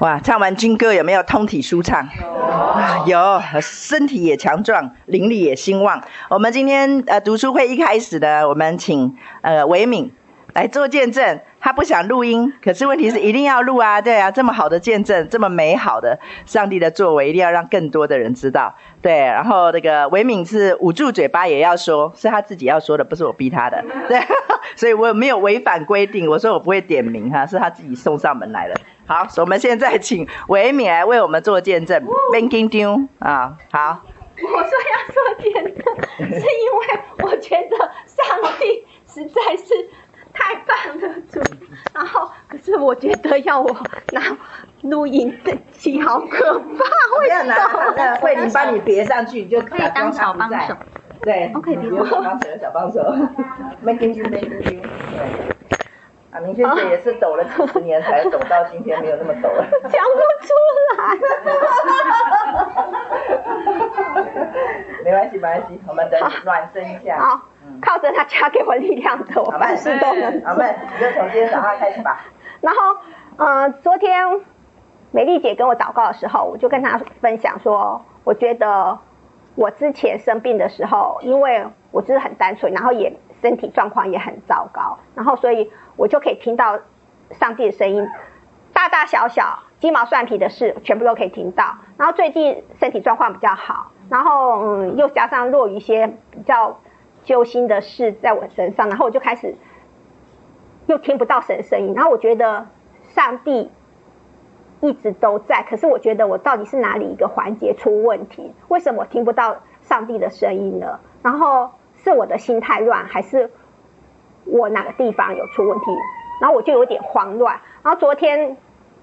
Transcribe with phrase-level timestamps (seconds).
[0.00, 2.08] 哇，唱完军歌有没有通体舒畅？
[3.06, 6.00] 有，身体也强壮，灵力也兴旺。
[6.30, 10.12] 我们今天呃读书会一开始呢，我们请呃维敏
[10.54, 11.40] 来做见证。
[11.60, 18.74] 他不想录音，可是问题是一定要录啊，对啊，这么好的见证，这么美好的上帝的作为，一定要让更多的人知道。
[19.02, 23.84] 对，然后那个维敏是捂住嘴巴也要说，是他自己要说的，不是我逼他的。
[24.08, 24.20] 对，
[24.76, 28.74] 所以我没有违反规定，我说我不会点名哈，是他自己送上门来的。
[29.06, 32.02] 好，所以我们现在请维敏来为我们做见证。
[32.32, 34.02] Thank you 啊，好。
[34.40, 35.84] 我说要做见证，
[36.30, 36.86] 是因为
[37.24, 39.74] 我觉得上帝实在是
[40.38, 41.40] 太棒了，主。
[41.92, 43.76] 然后，可是我觉得要我
[44.12, 44.22] 拿
[44.82, 46.84] 录音的机好可怕，
[47.18, 47.56] 会要拿
[47.96, 50.76] 那慧玲帮你别上去，你就可以当小帮手。
[51.22, 53.00] 对，OK，别小帮手，小帮手。
[53.84, 54.80] Making you, making you。
[56.30, 59.66] 啊，明轩姐也是抖了几十年才抖到今天，没有那么抖了。
[59.88, 60.54] 讲不出
[60.96, 61.18] 来。
[65.04, 67.18] 没关系，没关系，我们等暖身一下。
[67.18, 67.40] 好，
[67.80, 70.42] 靠着他加给我力量的，我万事都能。
[70.44, 72.24] 好，们你就从今天早上开始吧。
[72.60, 72.96] 然后，
[73.36, 74.40] 呃，昨天
[75.10, 78.98] 美丽姐跟我祷告的时候，我就跟她分享说，我觉得
[79.54, 85.70] 我之前生病的时候，因为我就是很单纯，然后也身体状况也很糟糕，然后所以。
[85.98, 86.78] 我就可以听到
[87.32, 88.08] 上帝的声音，
[88.72, 91.74] 大大小小、鸡毛蒜皮的事，全部都可以听到。
[91.96, 96.78] 然后最近身体状况比较好，然后嗯，又加上落一些比较
[97.28, 99.54] 揪心的事在我身上，然后我就开始
[100.86, 101.92] 又听不到神的声音。
[101.92, 102.68] 然后我觉得
[103.10, 103.70] 上帝
[104.80, 108.54] 一直都在，可是我觉得我到底是哪里一个环节出问题？
[108.68, 111.00] 为什么我听不到上帝的声音呢？
[111.22, 113.50] 然后是我的心太乱，还是？
[114.46, 115.84] 我哪个地方有出问题，
[116.40, 117.60] 然后我就有点慌乱。
[117.82, 118.56] 然后昨天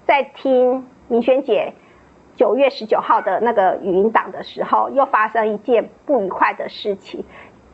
[0.04, 1.74] 在听明轩姐
[2.34, 7.24] 九月十九号的那个语音档的时候，又发生一件不愉快的事情。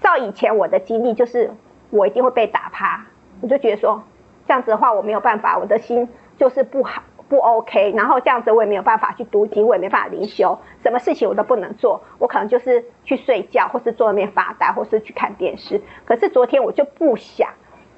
[0.03, 1.51] 照以前我的经历，就是
[1.91, 3.07] 我一定会被打趴。
[3.41, 4.03] 我就觉得说，
[4.47, 7.93] 这样子的话我没有办法，我的心就是不好不 OK。
[7.97, 12.03] 然后这样子我也没有办法去读经，我也没办法灵修，什么事情我都不能做。
[12.19, 15.81] 我可能就是去睡觉，或是坐那边发呆，或是去看电视。
[16.05, 17.49] 可是昨天我就不想。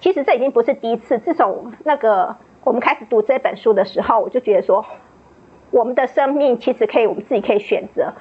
[0.01, 1.19] 其实这已经不是第一次。
[1.19, 4.85] 自从那个我们开始读这本书的时候，我就觉得说，
[5.71, 8.13] 我们的生命其实可以我们自己可以选择。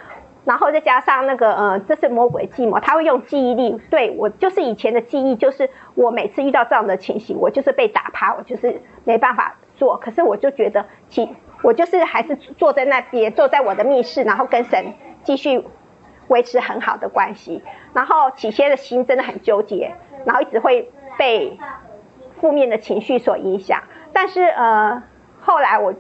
[0.45, 9.97] 然后再加上那个呃，这是魔鬼计谋，他会用记忆力对我，就是以前的记忆，就是我每次遇到这样的情形，我就是被打趴，我就是没办法做。
[9.97, 11.29] 可是我就觉得，其
[11.61, 14.93] 我就是还是坐在那边，坐在我的密室，然后跟神
[15.23, 15.65] 继续
[16.27, 17.63] 维持很好的关系。
[17.93, 20.91] 然后起先的心真的很纠结，然后一直会。
[21.15, 21.59] 被
[22.41, 25.03] 负面的情绪所影响，但是呃，
[25.39, 25.93] 后来我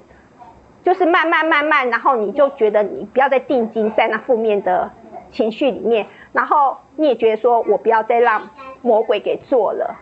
[0.83, 4.91] 就是慢慢慢慢，然后你就觉得你不要再定睛在那负面的
[5.31, 8.49] 情绪里面，然后你也觉得说我不要再让
[8.81, 9.95] 魔鬼给做了，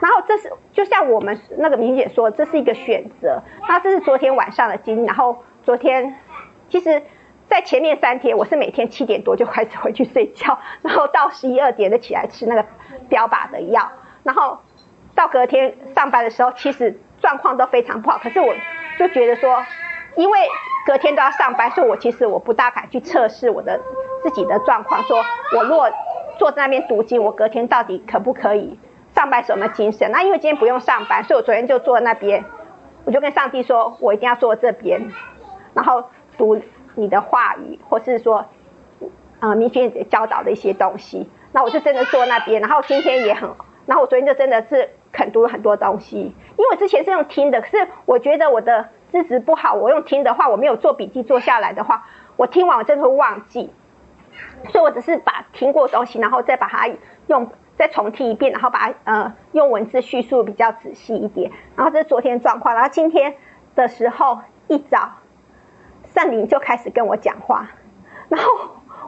[0.00, 3.42] 然后这是就像我们那个明姐说，这是一个选择。
[3.68, 6.14] 那这是昨天晚上的经，然后昨天
[6.68, 7.02] 其实，
[7.48, 12.64] 在前面三天，我是每天七点多就开始回去睡觉，然后到十一二点就起来吃那个
[13.08, 13.90] 标靶的药。
[14.22, 14.58] 然后
[15.14, 18.18] 到隔天上班的时候，其实状况都非常不好。
[18.18, 18.54] 可是我
[18.98, 19.64] 就觉得说，
[20.16, 20.38] 因为
[20.86, 23.80] 隔天都要上班，所以我其实我不大敢去测试我的
[24.22, 25.02] 自己的状况。
[25.04, 25.22] 说
[25.56, 25.90] 我如果
[26.38, 28.78] 坐在那边读经，我隔天到底可不可以
[29.14, 29.42] 上班？
[29.44, 30.10] 什么精神？
[30.10, 32.44] 那因为今天不用上班，所以我昨天就坐在那边，
[33.04, 35.10] 我就跟上帝说，我一定要坐这边，
[35.74, 36.04] 然后
[36.36, 36.60] 读
[36.94, 38.46] 你的话语，或是说，
[39.40, 41.28] 呃，明天教导的一些东西。
[41.52, 43.50] 那我就真的坐那边，然后今天也很。
[43.86, 53.72] 然后我昨天就真的是肯读了很多东西，因为之前是用听的，可是我觉得我的资质不好，我用听的话，我没有做笔记做下来的话，我听完我真的会忘记，
[54.70, 56.88] 所以我只是把听过的东西，然后再把它
[57.26, 63.34] 用再重听一遍，然后把它呃用文字叙述比较仔细一点，然后这是昨天状况，然后今天
[63.74, 65.12] 的时候一早
[66.14, 67.68] 圣灵就开始跟我讲话，
[68.28, 68.50] 然后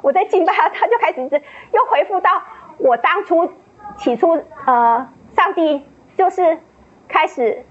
[0.03, 2.31] 我在敬拜他，他就开始又回复到
[2.79, 3.51] 我当初。
[3.97, 5.85] 起初，呃，上帝
[6.17, 6.59] 就是
[7.09, 7.65] 开始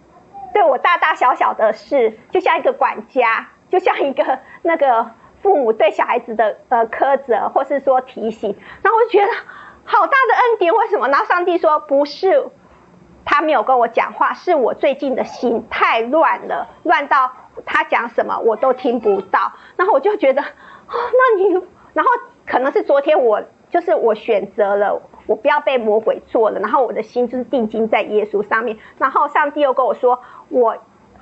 [0.53, 5.11] 对我大大小小的事，就像一个管家，就像一个那个
[5.41, 8.55] 父母对小孩子的呃苛责，或是说提醒。
[8.81, 9.31] 然后我就觉得
[9.83, 11.07] 好大的恩典，为什么？
[11.09, 12.47] 然后上帝说不是
[13.25, 17.31] 他没有跟我讲话，是我最近的心太乱了，乱到
[17.65, 19.53] 他讲什么我都听不到。
[19.77, 20.47] 然后我就觉得，哦，
[20.87, 21.53] 那你，
[21.93, 22.11] 然后
[22.45, 25.01] 可能是昨天我就是我选择了。
[25.29, 28.75] 我不要被魔鬼做了，然后我的心就是定睛在耶稣上面。
[28.97, 30.75] 然后上帝又跟我说，我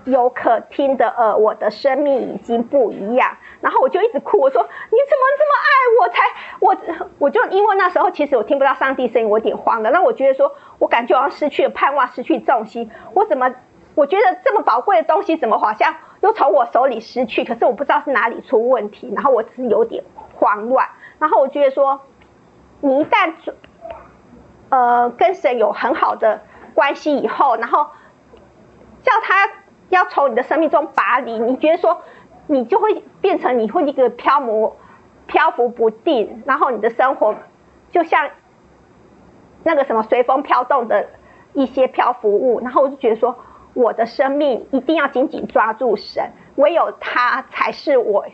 [0.05, 3.35] 有可听的耳，我的生命已经不一样。
[3.59, 5.69] 然后我就一直哭，我说你怎么这么爱
[5.99, 6.07] 我？
[6.07, 6.23] 才
[6.61, 9.91] 我我就因为那时候其实我听不到上帝声音，我有点慌了。
[9.91, 12.89] 那我觉得说我感觉好像失去了盼望，失去重心。
[13.13, 13.53] 我怎么
[13.95, 17.43] 我觉得这么宝贵的东西，怎么好像又从我手里失去？
[17.43, 19.11] 可是我不知道是哪里出问题。
[19.13, 20.01] 然后我只是有点
[20.35, 20.87] 慌乱。
[21.19, 21.99] 然后我觉得说，
[22.79, 23.33] 你一旦
[24.69, 26.41] 呃跟神有很好的
[26.73, 27.87] 关系以后，然后
[29.03, 29.49] 叫他。
[29.89, 32.01] 要从你的生命中拔离，你觉得说，
[32.47, 34.75] 你就会变成你会一个漂泊、
[35.27, 37.33] 漂浮不定，然后你的生活
[37.89, 38.29] 就像
[39.63, 41.07] 那个什么随风飘动的
[41.53, 43.37] 一些漂浮物，然后我就觉得说，
[43.73, 48.25] 我的生命一定要紧紧抓住神，唯有他才是我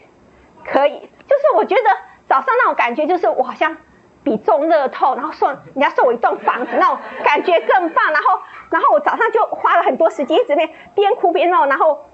[0.66, 1.84] 可以，就是我觉得
[2.28, 3.78] 早上那种感觉，就是我好像。
[4.24, 8.12] 比中乐透，然后送人家送我一栋房子，那种感觉更棒。
[8.12, 8.40] 然后，
[8.70, 11.66] 然后我早上就花了很多时间，一直边边哭边闹。
[11.66, 12.06] 然后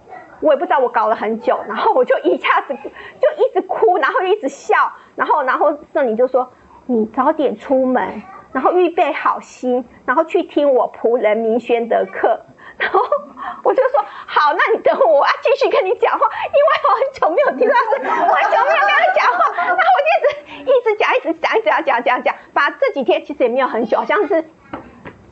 [0.42, 4.76] 我也不知道我搞了很久，然后我就一下子就一直哭，然后一直笑。
[5.16, 6.52] 然后，然后圣灵就说
[6.88, 12.40] ：“你早点出门，然后预备好心，然后去听我仆人明轩的课。”
[12.80, 13.00] 然后
[13.64, 24.46] 我就说好，那你等我，我要继续跟你讲话，因为我很久没有听到是，我很久没有跟他讲话， 然后我就一直一直讲，一直讲，一直讲，讲讲讲，把这几天其实也没有很久，好像是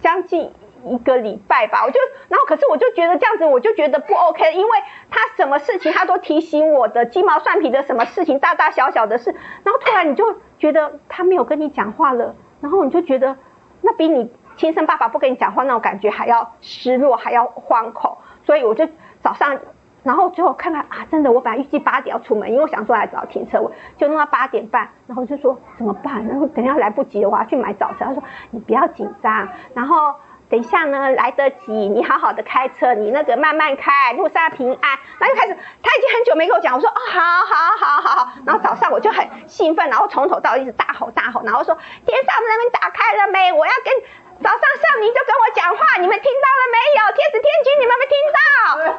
[0.01, 0.51] 将近
[0.85, 1.83] 一个礼拜吧。
[1.85, 4.69] 我就，然后可是我就觉得这样子，我就觉得不 OK，因为
[5.09, 9.31] 他什么事情他都提醒我的，鸡毛蒜皮的什么事情，大大小小的事，
[9.63, 13.37] 然后突然你就觉得他没有跟你讲话了，然后你就觉得
[13.81, 14.29] 那比你。
[14.57, 18.87] 亲生爸爸不跟你讲话那种感觉还要失落，还要惶恐，所以我就
[19.21, 19.57] 早上，
[20.03, 26.27] 然后最后看看啊，真的，我本来预计八点要出门，因为我想说来找停车位，就弄到八点半，然后就说怎么办？
[26.27, 28.09] 然后等一下来不及的话去买早餐。
[28.09, 30.15] 他说你不要紧张，然后。
[30.49, 34.97] 等一下呢，来得及，你好好的开车，你那个慢慢开，路上平安。
[35.19, 38.31] 然后就开始，他已经很久没跟我讲，我说哦，好好好好好。
[38.45, 43.51] 然后早上我就很兴奋，然后从头到尾一直大吼大吼，然后说天上的门打开了没？
[43.51, 43.93] 我要跟
[44.43, 47.01] 早上上你就跟我讲话，你们听到了没有？
[47.15, 48.37] 天使天军，你们没听到？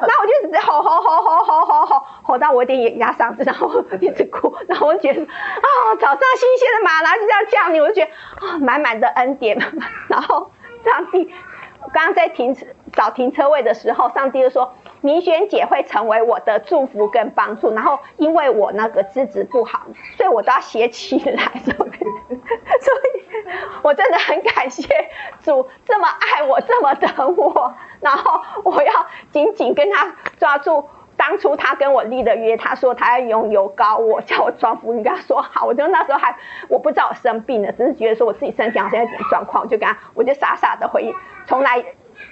[0.07, 3.69] 然后我就一直吼吼吼吼吼吼吼吼到我有点哑嗓子，然后
[4.01, 9.57] 一直哭，然后我就觉得哦，早上新鲜的马拉就这样叫你，我就觉得啊，哦，满满的恩典，
[10.07, 10.51] 然后。
[10.81, 11.25] 上帝，
[11.93, 19.81] 刚刚在停车找停车位的时候，上帝就说：“明轩姐会成为我的祝福跟帮助。”然后因为我那个资质不好，
[20.17, 21.43] 所以我都要写起来。
[21.63, 23.23] 所以，
[23.83, 24.83] 我真的很感谢
[25.41, 28.91] 主这么爱我，这么等我，然后我要
[29.31, 30.83] 紧紧跟他抓住。
[31.17, 35.65] 当初他跟我立的约，他说他要用油膏我，叫我装福音，跟他说好。
[35.65, 36.33] 我就那时候还
[36.69, 41.13] 我不知道我生病了，只是觉得说我自己身体好像有点状况，我就跟他，我就傻傻的回应，
[41.45, 41.83] 从来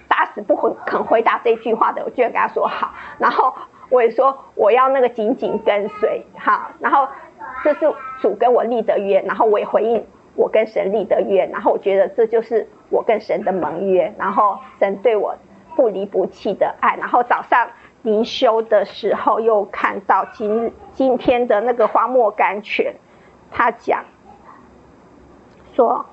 [0.07, 0.55] 打死不
[0.85, 2.93] 肯回答这句话的，我就跟他说好。
[3.17, 3.53] 然后
[3.89, 6.71] 我也说我要那个紧紧跟随，好。
[6.79, 7.07] 然后
[7.63, 10.05] 这是主跟我立的约，然后我也回应
[10.35, 15.35] 我跟神立的约，然后我觉得这就是我跟神的盟约，然后神对我
[15.75, 17.67] 不离不弃的爱，然后早上。
[18.03, 22.95] 灵修的时候，又看到今今天的那个荒漠甘泉，
[23.51, 24.05] 他讲
[25.73, 26.05] 说，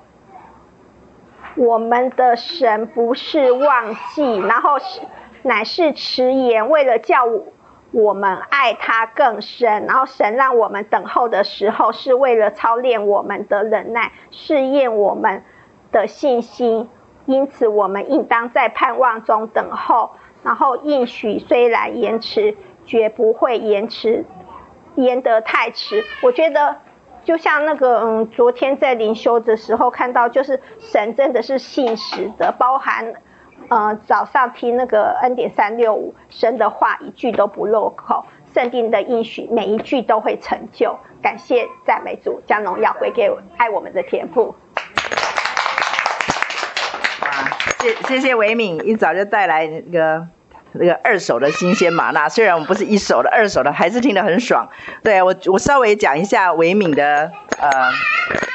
[1.55, 5.01] 我们的神不是忘记，然后是
[5.43, 7.23] 乃是迟延，为了叫
[7.91, 9.85] 我们爱他更深。
[9.85, 15.43] 然后神让我们等候的时候，是为了操练我们的忍耐，试验我们
[15.91, 16.89] 的信心。
[17.25, 20.11] 因此，我们应当在盼望中等候。
[20.43, 24.25] 然后应许虽然延迟，绝不会延迟，
[24.95, 26.03] 延得太迟。
[26.21, 26.75] 我觉得
[27.25, 33.13] 就像那个，嗯，昨天在灵修的时候看到，就是神真的是信实的，包含，
[33.67, 40.95] 呃，早上听那个恩典三六五，神的话一句都不落口，圣经的应许每一句都会成就。
[41.19, 44.53] 感谢赞美主，将荣耀归给爱我们的天父。
[47.79, 50.27] 谢谢谢维敏一早就带来那个。
[50.79, 54.69] 那个二手的新鲜麻辣，虽然我们不是一手的，二手的还是听得很爽。
[55.03, 57.69] 对，我，我稍微讲一下维敏的呃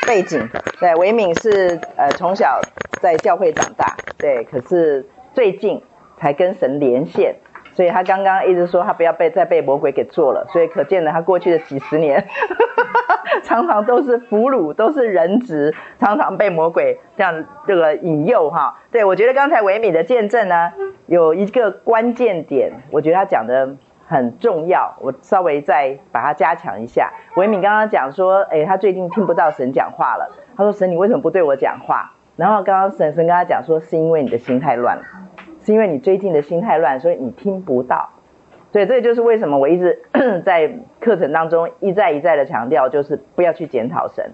[0.07, 0.49] 背景。
[0.79, 2.61] 对，维敏是呃从小
[3.01, 5.83] 在教会长大，对，可是最近
[6.19, 7.37] 才跟神连线，
[7.81, 12.23] 所以他刚刚一直说他不要被再被魔鬼给做了，所以可见了他过去的几十年。
[13.43, 18.79] 常常都是俘虏，都是人质，常常被魔鬼这样这个引诱哈。
[18.93, 20.71] 对，我觉得刚才维敏的见证呢，
[21.07, 23.71] 有一个关键点，我觉得他讲的
[24.07, 27.11] 很重要，我稍微再把它加强一下。
[27.37, 30.37] 维敏刚刚讲说，哎，他最近听不到神讲话了。
[30.55, 35.03] 他说：“神，你为什么不对我讲话？”然后刚刚神神跟他讲说：“是因为你的心太乱了，
[35.63, 38.11] 是因为你最近的心太乱，所以你听不到。”
[38.73, 39.99] 所以这就是为什么我一直
[40.47, 44.31] 在课程当中一再一再的强调，就是不要去检讨神，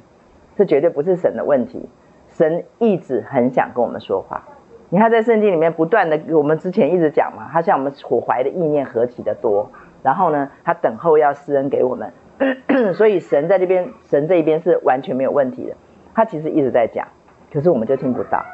[0.57, 1.89] 这绝对不是神的问题。
[2.29, 4.43] 神一直很想跟我们说话。
[4.91, 9.71] 你看在圣经里面不断的，我们之前一直讲嘛，他向我们所怀的意念何其的多，
[10.03, 12.13] 然后呢，他等候要施恩给我们。
[12.95, 15.75] 所以神在这边，神这一边是完全没有问题的。
[16.15, 17.09] 他其实一直在讲，
[17.51, 18.45] 可是我们就听不到，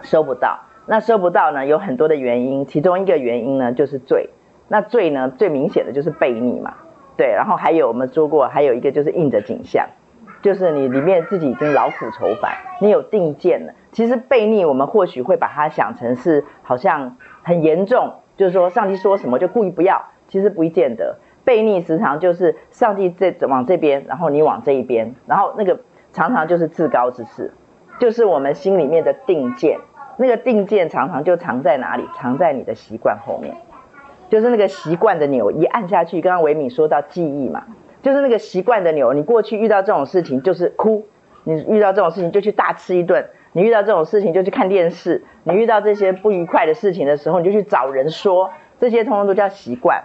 [0.00, 0.58] 收不到。
[0.86, 4.30] 那收不到呢，有很多的原因，其中一个原因呢就是罪。
[4.68, 6.74] 那罪呢，最明显的就是悖逆嘛，
[7.16, 7.28] 对。
[7.28, 9.86] 然后还有我们说过，还有一个就是印着景象，
[10.42, 13.74] 就是你里面自己已经劳苦愁烦，你有定见了。
[13.92, 21.18] 其实悖逆，我们或许会把它想成是好像很严重，就是说上帝说什么就故意不要，其实不见得。
[21.44, 25.80] 悖逆时常就是上帝在往这边，然后你往这一边，然后那个
[26.12, 27.52] 常常就是自高之事，
[28.00, 29.78] 就是我们心里面的定见。
[30.16, 32.04] 那个定见常常就藏在哪里？
[32.16, 33.56] 藏在你的习惯后面，
[34.28, 36.20] 就是那个习惯的钮一按下去。
[36.20, 37.64] 刚刚维米说到记忆嘛，
[38.02, 39.12] 就是那个习惯的钮。
[39.12, 41.06] 你过去遇到这种事情就是哭，
[41.42, 50.04] 你遇到这种事情就去大吃一顿，你遇到这种事情就去看电视，你遇到这些不愉快的事情的时候，你就去找人说，这些通通都叫习惯。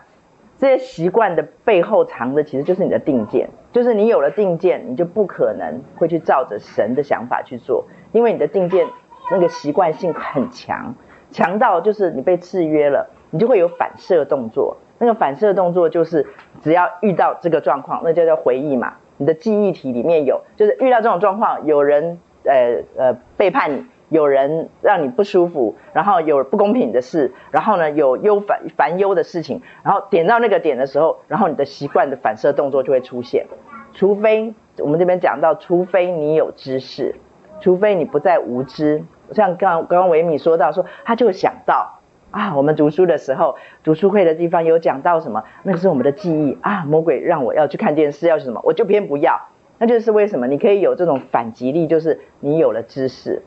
[0.57, 8.87] 这些习惯的背后藏的其实就是你的定见，就是你有了定见，你就不可能会去照着神的想法去做，因为你的定见。
[9.31, 10.95] 那个习惯性很强，
[11.31, 14.77] 强到就是你被制约了，你就会有反射动作。
[14.97, 16.27] 那个反射动作就是
[16.61, 18.95] 只要遇到这个状况，那就叫回忆嘛。
[19.15, 33.45] 你的记忆体里面有，就是遇到这种状况，有人呃呃背叛你，有人让你不舒服，然后有不公平的事，然后呢有忧烦烦忧的事情，然后点到那个点的时候，然后你的习惯的反射动作就会出现。
[33.93, 37.15] 除非我们这边讲到，除非你有知识，
[37.61, 39.03] 除非你不再无知。
[39.33, 41.99] 像刚刚刚维米说到说，他就想到
[42.31, 45.43] 啊，我们读书的时候，读书会的地方有讲到什么？
[45.63, 46.85] 那个是我们的记忆啊。
[46.85, 49.41] 魔鬼让我要去看电视，要什么，我就偏不要。
[49.79, 50.45] 那就是为什么？
[50.45, 53.41] 你可以有这种反击力，就是你有了知识。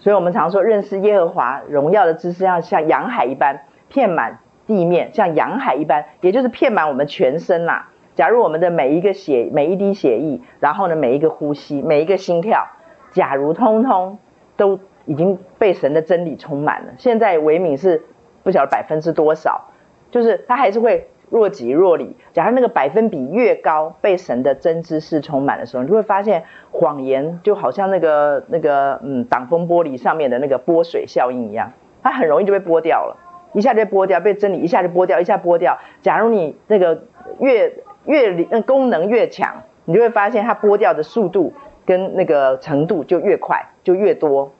[0.00, 7.88] 所以我们常说，认识耶和华荣耀的知识，要像洋海一般遍满地面，像洋海一般，也就是遍满我们全身啦。
[8.16, 12.66] 假如我们的每一个血，每一滴血液，然后呢，每一个呼吸，每一个心跳，
[13.12, 14.18] 假如通通
[14.58, 14.78] 都。
[15.10, 16.92] 已经被神的真理充满了。
[16.96, 18.00] 现在维敏是
[18.44, 19.72] 不晓得百分之多少，
[20.12, 22.16] 就是他还是会若即若离。
[22.32, 31.72] 假如那个百分比越高，被神的真知识充满的时候，你就会发现谎言就好像那个那个嗯挡风玻璃上面的那个拨水效应一样，
[32.04, 33.16] 它很容易就被剥掉了，
[33.52, 35.76] 一下就被剥掉，被真理一下就剥掉，一下剥掉。
[36.02, 37.02] 假如你那个
[37.40, 41.52] 越越那功能越强，你就会发现它剥掉的速度
[41.84, 44.52] 跟那个程度就越快，就越多。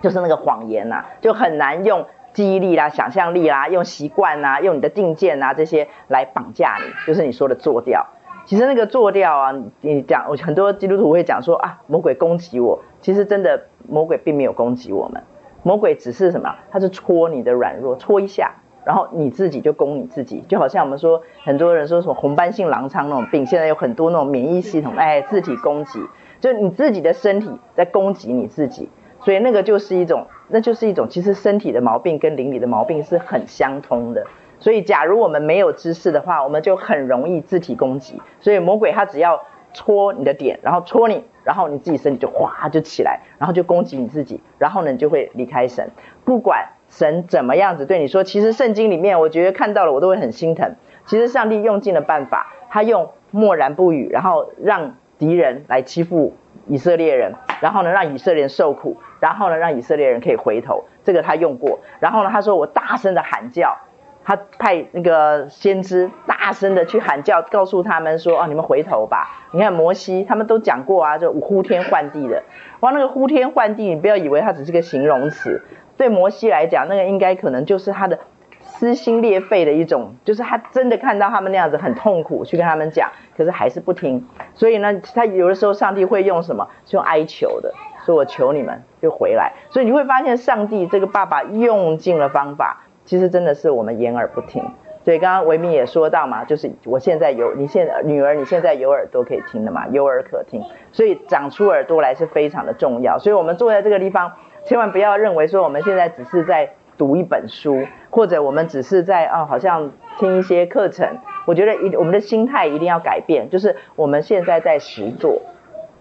[0.00, 6.92] 就是那个谎言呐、就很难用记忆力啦、想象力啦、用习惯呐、用你的定见啊这些来绑架你。
[7.06, 8.06] 就是你说的做掉，
[8.46, 15.22] 其实那个做掉啊，你讲，我很多基督徒会讲说啊，魔鬼攻击我，其实真的魔鬼并没有攻击我们，
[15.62, 16.54] 魔鬼只是什么？
[16.70, 18.52] 他是戳你的软弱，戳一下，
[18.84, 26.00] 然后你自己就攻你自己，就好像我们说很多人说什么红斑性狼疮那种病，现在有很多那种免疫系统，哎，自体攻击，
[26.40, 28.88] 就你自己的身体在攻击你自己。
[29.22, 34.26] 所以那个就是一种，那就是一种，其实身体的毛病跟灵里的毛病是很相通的。
[34.58, 38.20] 所以假如我们没有知识的话，我们就很容易自体攻击。
[38.40, 39.40] 所以魔鬼他只要
[39.72, 45.90] 戳你的点，然后戳你，然后你自己身体就哗就起来，然后就攻击你自己，然后呢你就会离开神。
[46.24, 50.74] 不管神怎么样子对你说，其实圣经里面我觉得看到了我都会很心疼。
[51.06, 56.34] 其实上帝用尽了办法，他用默然不语，然后让敌人来欺负
[56.66, 58.98] 以色列人，然后呢让以色列人受苦。
[59.20, 61.78] 然后呢，让以色列人可以回头，这个他用过。
[62.00, 63.76] 然后呢，他说我大声的喊叫，
[64.24, 69.28] 他派那个先知大声的去喊叫，告诉他们说：哦，你们回头吧。
[69.52, 72.42] 你看摩西他们都讲过啊，就呼天唤地的。
[72.80, 75.62] 哇，那个呼天唤地，你不要以为它只是个形容词，
[75.96, 78.18] 对摩西来讲，那个应该可能就是他的
[78.60, 84.26] 撕心裂肺的一种，就是他真的看到他们那样子很痛苦，去跟他们讲，可是还是不听。
[84.54, 86.68] 所以呢，他有的时候上帝会用什么？
[86.86, 87.74] 是用哀求的。
[88.04, 94.64] 说我求你们就回来，所以你会发现上帝这个爸爸用尽了方法，其实真的是我们掩耳不听。
[95.02, 103.18] 所以刚刚维明也说到嘛，就是我现在有，你现女儿你现在有耳朵可以听的嘛，有耳可听，所以长出耳朵来是非常的重要。
[103.18, 104.32] 所以我们坐在这个地方，
[104.64, 111.16] 千万不要认为说我们现在只是在读一本书，或者我们只是在啊、好像听一些课程。
[111.46, 115.40] 我觉得一我们的心态一定要改变，就是我们现在在实做。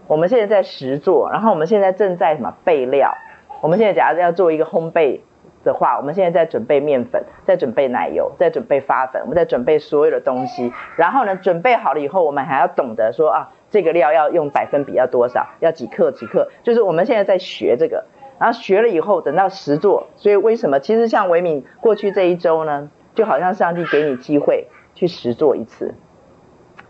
[0.10, 3.14] 我们现在在实做，然后我们现在正在什么备料？
[3.62, 5.20] 我们现在假如要做一个烘焙
[5.64, 10.74] 的话，我们现在在准备面粉，在准备奶油，在准备发粉，我们在准备所有的东西。
[10.96, 18.06] 然后呢，准备好了以后，我们还要懂得说啊，这个料要用百分比要多少，要几克几克，就是我们现在在学这个。
[18.40, 20.80] 然后学了以后，等到实做，所以为什么？
[20.80, 25.94] 其实像维敏过去这一周呢，就好像上帝给你机会去实做一次，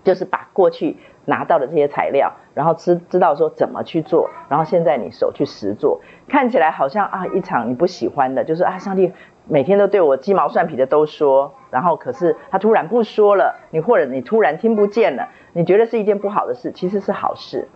[0.06, 0.98] 就是把过去
[1.30, 9.14] 拿到的这些材料，然后知知道说怎么去做，然后现在你手去实做，看起来好像啊一场你不喜欢的，就是啊上帝
[9.48, 17.70] 每天都对我鸡毛蒜皮的都说，然后可是他突然不说了，你或者你突然听不见了，你觉得是一件不好的事，其实是好事。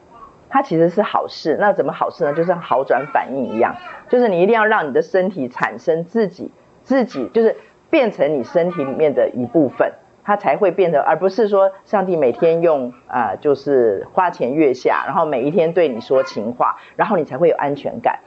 [0.49, 2.33] 它其实是好事，那怎么好事呢？
[2.33, 3.75] 就像好转反应一样，
[4.07, 6.51] 就是你一定要让你的身体产生自己
[6.83, 7.55] 自己，就是
[7.89, 9.91] 变成你身体里面的一部分，
[10.23, 18.19] 他才会变得，而不是说上帝每天用啊、呃，就是花前月下，然后每一天对你说情话，然后你才会有安全感。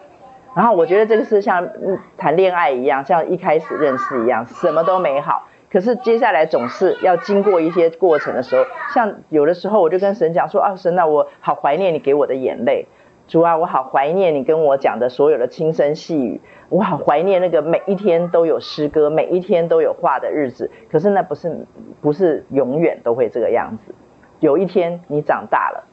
[0.55, 1.69] 然后我觉得这个是像
[2.17, 5.49] 谈恋爱一样，像一开始认识一样，什么都美好。
[5.69, 12.87] 可是接下来总是要经过一些过程的时候，像有的时候我就跟神讲说啊，神啊，我好怀念你给我的眼泪，
[13.29, 20.71] 主啊，我好怀念你跟我讲的所有的轻声细语，我好怀念那个每一天都有诗歌，每一天都有话的日子。
[20.91, 21.67] 可是那不是
[22.01, 23.95] 不是永远都会这个样子，
[24.39, 25.85] 有一天你长大了，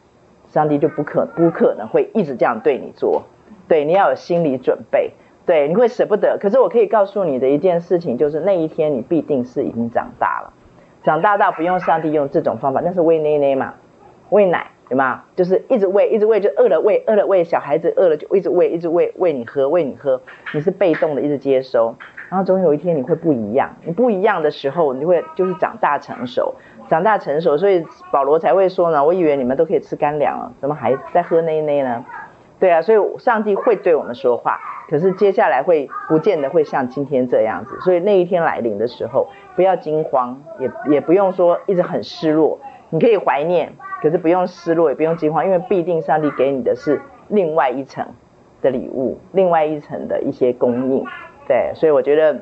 [0.47, 3.23] 上帝就不可不可能会一直这样对你做，
[3.67, 5.11] 对，你要有心理准备。
[5.45, 6.37] 对，你会舍不得。
[6.39, 10.53] 可是我可以告诉你的一件事情，就是那一天你必定是已经长大了，
[11.03, 13.73] 长大到不用上帝用这种方法，那是喂奶奶嘛，
[14.29, 15.23] 喂奶，对吗？
[15.35, 20.21] 就是一直喂，一直喂，就饿了喂，饿了喂，小孩子饿了就一直喂，一直喂，喂你喝，喂你喝，
[20.53, 21.95] 你是被动的，一直接收。
[22.29, 26.55] 然后总有一天你会不一样，你不一样的时候，你会就是长大成熟，
[26.89, 32.03] 长大成熟，所以保罗才会说呢，我以为你们都可以吃干粮了，怎么还在喝奶奶呢？
[32.59, 34.59] 对啊，所以上帝会对我们说话。
[34.89, 42.59] 可是接下来会不见得会像今天这样子，所以那一天来临的时候，不要惊慌，也也不用说一直很失落，
[42.89, 43.73] 你可以怀念，
[44.03, 48.05] 可是不用失落，也不用惊慌，因为必定上帝给你的是另外一层
[48.61, 51.05] 的礼物，另外一层的一些供应，
[51.47, 52.41] 对，所以我觉得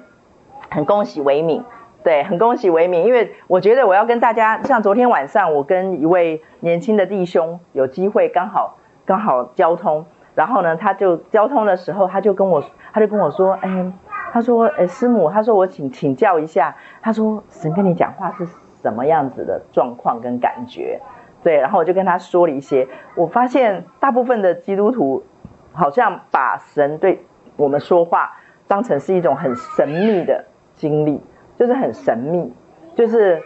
[0.72, 1.64] 很恭喜维敏，
[2.04, 10.06] 对，很恭喜维敏，因为我觉得我要跟大家，像昨天晚上我跟一位年轻的弟兄有机会刚好刚好交通。
[10.34, 13.92] 然后呢，他就交通的时候，他就跟我，他就跟我说，哎，
[14.32, 18.48] 他说，哎，师母，他说我请请教一下，他说神跟你讲话是
[18.82, 21.02] 什么样子的状况跟感觉？
[21.44, 25.24] 对，然后我就跟他说了一些，我发现大部分的基督徒
[25.74, 27.26] 好像把神对
[27.56, 28.34] 我们说话
[28.68, 31.22] 当成是一种很神秘的经历，
[31.58, 32.54] 就是很神秘，
[32.96, 33.42] 就是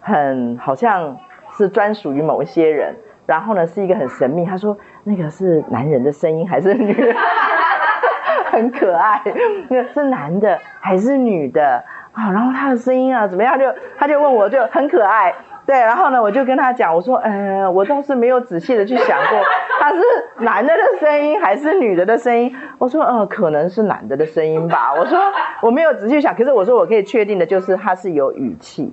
[0.00, 1.18] 很好像
[1.52, 2.96] 是专属于某一些人。
[3.26, 4.44] 然后呢，是一个很神秘。
[4.44, 7.12] 他说那个是男人的声音还是女的？
[8.52, 9.20] 很可爱。
[9.68, 11.82] 那个是男的还是女的
[12.12, 12.30] 啊？
[12.30, 13.58] 然后他的声音啊怎么样？
[13.58, 13.64] 就
[13.98, 15.34] 他就问我就很可爱。
[15.66, 19.40] 对，然后呢，我就跟他讲，我说，呃，我倒是没有仔细的去想过，
[19.80, 20.00] 他是
[20.38, 22.54] 男的的声音还是女的的声音。
[22.78, 24.94] 我说，呃，可能是男的的声音吧。
[24.94, 25.18] 我说
[25.62, 28.92] 我没有仔细想，可是我说我可以确定的就是他是有语气，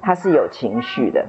[0.00, 1.24] 他是有情绪的。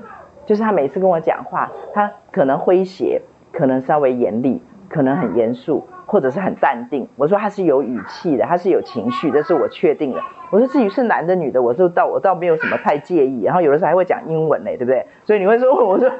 [0.48, 3.22] 就是他每次跟我讲话，他可能诙谐，
[3.54, 7.08] 可能稍微严厉，可能很严肃，或者是很淡定。
[7.16, 10.20] 我说他是有语气的，他是有情绪，这是我确定的。
[10.52, 13.44] 我说至于是男的女的，我就倒我倒没有什么太介意。
[13.44, 15.06] 然后有的时候还会讲英文呢，对不对？
[15.24, 16.12] 所以你会说，我说。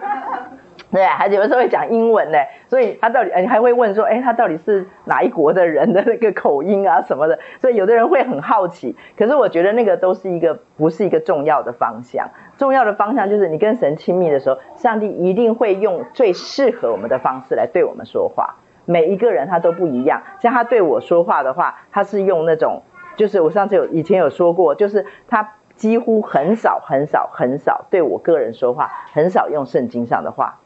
[0.90, 8.96] 对，孩子有的时候会讲英文呢，所以他到底，你还会问说，哎，他到底是哪一国的人的那个口音啊什么的，所以有的人会很好奇。
[9.18, 18.56] 可是我觉得那个都是一个不是一个重要的方向，重要的方向就是你跟神亲密的时候，上帝一定会用最适合我们的方式来对我们说话。
[18.92, 22.82] 每一个人他都不一样，像他对我说话的话，他是用那种，
[23.16, 30.58] 就是我上次有以前有说过，就是他几乎很少很少很少对我个人说话，很少用圣经上的话。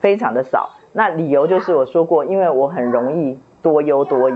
[0.00, 4.34] 非常的少，那理由就是我说过，因为我很容易多忧多疑，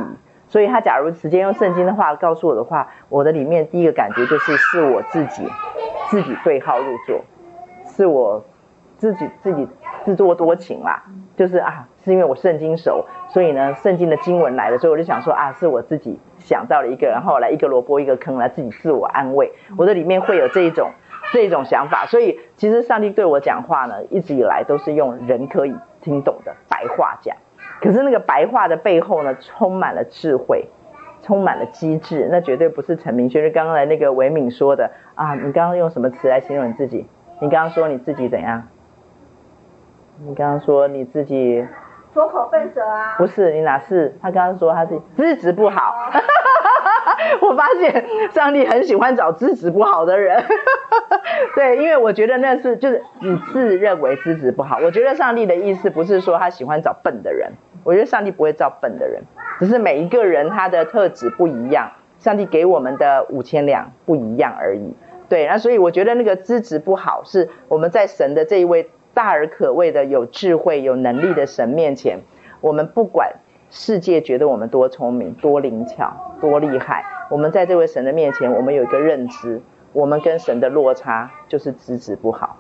[0.49, 5.47] 所以他假如直接用圣经的话告诉我的话，我的里面第一个感觉就是是我自己，
[6.09, 7.21] 自己对号入座，
[7.85, 8.43] 是我
[8.97, 9.69] 自己自己
[10.07, 11.03] 自作多情啦，
[11.37, 20.91] 就是啊，是因为我圣经熟，所以呢，圣经的经文来了，所以我就想说啊，是我自己想到了一个，然后来一个萝卜一个坑来自己自我安慰，我的里面会有这一种。
[21.31, 27.37] 这种想法，所以其实上帝对我讲话呢，一直以来都是用人可以听懂的白话讲。
[27.83, 30.69] 可是那个白话的背后呢，充满了智慧，
[31.21, 32.29] 充满了机智。
[32.31, 35.35] 那绝对不是陈明轩，就刚刚来那个维敏说的啊。
[35.35, 37.07] 你刚刚用什么词来形容你自己？
[37.43, 38.67] 你刚刚说你自己怎样？
[40.25, 41.63] 你刚刚说你自己
[42.15, 43.15] 拙口笨舌啊？
[43.19, 44.17] 不是，你哪是？
[44.21, 45.95] 他刚刚说他自己资质不好。
[47.41, 50.45] 我发现上帝很喜欢找资质不好的人，
[51.55, 54.79] 对，因为我觉得那是就是你自认为资质不好。
[54.83, 57.53] 我觉得上帝的意思不是说他喜欢找笨的人，
[57.85, 59.23] 我觉得上帝不会找笨的人，
[59.59, 61.91] 只是每一个人他的特质不一样，
[62.21, 64.95] 上帝给我们的五千两不一样而已。
[65.29, 72.21] 对，那所以我觉得那个资质不好，是我们在神的这一位大而可畏的有智慧、有能力的神面前，
[72.61, 73.33] 我们不管。
[73.71, 79.61] 世界觉得我们多聪明、多灵巧、多厉害，我们在这位神的面前，我们有一个认知，
[79.93, 82.57] 我们跟神的落差就是资质不好。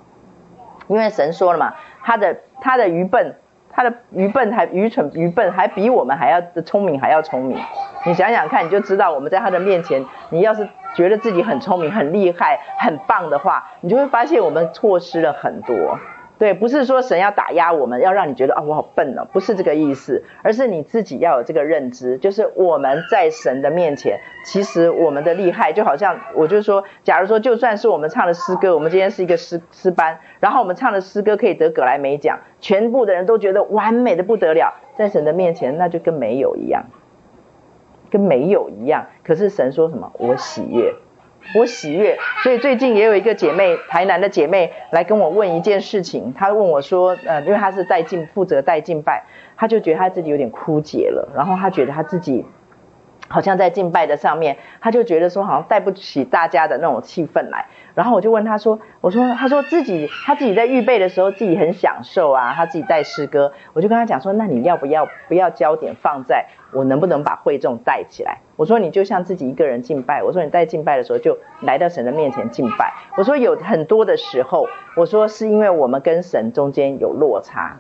[0.87, 3.37] 因为神说了嘛，他的他的愚笨，
[3.71, 7.57] 他的愚笨还愚蠢愚笨，还比我们还要聪明还要聪明。
[8.05, 15.99] 你想想看，你就知道我们在他的面前，你要是觉得自己很聪明、很厉害、很棒的话，你就会发现我们错失了很多。
[16.39, 36.85] 对，不是说神要打压我们，要让你觉得啊、哦，我好笨哦，不是这个意思，而是你自己要有这个认知，就是我们在神的面前，其实我们的厉害，就好像我就说，假如说就算是我们唱的诗歌，我们今天是一个诗诗班，然后我们唱的诗歌可以得葛莱美奖，全部的人都觉得完美的不得了，在神的面前，那就跟没有一样，
[38.11, 39.07] 跟没有一样。
[39.25, 40.13] 可是神说什么？
[40.19, 40.95] 我喜悦。
[41.55, 46.35] 我喜悦，所以最近也有一个姐妹，台南的姐妹来跟我问一件事情。
[46.35, 49.25] 她问我说，呃，因为她是带敬，负责带敬拜，
[49.57, 52.45] 她就觉得她自己有点枯竭了，然后她觉得她自己
[53.29, 57.67] 好像在敬拜的上面，她就觉得说好像带不起大家的那种气氛来。
[57.95, 68.41] 然后我就问她说，我说，她说自己她自己在预备的时候自己很享受啊，她自己带诗歌，我就跟她讲说，那你要不要不要焦点放在我能不能把会众带起来？
[68.59, 70.21] 我说你就像自己一个人敬拜。
[70.21, 72.93] 我说你在敬拜的时候就来到神的面前敬拜。
[73.17, 74.67] 我说有很多的时候，
[74.97, 77.77] 我说是因为我们跟神中间有落差。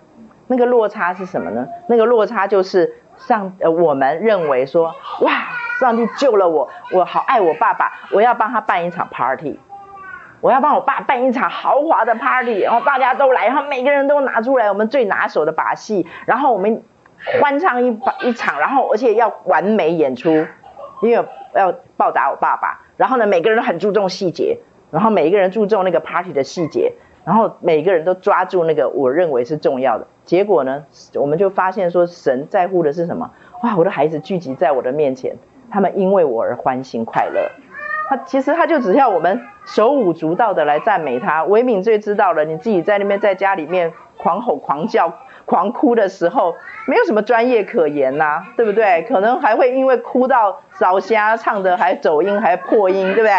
[0.46, 1.66] 那个落差是什么呢？
[1.88, 5.32] 那个落差就是上呃我们认为说哇，
[5.80, 9.58] 上帝救了我，我好爱我爸爸，我要帮他办一场 party，
[10.40, 16.84] 我要帮我爸办一场豪华的 party，然后大家都来，然后每个人都拿出来我们最拿手的把戏，然后我们
[17.42, 20.46] 欢唱一把一场，然后而且要完美演出。
[21.02, 24.58] 因为要报答我爸爸，然后呢，每个人都很注重细节，
[24.90, 26.92] 然后每一个人注重那个 party 的细节，
[27.24, 30.06] 然后每个人都抓住那个我认为是重要的。
[30.24, 30.84] 结果呢，
[31.14, 33.30] 我们就发现说，神在乎的是什么？
[33.62, 35.37] 哇，我的孩子聚集在我的面前，
[35.70, 37.50] 他们因为我而欢欣快乐。
[38.08, 41.44] 他其实他就只要我们手舞足蹈的来赞美他。
[41.44, 45.12] 维敏最知道了，你自己在那边在家里面狂吼狂叫。
[45.48, 46.54] 狂哭的时候，
[46.87, 49.06] 没有什么专业可言呐、对不对？
[49.08, 53.32] 可能还会因为哭到烧瞎，唱的还走音，还破音，对不对？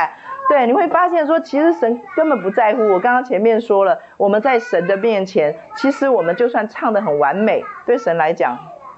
[0.50, 2.82] 对，你会发现说，其实神根本不在乎。
[2.90, 8.58] 我刚刚前面说了，我们在神的面前，其实我们就算唱得很完美，对神来讲，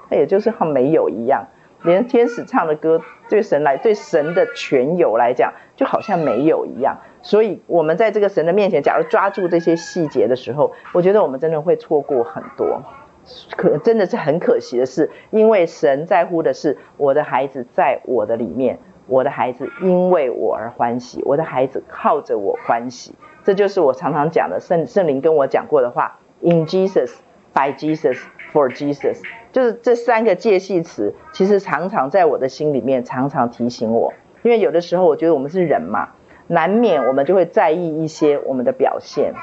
[0.09, 1.47] 它也就是很没有一样。
[1.83, 6.99] 连天使唱的歌，对神来，对神的全有来讲，就好像没有一样。
[7.23, 12.83] 所以，我们在这个神的面前，假如抓住这些细节的时候，我觉得我们真的会错过很多。
[13.55, 23.13] 可真的是很可惜的是，因为神在乎的是我的孩子在我的里面，我的孩子因为我而欢喜，我的孩子靠着我欢喜。
[23.43, 27.11] 这就是我常常讲的圣圣灵跟我讲过的话：In Jesus,
[27.53, 28.19] by Jesus,
[28.53, 29.21] for Jesus。
[29.51, 34.13] 就是这三个介系词，其实常常在我的心里面常常提醒我。
[34.43, 36.09] 因为有的时候我觉得我们是人嘛，
[36.47, 39.33] 难免我们就会在意一些我们的表现。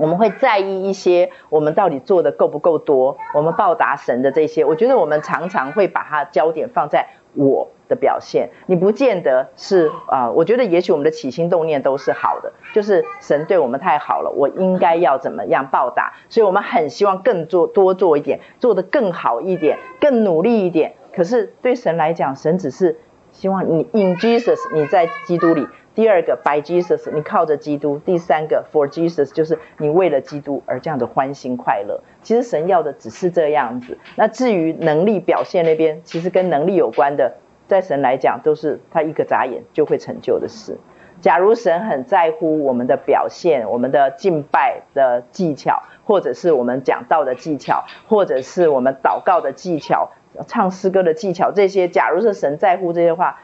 [0.00, 3.18] 我们会在意一些，我们到底做的够不够多？
[3.34, 8.48] 我们报答神的这些，我觉得我们常常会把它焦点放在我的表现。
[8.64, 16.14] 你不见得是啊、我觉得也许我们的起心动念都是好的，就是神对我们太好了，我应该要怎么样报答？
[16.30, 20.94] 所以我们很希望更做多做一点，做得更好一点，更努力一点。
[21.12, 22.98] 可是对神来讲，神只是
[23.32, 25.68] 希望你 in Jesus，你在基督里。
[26.00, 32.00] 第二个 by Jesus，你靠着基督；第三个 for Jesus，就是你为了基督而这样的欢欣快乐。
[32.22, 33.98] 其实神要的只是这样子。
[34.16, 37.34] 那至于能力表现那边，其实跟能力有关的，
[37.68, 40.78] 在神来讲都是他一个眨眼就会成就的事。
[41.20, 50.08] 假如神很在乎我们的表现，我们的敬拜的技巧，或者是我们讲道的技巧，或者是我们祷告的技巧、
[50.46, 53.42] 唱诗歌的技巧，这些，假如是神在乎这些话，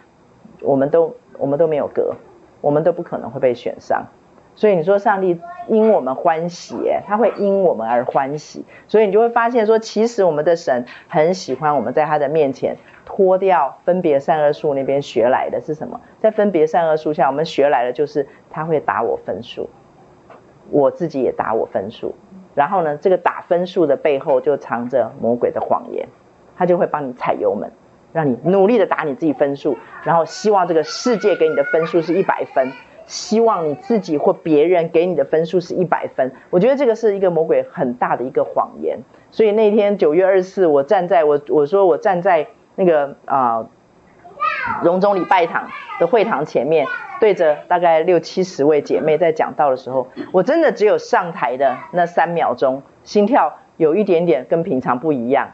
[0.62, 2.14] 我们都我们都没有格。
[2.66, 4.06] 我们都不可能会被选上，
[4.56, 6.74] 所以你说上帝因我们欢喜，
[7.06, 16.00] 他会因我们而欢喜，所以你就会发现说，其实我们的神很喜欢我们在他的面前脱掉分别善恶树那边学来的是什么？
[16.18, 19.70] 在分别善恶树下，我们学来的就是他会打我分数，
[20.72, 22.16] 我自己也打我分数，
[22.56, 26.08] 然后呢，这个打分数的背后就藏着魔鬼的谎言，
[26.56, 27.70] 他就会帮你踩油门。
[28.16, 32.72] 让你努力的打你自己分数，然后希望这个世界给你的分数是一百分，
[33.04, 36.32] 希望你自己或别人给你的分数是一百分。
[36.48, 38.98] 我觉得这个是一个魔鬼很大的一个谎言。
[39.30, 43.66] 所以那天九月二十四，我站在我我说我站在那个啊
[44.82, 45.68] 荣总礼拜堂
[46.00, 46.86] 的会堂前面，
[47.20, 55.50] 对着大概六七十位姐妹在讲道的时候，我真的只有上台的那三秒钟，心跳有一点点跟平常不一样。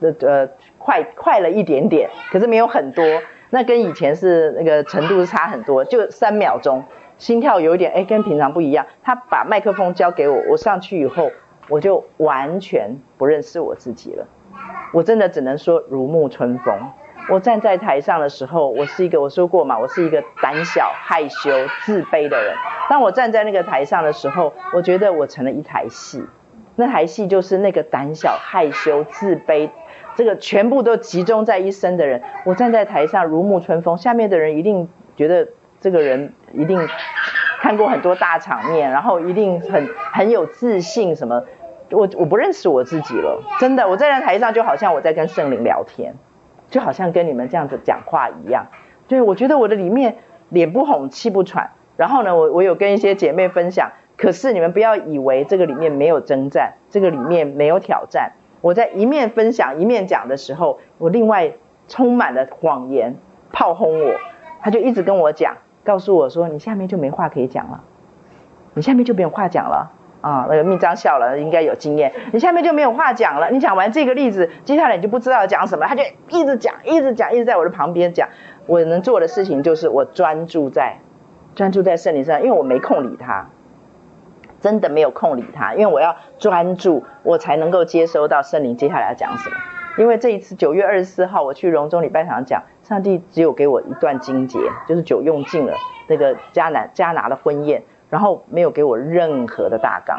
[0.00, 3.04] 的呃，快快了一点点，可是没有很多，
[3.50, 6.84] 那跟以前是那个程度是差很多，就三秒钟，
[7.18, 8.86] 心跳有一点哎，跟平常不一样。
[9.02, 11.30] 他把麦克风交给我，我上去以后，
[11.68, 14.26] 我就完全不认识我自己了。
[14.92, 16.74] 我真的只能说如沐春风。
[17.30, 21.50] 我站在台上的时候，我是一个我说过嘛，我是一个胆小、害羞、
[21.86, 22.54] 自卑的人。
[22.90, 26.22] 当我站在那个台上的时候，我觉得我成了一台戏，
[26.76, 29.70] 那台戏就是那个胆小、害羞、自卑。
[30.16, 35.48] 这个全部都集中在一身的人，我站在台上如沐春风，下面的人一定觉得
[35.80, 36.88] 这个人一定
[37.60, 41.44] 看过很多大场面，然后一定很很有自信什么。
[41.90, 46.14] 我我不认识我自己了，真的，我站在台上就好像我在跟圣灵聊天，
[46.70, 48.66] 就好像跟你们这样子讲话一样。
[49.06, 50.16] 对，我觉得我的里面
[50.48, 51.70] 脸不红气不喘。
[51.96, 58.32] 然后呢，我我有跟一些姐妹分享，可是你们不要以为这个里面没有征战，这个里面没有挑战。
[58.64, 61.52] 我在一面分享一面讲的时候，我另外
[61.86, 63.16] 充满了谎言
[63.52, 64.14] 炮轰我，
[64.62, 67.84] 他就一直跟我讲，告诉我说，你下面就没话可以讲了，
[68.72, 70.46] 你下面就没有话讲了啊。
[70.48, 73.50] 那个秘章笑了，应该有经验，你下面就没有话讲了。
[73.50, 78.30] 你讲完这个例子，接下来你就不知道讲什么，他就一直讲，一直讲，一直在我的旁边讲。
[78.66, 81.00] 我能做的事情就是我专注在
[81.54, 83.50] 专注在圣灵上，因为我没空理他。
[84.64, 89.56] 真的没有空理他，因为我要专注，我才能够接收到圣灵接下来要讲什么。
[89.98, 95.74] 因为这一次九月二十四号我去荣中礼拜堂讲，上帝只有给我一段经节，就是酒用尽了
[96.08, 100.18] 那个迦南迦拿的婚宴，然后没有给我任何的大纲，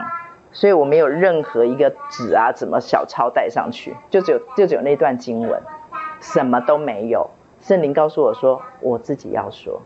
[0.51, 5.59] 所以我没有任何一个纸啊，怎么小抄带上去，就只有就只有那段经文，
[6.21, 7.31] 什么都没有。
[7.61, 9.81] 圣灵告诉我说，我自己要说，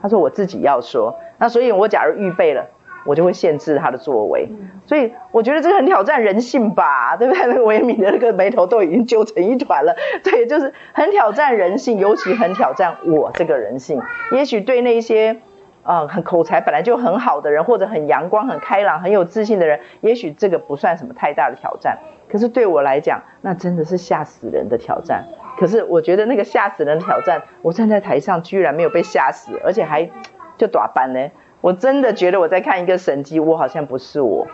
[0.00, 2.70] 他说我自己要说，那所以我假如预备了。
[3.06, 4.48] 我就会限制他的作为，
[4.86, 7.46] 所以我觉得这个很挑战人性吧， 对不对？
[7.46, 14.02] 那个维敏的那个眉头都已经揪成一团了，对，就是很挑战人性，尤其很挑战我这个人性。
[14.32, 15.36] 也许对那些
[15.84, 21.98] 呃很口才本来就很好的人，或者很阳光、很开朗、很有自信的人，也许这个不算什么太大的挑战。
[22.28, 25.24] 可是对我来讲，那真的是吓死人的挑战。
[25.58, 30.10] 可是我觉得那个吓死人的挑战，我站在台上居然没有被吓死，而且还
[30.58, 31.30] 就打班呢。
[31.66, 34.46] 我真的觉得我在看一个神迹，我好像不是我，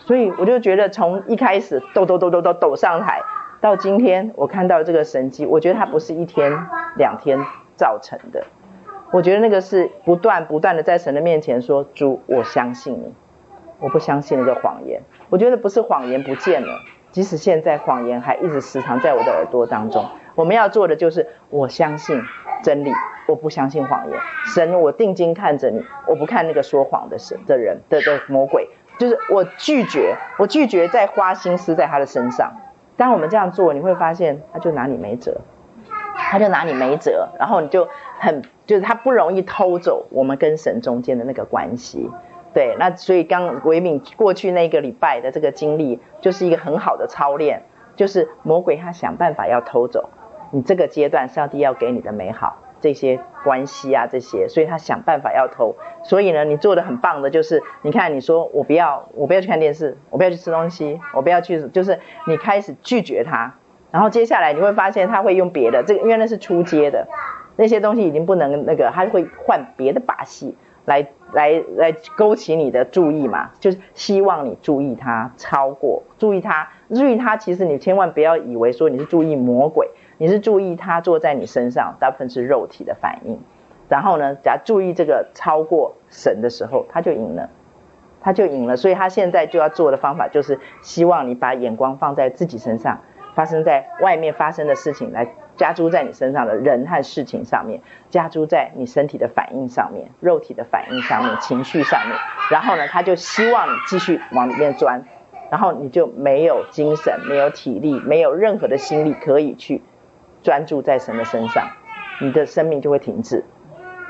[0.00, 3.20] 所以我就觉得从一开始抖抖抖抖抖抖上台，
[3.60, 6.50] 到今天我看到这个神迹，我觉得它不是一天
[6.96, 7.38] 两天
[7.76, 8.44] 造成的，
[9.12, 13.14] 我觉得那个是不断不断的在神的面前说，主，我相信你，
[13.78, 16.80] 我不相信那个谎言，我觉得不是谎言不见了，
[17.12, 20.04] 即使现在谎言还一直时常在我的耳朵当中，
[20.38, 22.22] 我们要做的就是我相信
[22.62, 22.92] 真理。
[23.26, 24.18] 我不相信谎言，
[24.54, 32.54] 神，我定睛看着你，我不看那个说谎的神的人的的魔鬼，就是我拒绝，我拒绝再花心思在他的身上。
[32.96, 35.42] 当我们这样做，你会发现他就拿你没辙，
[36.16, 37.86] 他就拿你没辙，然后你就
[38.18, 42.08] 很就是他不容易偷走我们跟神中间的那个关系。
[42.54, 50.08] 对，那所以刚维敏过去那个礼拜的这个经历，就是一个很好的操练，就是魔鬼他想办法要偷走
[50.50, 52.58] 你这个阶段上帝要给你的美好。
[52.80, 55.74] 这些关系啊，这些，所以他想办法要偷。
[56.04, 63.52] 所以呢，你做的很棒的就是，你看，你说我不要，我不要去看电视，我不要去吃东西，我不要去，就是你开始拒绝他。
[63.90, 67.08] 然后接下来你会发现他会用别的，这个因为那是初阶的，
[67.56, 77.36] 那些东西已经不能那个，他会换别的把戏来来来勾起你的注意嘛，就是希望你注意他，超过注意他，注意他。
[77.36, 79.90] 其实你千万不要以为说你是注意魔鬼。
[80.18, 83.40] 你是注意他坐在你身上，大部分是肉体的反应。
[83.88, 87.48] 然后呢，只要注意这个超过神的时候，他就赢了，
[88.20, 88.76] 他就赢了。
[88.76, 93.00] 所以他现在就要做的方法就是希望你把眼光放在自己身上，
[93.34, 102.16] 发生在外面发生的事情来加诸在你身上的人和事情上面，加诸在你身体的反应上面、肉体的反应上面、情绪上面。
[102.50, 105.04] 然后呢，他就希望你继续往里面钻，
[105.50, 109.80] 然后你就没有精神、没有体力、没有任何的心力可以去。
[110.48, 111.68] 专注在神的身上，
[112.22, 113.44] 你的生命就会停滞。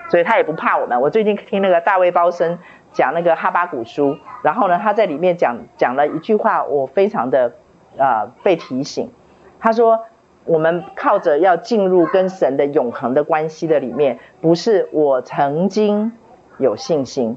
[0.08, 1.00] 所以他也不怕我们。
[1.00, 2.60] 我最近听那个大卫包森
[2.92, 7.54] 讲那个哈巴谷书，然后呢，他在里面讲讲了一句话，我非常的
[7.96, 9.10] 呃被提醒。
[9.58, 10.04] 他说，
[10.44, 16.12] 我们靠着要进入跟神的永恒的关系的里面，不是我曾经
[16.58, 17.36] 有信心，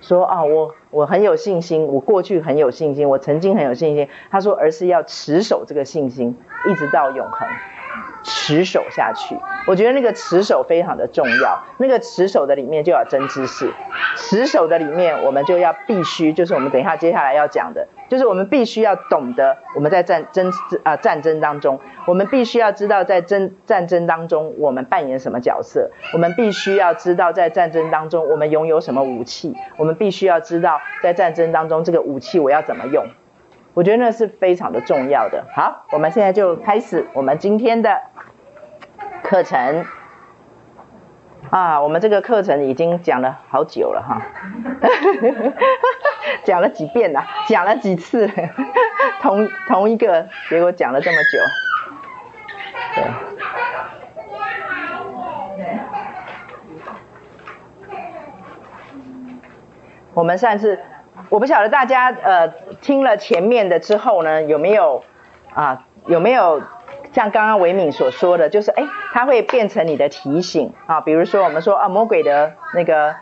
[0.00, 4.08] 说啊，我我很有信心，我过去很有信心，我曾经很有信心。
[4.30, 7.46] 他说，而是要持守这个信心，一直到永恒。
[8.22, 11.62] 持守下去，我觉得那个持守非常的重要。
[11.78, 13.72] 那个持守的里面就要真知识，
[14.16, 33.06] 持守的里面我们就要必须，就是我们等一下接下来要讲的，就是我们必须要懂得我们在战争啊战争当中，我们必须要知道在争战争当中我们扮演什么角色，我们必须要知道在战争当中我们拥有什么武器，我们必须要知道在战争当中这个武器我要怎么用。
[33.72, 35.46] 我觉得那是非常的重要的。
[35.54, 38.02] 好，我们现在就开始我们今天的
[39.22, 39.86] 课程
[41.50, 41.80] 啊。
[41.80, 44.22] 我们这个课程已经讲了好久了哈，
[46.42, 48.28] 讲了几遍了，讲了几次，
[49.22, 51.38] 同同一个，结果讲了这么久。
[52.96, 53.04] 对。
[60.12, 60.80] 我们上次。
[61.30, 62.48] 我不晓得大家呃
[62.82, 65.02] 听了前面的之后呢，有没有
[65.54, 66.60] 啊有没有
[67.12, 73.14] 像刚刚维敏所说的，就是哎，它会变成你的提醒啊，比如说我们说啊魔鬼的那个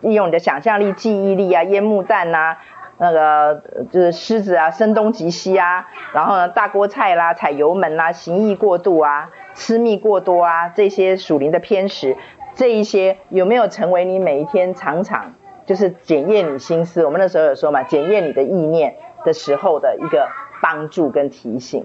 [0.00, 2.58] 利用你的想象力、记忆力啊，烟幕弹呐，
[2.98, 12.16] 那个就是狮子啊，声东击西啊，然后呢大锅菜啦、踩油门啦、行意过度啊、吃蜜过多啊，这些属灵的偏食，
[12.54, 15.32] 这一些有没有成为你每一天常常？
[15.68, 20.26] 就是检验你心思，我们那时候有说嘛，检验你的意念的时候的一个
[20.62, 21.84] 帮助跟提醒，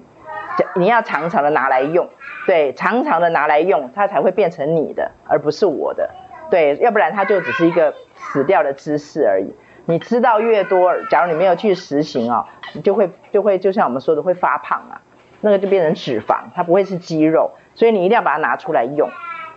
[0.77, 2.07] 你要常常的拿来用，
[2.47, 6.09] 对，常常的拿来用，它才会变成你的，而不是我的，
[6.49, 9.53] 对，要不然它就只是一个死掉的知识而已。
[9.85, 15.01] 你知道越多，假如你没有去实行哦，你就会就会就像我们说的会发胖啊，
[15.41, 19.09] 那个就变成脂肪，它不会是肌肉，所以你一定要把它拿出来用。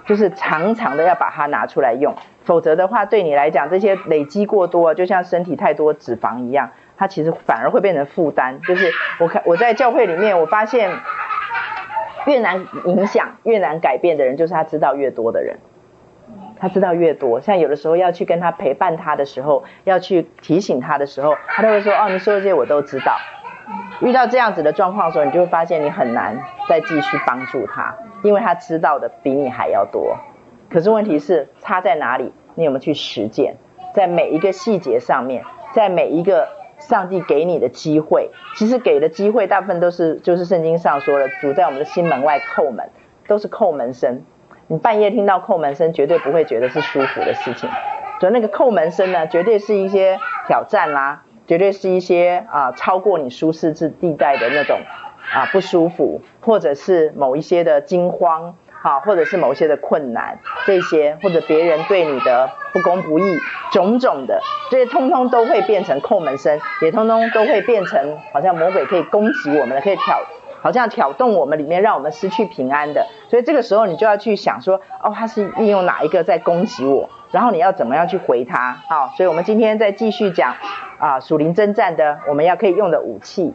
[0.05, 2.15] 就是常常的要把它拿出来用，
[2.47, 8.61] 否则的话，对你来讲，这些累积过多，就像身体太多脂肪一样，它其实反而会变成负担。
[8.63, 10.91] 就是我看我在教会里面，我发现
[12.27, 15.59] 越难影响、越难改变的人，就是他知道越多的人。
[16.59, 23.19] 他知道越多，像有的时候要去跟他陪伴他的时候，要去提醒他的时候，他都会说：“哦，你说的这些我都知道。”
[24.01, 27.95] 遇到这样子的状况的时候，你就会发现你很难再继续帮助他。
[28.23, 30.17] 因为他知道的比你还要多，
[30.71, 32.33] 可是问题是差在哪里？
[32.55, 33.57] 你有没有去实践？
[33.95, 36.49] 在每一个细节上面，在每一个
[36.79, 42.91] 上帝给你的机会，其实给的机会大部分都是就是圣经上说的，主在我们的心门外叩门，
[43.27, 44.23] 都是叩门声。
[44.67, 47.71] 你半夜听到叩门声，绝对不会觉得是舒服的事情。
[48.21, 54.79] 所以那个叩门声呢，绝对是一些挑战啦，绝对是一些啊超过你舒适之地带的那种。
[55.35, 58.55] 啊，不舒服，或者是某一些的惊慌，
[58.87, 63.37] 啊，或者是某些的困难，这些或者别人对你的不公不义，
[63.73, 70.21] 种种的，这些通通都会变成叩门声，也通通都会变成好像魔鬼可以攻击我们的，可以挑，
[70.63, 73.05] 好像挑动我们里面，让我们失去平安的。
[73.29, 78.77] 所以这个时候你就要去想说，哦，他是利用哪一个在攻击我，然后你要怎么样去回他？
[78.89, 80.55] 好，所以我们今天再继续讲
[81.01, 83.53] 啊，属灵征战的我们要可以用的武器。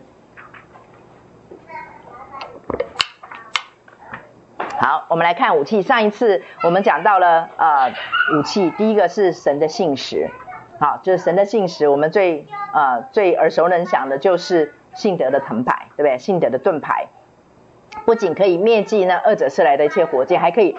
[4.82, 5.84] 好，我们来看武器。
[5.84, 7.94] 上一次我们讲到了呃
[8.36, 10.32] 武器，第一个是神的信实，
[10.80, 11.88] 好，就是神的信实。
[11.88, 16.18] 我们最呃最耳熟能详的就是信德的藤牌，对不对？
[16.18, 17.10] 信德的盾牌，
[18.06, 20.76] 不仅可以灭尽那二者射来的一切火箭，还可以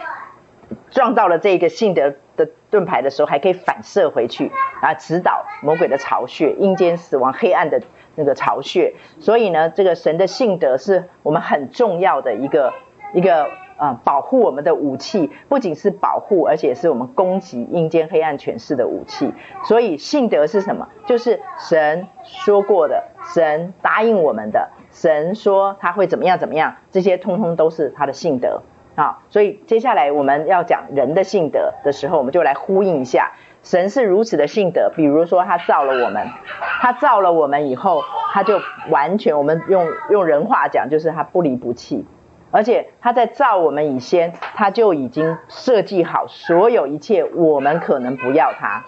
[0.91, 7.81] 撞到了这个信德的盾牌的时候，还可以反射回去啊，直捣魔鬼的巢穴，阴间死亡黑暗的
[8.17, 8.95] 那个巢穴。
[9.21, 12.75] 所以呢，这个神的信德是我们很重要的一个
[13.15, 13.49] 一个。
[13.83, 19.35] 啊、保护我们的武器不仅是保护，而且是我们攻击阴间黑暗权势的武器。
[19.65, 20.87] 所以信德是什么？
[21.05, 23.03] 就是神说过的，
[23.35, 28.63] 神答应我们的，神说他会怎么样怎么样，这些通通都是他的信德
[28.95, 29.19] 啊。
[29.31, 33.33] 所以接下来我们要讲人的信德的时候，我们就来呼应一下，
[33.65, 34.93] 神是如此的信德。
[34.95, 36.29] 比如说他造了我们，
[36.81, 38.01] 他造了我们以后，
[38.33, 42.07] 他就完全，我们用用人话讲，就是他不离不弃。
[42.53, 48.85] 而且他在造我们以前，他就已经设计好所有一切我们可能不要他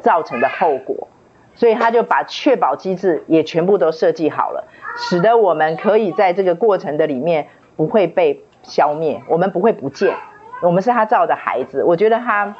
[0.00, 1.08] 造成的后果，
[1.54, 10.14] 所以他就把确保机制也全部都设计好了，使得我们可以在这个过程的里面不会被消灭，我们不会不见，
[10.62, 11.82] 我们是他造的孩子。
[11.82, 12.54] 我觉得他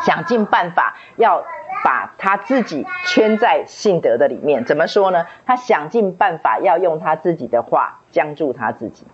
[0.00, 1.44] 想尽办法要
[1.84, 5.26] 把他自己圈在信德的里面，怎么说呢？
[5.44, 9.06] 他想尽办法要用他自己的话僵住他自己。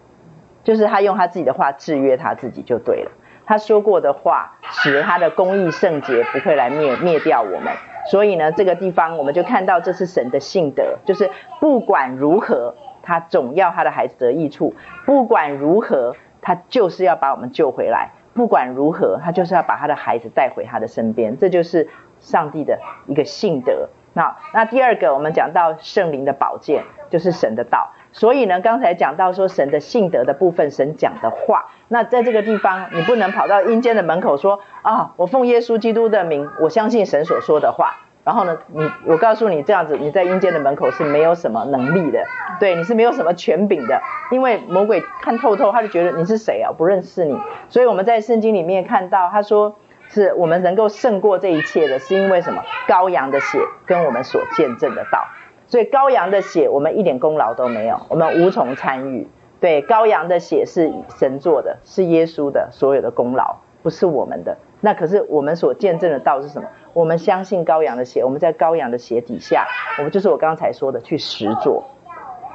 [0.64, 3.10] 就是他用他自己的话制约他自己就对了。
[3.44, 7.72] 他说过的话，使得他的公义圣洁不会来灭灭掉我们。
[8.10, 14.74] 所以呢，这个地方我们就看到这是神的性德，就是不管如何，他总要他的孩子得益处；
[15.06, 21.38] 不管如何，他就是要把我们救回来；不管如何，他就是要把他的孩子带回他的身边。
[21.38, 21.88] 这就是
[22.20, 23.88] 上帝的一个性德。
[24.14, 27.92] 那那第二个，我们讲到圣灵的宝剑，就是神的道。
[28.10, 37.98] 所以呢，刚才讲到说神的信德的部分，神讲的话，那在这个地方，你不能跑到阴间的门口说啊，我奉耶稣基督的名，我相信神所说的话。
[38.24, 42.24] 然后呢，你我告诉你这样子，你在阴间的门口是没有什么能力的，
[42.60, 44.00] 对，你是没有什么权柄的，
[44.30, 47.36] 因为魔鬼看透透，他就觉得你是谁啊，不认识你。
[47.68, 49.76] 所以我们在圣经里面看到，他说
[50.08, 52.62] 是我们能够胜过这一切的，是因为什么？
[52.86, 55.26] 羔羊的血跟我们所见证的道。
[55.72, 59.26] 所以羔羊的血，我们一点功劳都没有，我们无从参与。
[59.58, 64.58] 对，羔羊的血是神做的，是耶稣的所有的功劳，不是我们的。
[64.82, 66.68] 那可是我们所见证的道是什么？
[66.92, 69.66] 我们相信羔羊的血，我们在羔羊的血底下，
[69.96, 71.84] 我们就是我刚才说的，去实做。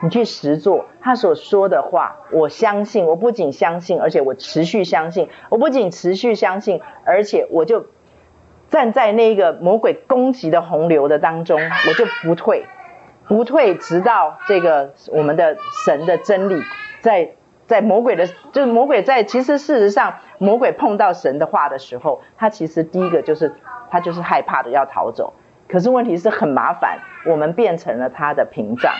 [0.03, 5.28] 你去实做他所说的话，我相信，我不仅相信，而且我持续相信。
[5.49, 7.88] 我不仅持续相信，而且我就
[8.70, 12.68] 站在那个魔鬼攻击的洪流的当中，我就不退。
[13.28, 16.61] 不退，直到这个我们的神的真理，
[17.01, 17.32] 在
[17.67, 23.53] 在魔鬼的，就是魔鬼在，其实事实上，魔鬼碰到神的话的时候，他其实第一个就是
[23.91, 25.34] 他就是害怕的要逃走。
[25.67, 28.93] 可是问题是很麻烦，我们变成了他的屏障，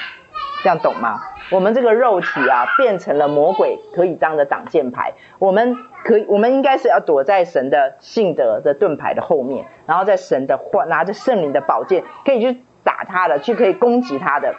[0.62, 1.22] 这样懂吗？
[1.50, 5.14] 我们这个肉体啊，变成了魔鬼可以当的挡箭牌。
[5.40, 12.62] 我们可以，我们应该是要躲在神的信德的盾牌的后面，然后在神的话，拿着圣灵的宝剑，可以去。
[12.88, 14.56] 打他的，就可以攻击他的，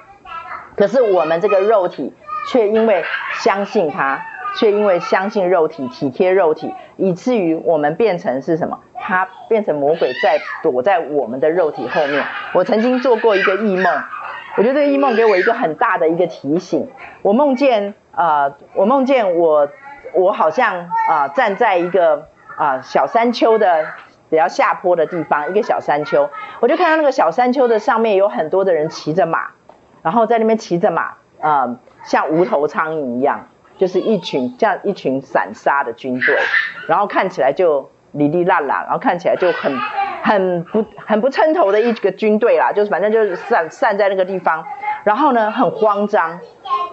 [0.77, 2.13] 可是我们这个肉体
[2.51, 3.03] 却因为
[3.41, 4.21] 相信他，
[4.59, 8.81] 却因为相信肉体，体贴肉体，以至于我们变成是什么？
[9.01, 12.23] 他变成魔鬼在躲在我们的肉体后面。
[12.53, 14.03] 我曾经做过一个异梦，
[14.59, 16.91] 我觉得这个异梦给我一个很大的一个提醒。
[17.23, 19.71] 我梦见啊、我梦见我，
[20.13, 22.27] 我好像啊、站在一个
[22.59, 23.87] 啊、小山丘的。
[24.31, 26.29] 比较下坡的地方，一个小山丘，
[26.61, 29.49] 我就看到那个小山丘的上面有很多的人骑着马，
[30.03, 36.37] 然后在那边骑着马，呃，像无头苍蝇一样，就是一群这样一群散沙的军队，
[36.87, 39.77] 然后看起来就哩哩啦啦，然后看起来就很
[40.23, 44.65] 很不很不称头的一个军队啦，就是反正就是散散在那个地方，
[45.05, 46.39] 然后呢很慌张，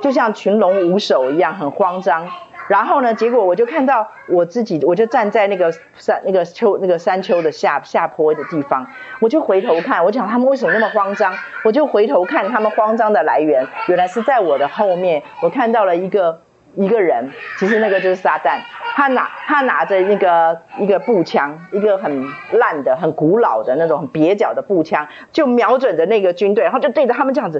[0.02, 2.28] 就像群龙无首一样，很慌张。
[2.68, 8.88] 然后呢，结果我就看到我自己，我就站在那个山那个丘那个山丘的下下坡的地方，
[9.20, 11.34] 我就回头看，我讲他们为什么那么慌张？
[11.64, 16.42] 我就回头看他们慌张的来源，原来是在我的后面，我看到了一个
[16.74, 18.60] 一个人，其实那个就是撒旦，
[18.96, 27.60] 他拿他拿着那个一个步枪，一个很烂的、很古老的那种很蹩脚的步枪，就瞄准着那个军队，然后就对着他们这样子，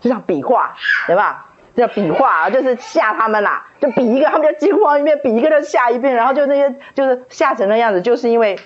[0.00, 0.74] 就这样比划，
[1.06, 1.46] 对吧？
[1.80, 8.58] 就比划啊，就是吓他们啦，就比一个，他们就惊慌一遍，比一个就吓一遍，然后就那些就是吓成那样子，就是因为，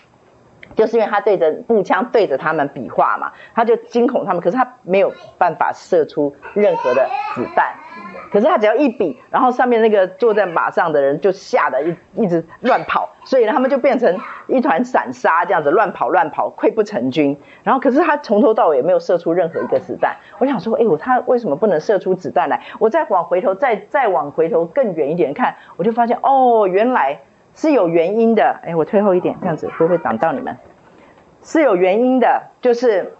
[0.74, 7.74] 就是因为他对着步枪对着他们比划嘛，他就惊恐他们，可是他没有办法射出任何的子弹。
[8.34, 14.18] 可是他只要一比，然后上面那个坐在马上的人就吓得一一直乱跑，所以呢，他们就变成
[14.48, 17.38] 一团散沙这样子乱跑乱跑，溃不成军。
[17.62, 20.16] 然后可是他从头到尾也没有射出任何一个子弹。
[20.40, 22.60] 我想说，哎呦，他为什么不能射出子弹来？
[22.80, 27.20] 我再往回头，再再往回头更远一点看，我就发现哦，原来
[27.54, 28.58] 是有原因的。
[28.64, 30.56] 哎，我退后一点，这样子会不会挡到你们？
[31.44, 33.14] 是有原因的，就是。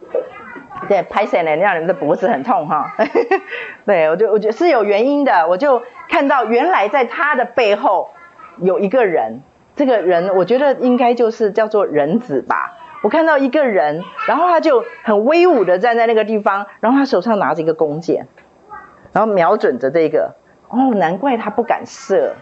[0.88, 2.94] 对，拍谢呢，让你们的脖子很痛哈。
[3.86, 8.10] 对，我就我觉得是有原因的，我就看到原来在他的背后
[8.58, 9.42] 有一个人，
[9.76, 12.78] 这个人我觉得应该就是叫做人子吧。
[13.02, 18.26] 我看到一个人，然后他就很威武的站在那个地方，然后他手上拿着一个弓箭，
[19.12, 20.34] 然后瞄准着这个。
[20.70, 22.34] 哦，难怪他不敢射，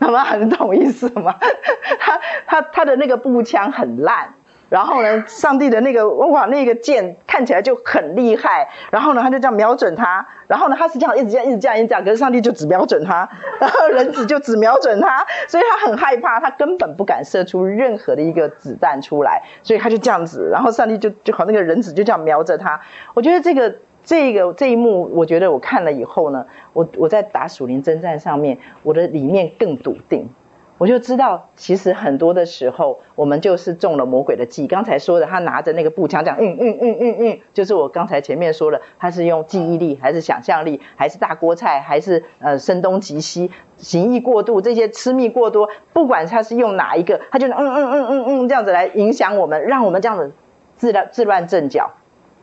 [0.00, 1.36] 他们很懂意思吗？
[2.00, 4.34] 他他他的那个步枪很烂。
[4.68, 8.68] 然后呢，上帝的那个哇，那个箭看起来就很厉害。
[8.90, 10.26] 然后呢，他就这样瞄准他。
[10.48, 13.28] 然后呢，他是这样一直这样一直这样一直这样，可是上帝就只瞄准他，
[13.60, 19.42] 然后人子就只瞄准他，所以他很害怕，他根本不敢射出任何的一个子弹出来。
[19.62, 22.80] 所以他就这样子，然后上帝就就好那个人子就这样瞄着他。
[23.14, 30.28] 我觉得这个这个这一幕，我觉得我看了以后呢，我我在打属灵征战上面，我的里面更笃定。
[30.78, 34.66] 我就知道，其实很多的时候，我们就是中了魔鬼的计。
[34.66, 50.32] 刚才说的，他拿着那个步枪讲，嗯嗯嗯嗯嗯，就是我刚才前面说的，他是用记忆力，还是想象力，还是大锅菜，还是呃声东击西，形意过度，这些痴迷过多，不管他是用哪一个，他就嗯嗯嗯嗯嗯这样子来影响我们，让我们这样子
[50.76, 51.92] 自乱自乱阵脚。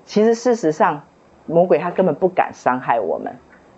[0.06, 1.04] 其实事实上，
[1.46, 3.36] 魔鬼他根本不敢伤害我们，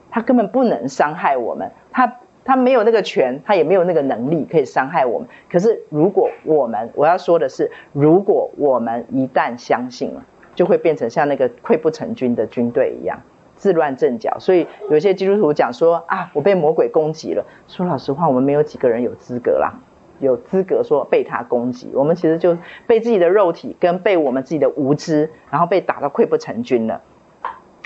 [0.09, 2.15] 他根本不能伤害我们，他。
[2.45, 5.27] 他没有那个权，他也没有那个能力可以伤害我们。
[5.51, 10.23] 可是，如果我们，我要说的是，如果我们一旦相信了，
[10.53, 13.19] 就会变成像那个溃不成军的军队一样，
[13.55, 14.37] 自乱阵脚。
[14.39, 17.43] 所以，有些基督徒讲说啊，我被魔鬼攻击了。
[17.67, 19.73] 说老实话，我们没有几个人有资格啦，
[20.19, 21.89] 有资格说被他攻击。
[21.95, 27.01] 我们其实就被自己的肉体跟被我们自己的无知，然后被打到溃不成军了。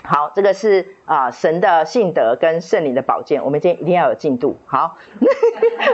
[0.02, 4.56] 好，这个是啊、神的信德跟圣灵的宝剑，我们今天一定要有进度。
[4.64, 4.96] 好，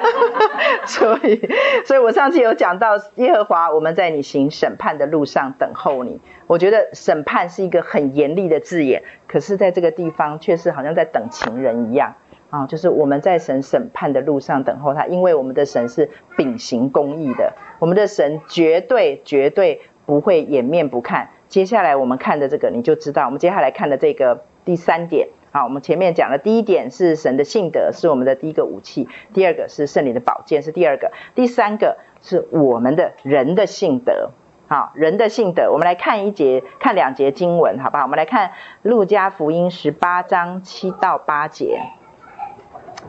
[0.87, 1.41] 所以，
[1.85, 6.21] 所以我上次有讲到耶和华，我们在你行审判的路上等候你。
[6.47, 12.15] 我觉得审判是一个很严厉的字眼，可是在这个地方却是好像在等情人一样
[12.51, 21.31] 啊，就是我们在神审判的路上等候他，因为我们的神是秉行公义的，我们的神绝对绝对不会掩面不看。
[21.49, 23.27] 接下来我们看的这个，你就知道。
[23.27, 34.31] 我们接下来看的这个第三点，好，我们前面讲的第一点是神的性德，是我们的第一个武器；第二个是圣灵的宝剑，是第二个；第三个是我们的人的性德，
[34.67, 35.71] 好，人的性德。
[35.73, 38.03] 我们来看一节，看两节经文，好不好？
[38.03, 38.51] 我们来看
[38.83, 41.81] 路加福音十八章七到八节，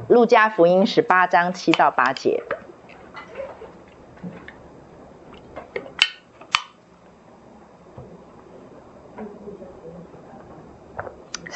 [0.08, 2.44] 路加福音十八章七到八节。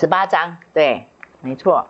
[0.02, 1.08] 十八章，对，
[1.42, 1.88] 没错。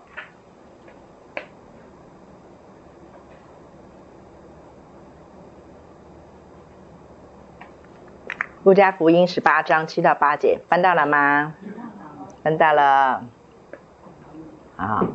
[8.65, 11.53] 路加福音十八章七到八节，翻到了吗？
[12.43, 13.23] 翻到了。
[14.75, 15.05] 好，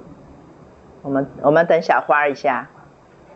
[1.03, 2.69] 我们我们等小花一下。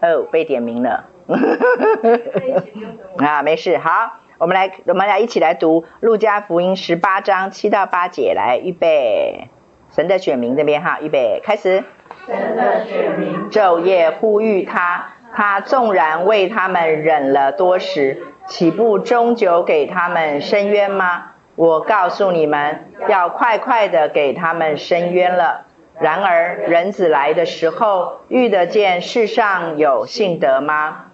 [0.00, 1.04] 哦，被点名了。
[3.20, 4.20] 啊，没事，好。
[4.40, 8.32] 我们来，我们来一起来读《路加福音》十八章七到八节。
[8.34, 9.50] 来，预备，
[9.94, 11.84] 神的选民这边哈，预备，开始。
[12.26, 21.32] 神的选民昼夜呼吁他，他纵然为他们忍了多时，岂不终究给他们伸冤吗？
[21.54, 25.66] 我告诉你们，要快快的给他们伸冤了。
[26.00, 31.09] 然而，人子来的时候，遇得见世上有信德吗？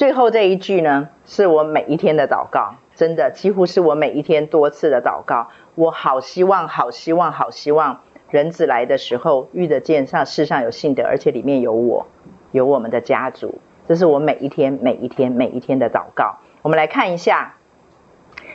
[0.00, 5.48] 最后这一句呢，是我每一天的祷告，真的几乎是我每一天多次的祷告。
[5.74, 12.06] 我好希望，好希望，好希望，人子来的时候遇得见上世上有信德，而且里面有我，
[12.50, 13.60] 有我们的家族。
[13.86, 16.38] 这是我每一天、每一天、每一天的祷告。
[16.62, 17.56] 我们来看一下，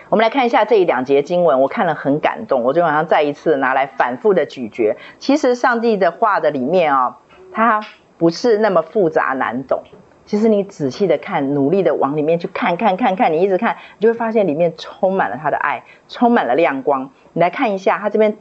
[0.09, 4.97] 我们来看一下这一两节经文，我看了很感动，我就晚上再一次拿来反复的咀嚼。
[5.19, 7.15] 其实上帝的话的里面啊、哦，
[7.51, 7.81] 它
[8.17, 9.83] 不是那么复杂难懂。
[10.25, 17.11] 其实你仔细的看，努力的往里面去看，看，看，看，你一直看，你就会发现里面充满了他的爱，充满了亮光。
[17.33, 18.37] 你来看一下，他这边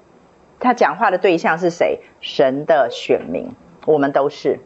[0.59, 2.01] 他讲话的对象是谁？
[2.21, 3.51] 神的选民，
[3.85, 4.61] 我们都是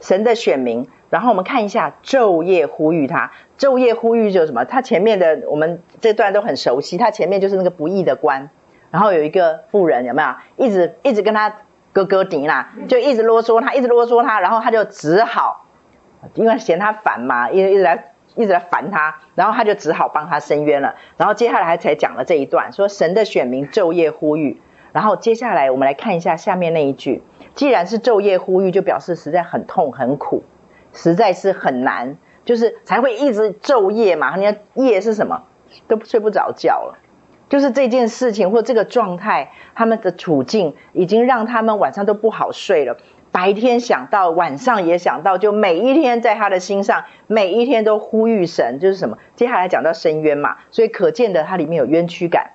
[0.00, 0.88] 神的选民。
[1.08, 4.64] 然后我们看一下，昼夜呼吁他，昼夜呼吁就是什么？
[4.64, 8.48] 他前面的我们这段都很熟悉，他前面就是那个不义的官，
[8.92, 10.28] 然后有一个妇人，有没有？
[10.56, 11.52] 一直一直跟他
[11.92, 15.66] 哥哥顶啦，就一直啰嗦他，一直啰嗦他，然后他就只好。
[16.34, 20.94] 因为嫌他烦嘛，一直一直来一直来烦他，然后他就只好帮他伸冤了。
[21.16, 24.60] 然后接下来才讲了这一段，说神的选民昼夜呼吁。
[24.92, 27.22] 然后接下来我们来看一下下面那一句，
[27.54, 30.42] 既然是昼夜呼吁，就表示实在很痛很苦，
[30.92, 34.36] 实在是很难，就是才会一直昼夜嘛。
[34.36, 35.44] 你看夜是什么？
[35.86, 36.98] 都睡不着觉了，
[37.48, 42.96] 就是这件事情或这个状态，他们的处境已经让他们晚上都不好睡了。
[43.32, 49.18] 白天想到，晚上也想到，就每一天在他的心上，每一天都呼吁神，就是什么？
[49.36, 52.50] 接下来讲到深渊嘛，所以可见的他里面有冤屈感，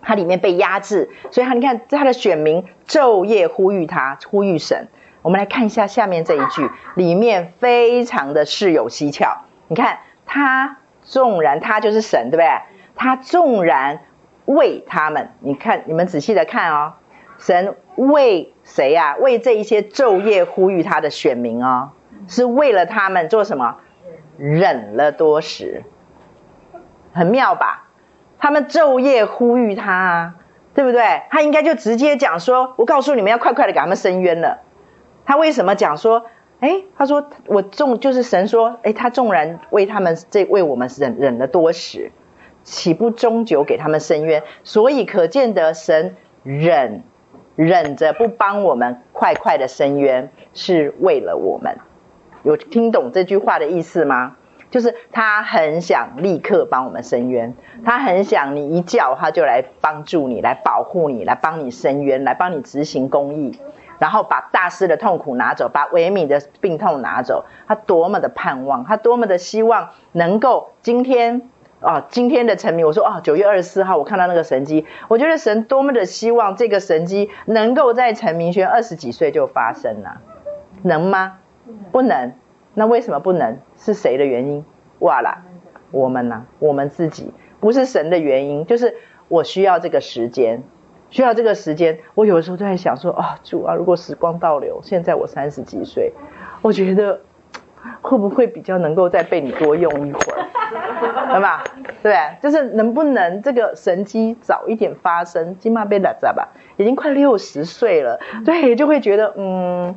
[0.00, 4.88] 他里面被压制，所以他你看他的选民昼夜呼吁他，呼吁神。
[5.22, 9.44] 我们来看一下下面这一句，里面非常的事有蹊跷。
[9.68, 12.48] 你看他纵然他就是神，对不对？
[12.94, 14.00] 他纵然
[14.46, 16.94] 为他们，你看你们仔细的看哦。
[17.38, 19.16] 神为谁呀、啊？
[19.16, 21.90] 为这一些昼夜呼吁他的选民哦，
[22.28, 23.78] 是为了他们做什么？
[24.38, 25.82] 忍了多时，
[27.12, 27.88] 很妙吧？
[28.38, 30.34] 他们昼夜呼吁他，啊，
[30.72, 31.22] 对不对？
[31.30, 34.60] 他应该就直接讲说：“我告诉你们要快快的给他们伸冤了。”
[35.26, 36.24] 他为什么讲说
[36.60, 42.12] 哎，他说我纵就是神说，哎，他纵然为他们这为我们忍忍了多时，
[42.62, 44.42] 岂不终久给他们伸冤？
[44.62, 47.02] 所以可见得神忍
[47.60, 51.76] 忍着不帮我们快快的伸冤，是为了我们。
[52.42, 54.36] 有听懂这句话的意思吗？
[54.70, 57.54] 就是他很想立刻帮我们伸冤，
[57.84, 63.58] 他很想你一叫他就来帮助你，来保护你，来帮你伸冤，来帮你执行公义，
[63.98, 67.44] 然后把大师的痛苦拿走，把维米的病痛拿走。
[67.68, 71.42] 他多么的盼望，他多么的希望能够今天
[71.80, 80.20] 啊，今天的成名，我说啊，九月二十四号我看到那个神迹，我觉得神多么的希望这个神迹能够在陈明轩二十几岁就发生啊，
[80.82, 81.38] 能吗？
[81.90, 82.32] 不能。
[82.74, 83.56] 那为什么不能？
[83.76, 84.64] 是谁的原因？
[85.00, 85.42] 哇啦，
[85.90, 88.94] 我们呐、啊，我们自己不是神的原因，就是
[89.28, 90.62] 我需要这个时间，
[91.08, 91.98] 需要这个时间。
[92.14, 96.12] 我有的时候都在想说，啊，主啊，如果时光倒流，现在我三十几岁，
[96.60, 97.20] 我觉得
[98.02, 100.44] 会不会比较能够再被你多用一会儿，
[101.32, 101.64] 对吧？
[102.02, 105.58] 对，就是能不能这个神机早一点发生？
[105.58, 106.48] 金马贝达知道吧？
[106.76, 109.94] 已经快六十岁了，对，就会觉得嗯。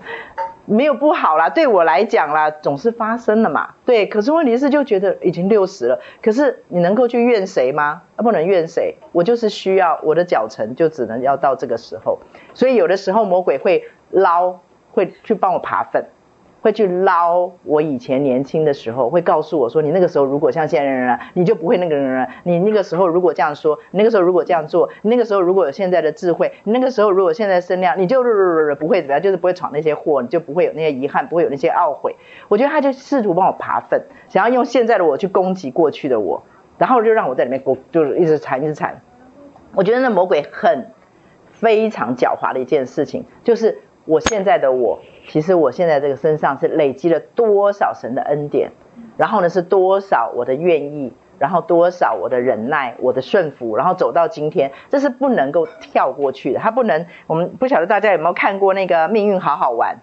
[0.66, 3.74] 没有不好啦，对我来讲啦，总是发生了嘛。
[3.84, 8.04] 对，可是问题是就觉得已经六十了，可是你能够去怨谁吗？
[8.16, 12.18] 啊，不能怨谁，我就是需要我的脚程，就只能要到这个时候。
[12.54, 14.62] 所以有的时候魔鬼会捞，
[14.94, 16.06] 会去帮我爬粪。
[16.64, 22.28] 会去捞我以前年轻的时候，会告诉我说：“你那个时候如果像现在人，你就不会那个人了。
[22.44, 28.24] 你那个时候如果这样说，你那个时候如果这样做，你那个时候如果有现在的智慧，你那个时候如果现在声 量，你就
[28.80, 32.16] 不会怎么样，就是不会闯那些祸，你就不会有那些遗憾，不会有那些懊悔。”
[32.48, 36.44] 我觉得他就试图帮我爬粪，想要用现在的我去攻击过去的我，
[36.78, 39.02] 然后就让我在里面过，就是一直缠，一直缠。
[39.76, 40.92] 我觉得那魔鬼很
[41.52, 45.00] 非常狡猾的一件事情，就是我现在的我。
[45.26, 48.72] 其实我现在这个身上是累积了多少神的恩典，
[49.16, 56.60] 然后呢是多少我的愿意，然后多少我的忍耐，我的顺服，然后走到今天，这是不能够跳过去的。
[56.60, 59.96] 他不能，我们不晓得大家有没有看过那个《命运好好玩》，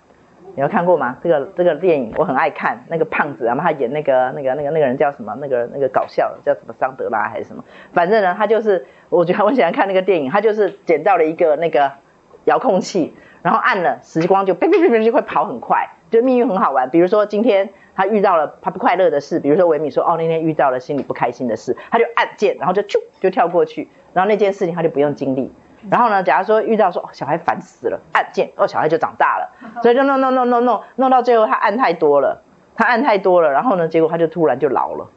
[0.55, 1.19] 你有看过吗？
[1.23, 5.37] 这个这个电影我很爱看，那个胖子，然后他演那个那个那个那个人叫什么？
[5.39, 6.75] 那个那个搞笑叫什么？
[6.81, 7.63] 桑德拉还是什么？
[7.93, 11.93] 反正呢，他就是，我觉得我喜欢看那个电影，他就是捡到了一个那个
[12.47, 13.15] 遥控器。
[13.43, 16.91] 然后按了，时光就哔哔哔哔就会跑很快，就命运很好玩。
[16.91, 25.51] 比如说今天他遇到了他不快乐的事，比如说维米说哦那天遇到了心里不开心的事，他就按键，然后就咻就跳过去，然后那件事情他就不用经历。
[25.91, 32.43] 然后呢，假如说遇到说哦小孩烦死了，按键哦小孩就长大了， 所以就弄弄弄弄弄弄到最后他按太多了，
[32.77, 35.09] 他按太多了，然后呢结果他就突然就老了，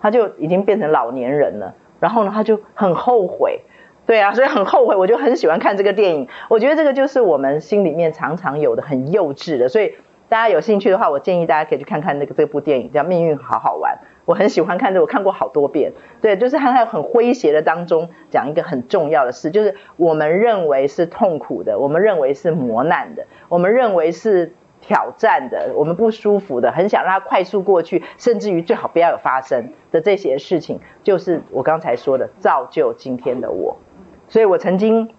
[0.00, 3.60] 他就已经变成老年人了，然后呢他就很后悔。
[4.06, 6.28] 对啊，所以很后悔，我就很喜欢看这个电影。
[6.48, 9.94] 我觉得这个就是我们心里面常常有的很幼稚的，所以
[10.28, 13.98] 大家有兴趣的话，我建议大家可以去看看那个这部电影，叫《命运好好玩》。
[14.26, 15.92] 我很喜欢看这，我看过好多遍。
[16.20, 33.76] 对，就是他在很诙谐的当中讲一个很重要的事，就是我们认为是痛苦的，我们认为是磨难的，我们认为是挑战的，我们不舒服的，很想让它快速过去，甚至于最好不要有发生的这些事情，就是我刚才说的造就今天的我。
[34.28, 35.14] 所以我曾经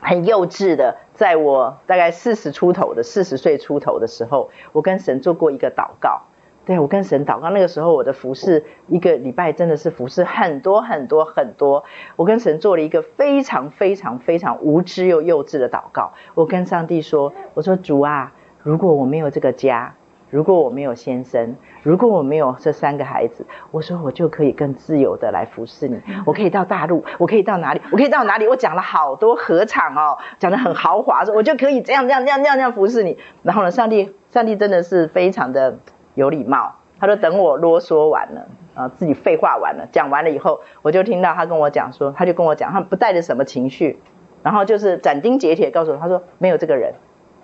[0.00, 6.22] 很幼稚的，在我大概四十出头的四十岁出头的时候，我跟神做过一个祷告。
[6.64, 11.84] 对，我跟神祷告，那个时候我的服侍一个礼拜真的是服侍很多很多很多。
[12.16, 16.12] 我跟神做了一个非常非常非常无知又幼稚的祷告。
[16.34, 19.94] 我跟上帝说：“我说主啊，如果我没有这个家。”
[20.30, 26.00] 如果我没有先生，如果我没有这三个孩子，我说我就可以更自由的来服侍你。
[26.24, 27.80] 我可以到大陆，我可以到哪里？
[27.90, 28.46] 我可以到哪里？
[28.46, 33.18] 我讲了好多合场哦，讲的很豪华，说我就可以这样这样这样这样这样服侍你。
[33.42, 35.78] 然后呢，上帝上帝真的是非常的
[36.14, 43.98] 有礼貌，他说等我啰嗦完了啊，自己废话完了，讲完了以后，我就听到他跟我讲说，他就跟我讲，他不带着什么情绪，
[44.44, 46.94] 然后就是斩钉截铁告诉我，他说没有这个人。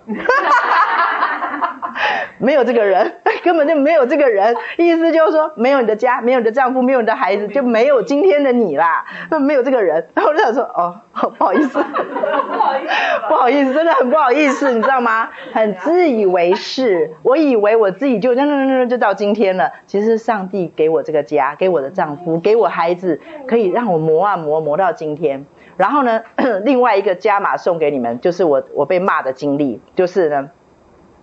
[2.39, 4.55] 没有这个人， 根本就没有这个人。
[4.77, 9.05] 意思就是说，没有你的家，没有你的丈夫，没有你的孩子，就没有今天的你啦。
[9.29, 10.95] 那没有这个人，然 后我就想说，哦，
[11.37, 12.93] 不好意思，不好意思，
[13.27, 15.29] 不好意思，真的很不好意思，你知道吗？
[15.53, 19.71] 很自以为是，我以为我自己就那那那就到今天了。
[19.85, 25.45] 其实上帝给我这个家，给我的丈夫，给我孩子，可以让我磨啊磨磨到今天。
[25.75, 26.21] 然后呢，
[26.65, 30.49] 另外一个加码送给你们，就是我我被骂的经历，就是呢。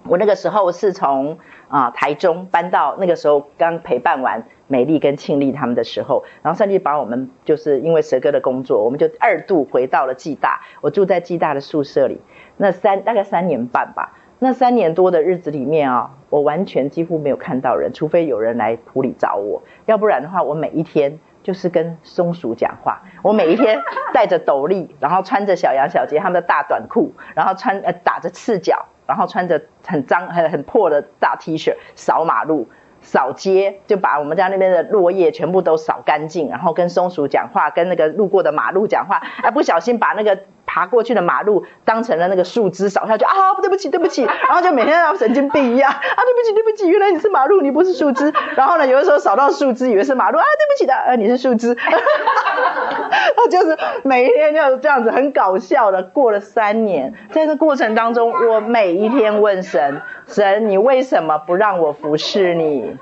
[0.06, 1.38] 我那个时候是从
[1.68, 10.60] 啊、台中搬到那个时候刚陪伴完美丽跟庆丽他们的时候，然后上帝把我们就是因为蛇哥的工作，我们就二度回到了暨大。
[10.82, 12.20] 我住在暨大的宿舍里，
[12.56, 14.12] 那三大概三年半吧。
[14.38, 23.02] 那三年多的日子里面啊，我完全几乎没有看到人，除非有人来埔里找我，要不然的话，我每一天就是跟松鼠讲话。
[23.22, 23.80] 我每一天
[24.12, 32.68] 戴着斗笠，然后穿着小杨小杰他们的大短裤，然后穿呃打着赤脚，然后穿着很脏很很破的大 T 恤扫马路。
[33.06, 60.00] 扫街就把我们家那边的落叶全部都扫干净，然后跟松鼠讲话，跟那个路过的马路讲话，哎，不小心把那个爬过去的马路当成了那个树枝扫下去啊，对不起对不起， 然后就每天像神经病一样啊，对不起对不起，原来你是马路，你不是树枝，然后呢，有的时候扫到树枝以为是马路啊，对不起的，啊，你是树枝，他 就是每一天就这样子很搞笑的过了三年，在这过程当中，我每一天问神。
[60.26, 62.96] 神，你为什么不让我服侍你？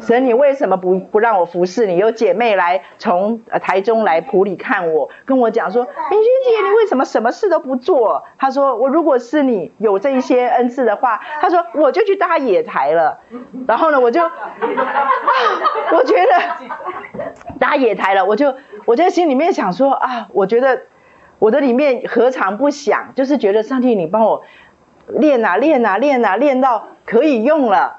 [0.00, 1.96] 神，你为什么不不让我服侍你？
[1.96, 13.20] 有姐妹来从台中来埔里看我，跟我讲说：“明君姐，你为什么什么事都不做？”她说：“我如果是你有这一些恩赐的话，她说我就去搭野台了。
[13.68, 14.30] ”然后呢，我就， 啊，
[15.92, 16.32] 我觉得
[17.58, 18.54] 搭野台了，我就
[18.86, 20.82] 我在心里面想说啊，我觉得
[21.38, 24.42] 我的里面何尝不想，就是觉得上帝，你帮我。
[25.12, 27.98] 练啊练啊练啊练到可以用了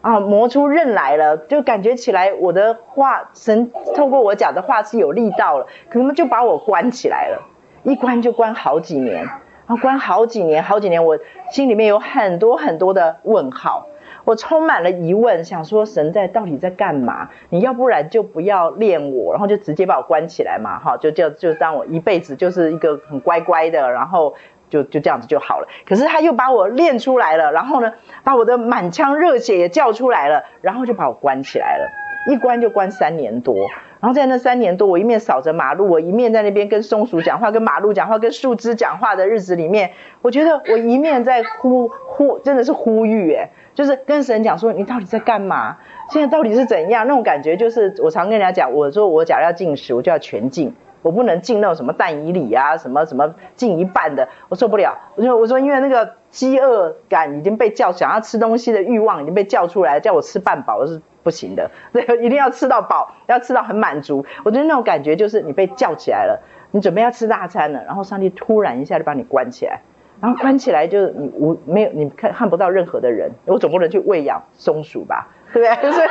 [0.00, 7.42] 啊，磨出刃来了，就感觉起来我的话，神透过我讲的话是有力道了，可能就把我关起来了，
[7.82, 9.26] 一关就关好几年，
[9.66, 11.18] 啊，关好几年好几年，我
[11.50, 13.88] 心里面有很多很多的问号，
[14.24, 17.28] 我充满了疑问，想说神在到底在干嘛？
[17.50, 24.34] 你要不然就不要练我，然后就直接把我关起来嘛，哈，就就就当我一辈子就是一个很乖乖的，然后。
[24.70, 25.68] 就就这样子就好了。
[25.86, 27.92] 可是他又把我练出来了，然后呢，
[28.24, 31.90] 把我的满腔热血也叫出来了，然后就把我关起来了，
[32.32, 33.54] 一关就关三年多。
[34.00, 39.90] 然后在那三年多，我一面扫着马路，我一面在那边跟松鼠讲话，跟马路讲话，跟树枝讲话的日子里面，
[40.22, 45.76] 我觉得我一面在呼呼，真的是呼吁，哎，就是跟神讲说，你到底在干嘛？
[46.08, 47.06] 现在到底是怎样？
[47.06, 50.74] 那种感觉就是，我常跟人家讲，我说我假如要禁食，我就要全禁。
[51.02, 54.98] 我不能进那种什么但以里啊，什么什么进一半的，我受不了。
[55.16, 64.24] 我说我说，因为那个饥饿感已经被叫，想要吃东西的欲望已经被叫出来，叫我吃半饱是不行的，对， 一定要吃到饱，要吃到很满足。
[64.44, 69.80] 我觉得那种感觉就是你被叫起来了，你准备要吃大餐了，然后上帝突然一下就把你关起来，
[70.20, 75.82] 然后关起来就是你无没有你看看不到任何的人，我总不能去喂养松鼠吧，对不对？
[75.82, 76.00] 就是。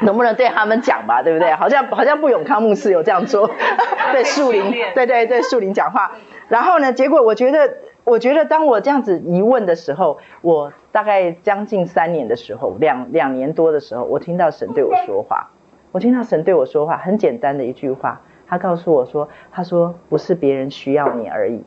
[0.00, 1.52] 能不能对他们讲吧，对不对？
[1.54, 3.48] 好像好像不永康牧师有这样说，
[4.12, 6.12] 对树林，对对对树林讲话。
[6.48, 15.50] 然后呢，结果我觉得，我觉得当我这样子疑问的时候，我大概将近三年的时候，两两年多的时候，我听到神对我说话。
[15.92, 21.62] 我听到神对我说话，很简单的一句话，他告诉我说：“他说不是别人需要你而已，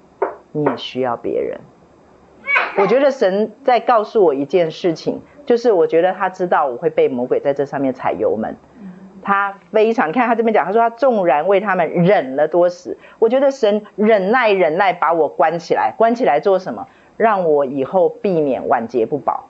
[0.52, 1.60] 你也需要别人。”
[2.78, 5.22] 我觉得神在告诉我一件事情。
[5.48, 8.58] 就是我觉得他知道我会被魔鬼在这上面踩油门，
[9.24, 16.88] 他非常，看他这边讲，他说他纵然为他们忍了多时，我觉得神忍耐忍耐把我关起来，关起来做什么？
[17.16, 19.48] 让我以后避免晚节不保。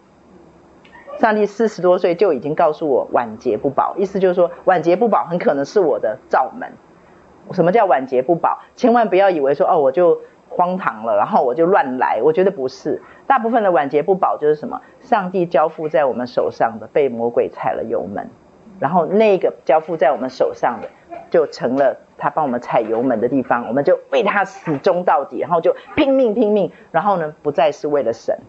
[1.18, 6.74] 上帝四十多岁就已经告诉我晚节不保，意思就是说晚节不保很可能是我的罩门。
[7.54, 8.60] 什么叫晚节不保？
[8.76, 10.22] 千万不要以为说哦我就。
[10.58, 12.20] 荒唐了，然后我就乱来。
[12.24, 14.82] 我觉得不是，大部分的晚节不保就是什么？
[15.00, 18.30] 上帝交付在我们手上的，被魔鬼踩了油门，
[18.80, 20.90] 然后那个交付在我们手上的，
[21.30, 28.40] 就成了他帮我们踩油门的地方，我们就为他死忠到底，然后就拼命拼命，然后呢，不再是为了神。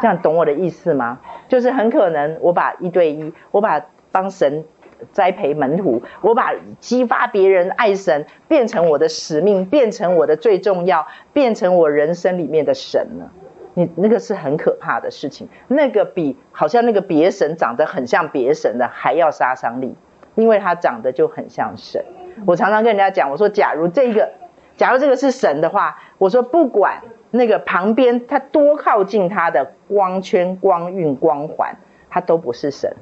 [0.00, 1.20] 这样懂我的意思吗？
[1.48, 4.64] 就是很可能我把一对一，我把帮神。
[5.12, 13.32] 栽培门徒，我把激发别人爱神变成我的使命，变成我的最重要，变成我人生里面的神了。
[13.74, 19.94] 你那个是很可怕的事情，那个比好像那个别神长得很像别神的还要杀伤力，
[20.34, 22.04] 因为他长得就很像神。
[22.46, 24.30] 我常常跟人家讲，我说假如这个，
[24.76, 27.00] 假如这个是神的话，我说不管
[27.30, 31.76] 那个旁边他多靠近他的光圈、光晕、光环，
[32.10, 32.94] 他都不是神。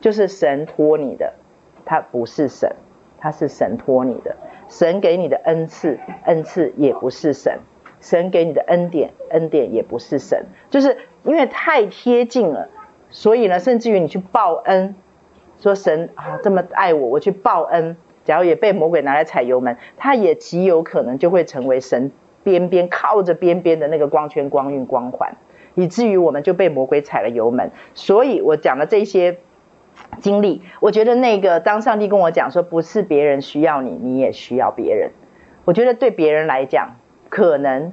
[0.00, 1.34] 就是神托你的，
[1.84, 2.74] 他不是神，
[3.18, 4.36] 他是神托你的。
[4.68, 7.58] 神给你的恩赐，恩赐也不是神。
[8.00, 10.46] 神给你的恩典，恩典也不是神。
[10.70, 12.68] 就是因为太贴近了，
[13.10, 14.94] 所以呢，甚至于你去报恩，
[15.58, 22.10] 说神啊这么爱我，我去报恩，假如也被魔鬼拿来踩油门，他也极有可能就会成为神
[22.42, 25.36] 边边靠着边边的那个光圈、光晕、光环，
[25.74, 27.70] 以至于我们就被魔鬼踩了油门。
[27.94, 29.36] 所以我讲的这些。
[30.20, 35.10] 经历，我觉得那个当上帝跟我讲说，不是别人需要你，你也需要别人。
[35.64, 36.96] 我觉得对别人来讲，
[37.28, 37.92] 可能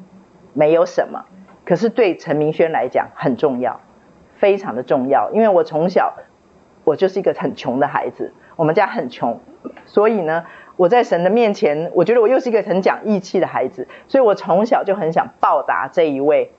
[0.53, 1.26] 没有什么，
[1.66, 3.80] 可是对陈明轩来讲很重要，
[4.36, 5.32] 非常的重要。
[5.32, 6.16] 因为我从小
[6.84, 9.39] 我就是一个很穷的孩子，我们家很穷，
[9.86, 10.45] 所以呢，
[10.76, 16.51] 我在神的面前，我觉得我又是一个很讲义气的孩子，所以我从小就很想报答这一位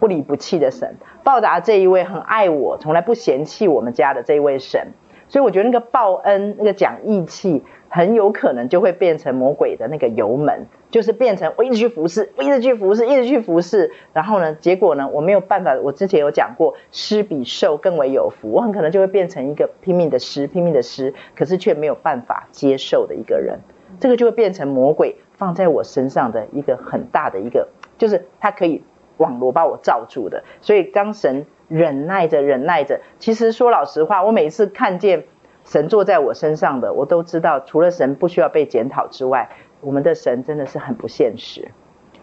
[0.00, 4.88] 不离不弃的神，报答这一位很爱我、从来不嫌弃我们家的这一位神。
[5.28, 13.92] 所以我觉得那个报恩、那个讲义气，很有可能就会变成魔鬼的那个油门，就是变成我一直去服侍，我一直去服侍，一直去服侍。
[14.12, 15.72] 然后呢，结果呢，我没有办法。
[15.80, 23.60] 我之前有讲过，施比受更为有福，我很可能就会变成一个拼命的施，拼命的施，可是却没有办法接受的一个人。
[24.00, 28.82] 这个就会变成魔鬼放在我身上的一个很大的一个，就是他可以
[29.20, 30.42] 网罗把我罩住的。
[30.60, 31.46] 所以当神。
[31.70, 33.00] 忍耐着，忍耐着。
[33.20, 35.26] 其实说老实话，我每次看见
[35.64, 39.50] 神坐在我身上的，我都知道，除了神不需要被检讨之外，
[39.80, 41.70] 我们的神真的是很不现实。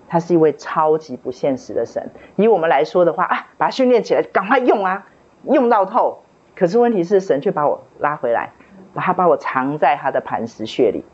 [0.10, 2.10] 他是一位超级不现实的神。
[2.36, 5.08] 以我们来说的话啊，把他训练起来，赶快用啊，
[5.46, 6.24] 用到透。
[6.54, 8.52] 可是问题是，神却把我拉回来，
[8.94, 11.06] 把他把我藏在他的磐石穴里，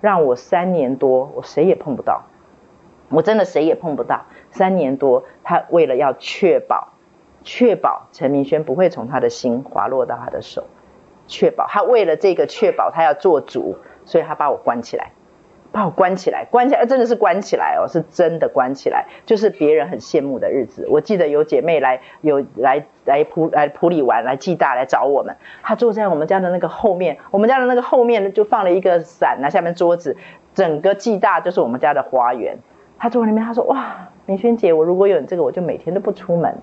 [0.00, 2.22] 让我三年多，我谁也碰不到。
[3.14, 4.26] 我真的谁也碰不到。
[4.50, 6.90] 三年多，他为了要确保。
[7.46, 10.64] 确保陈明轩不会从他的心滑落到他的手，
[11.26, 15.10] 确保他为了这个确保他要做主，所以他把我关起来，
[15.70, 20.86] 把我关起来，关起来，真的是关起来哦，是真的关起来，就是别人很羡慕的日子。
[20.88, 30.16] 我记得有姐妹来，有来来普来普里玩，来暨大来找我们，她坐在我们家的那个后面，我们家的那个后面就放了一个伞，那下面桌子，
[30.54, 32.56] 整个暨大就是我们家的花园。
[32.98, 36.56] 他坐在那边，他说：“哇，明轩姐，我如果有你这个，我就每天都不出门。”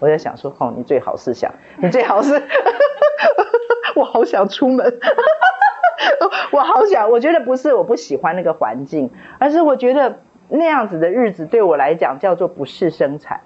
[0.00, 2.40] 我在想说，哦，你最好是想，你最好是，
[3.96, 4.86] 我好想出门，
[6.52, 13.40] 我好想，我觉得不是我不喜欢那个环境，而是我觉得那样子的日子对我来讲叫做不是生产，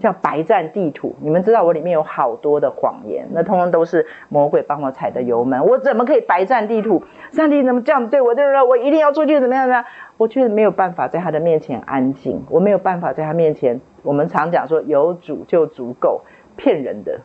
[0.00, 1.14] 叫白占地图。
[1.20, 5.64] 你们知道我里面有好多的谎言，那通通都是魔鬼帮我踩的油门。
[5.64, 7.02] 我怎么可以白占地图？
[7.32, 8.34] 上帝怎么这样对我？
[8.34, 8.62] 对不对？
[8.62, 9.84] 我一定要出去怎么样呢？
[10.16, 13.80] 我却没有办法在他的面前安静，我没有办法在他面前。
[14.02, 16.22] 我们常讲说有主就足够，
[16.56, 17.20] 骗人的，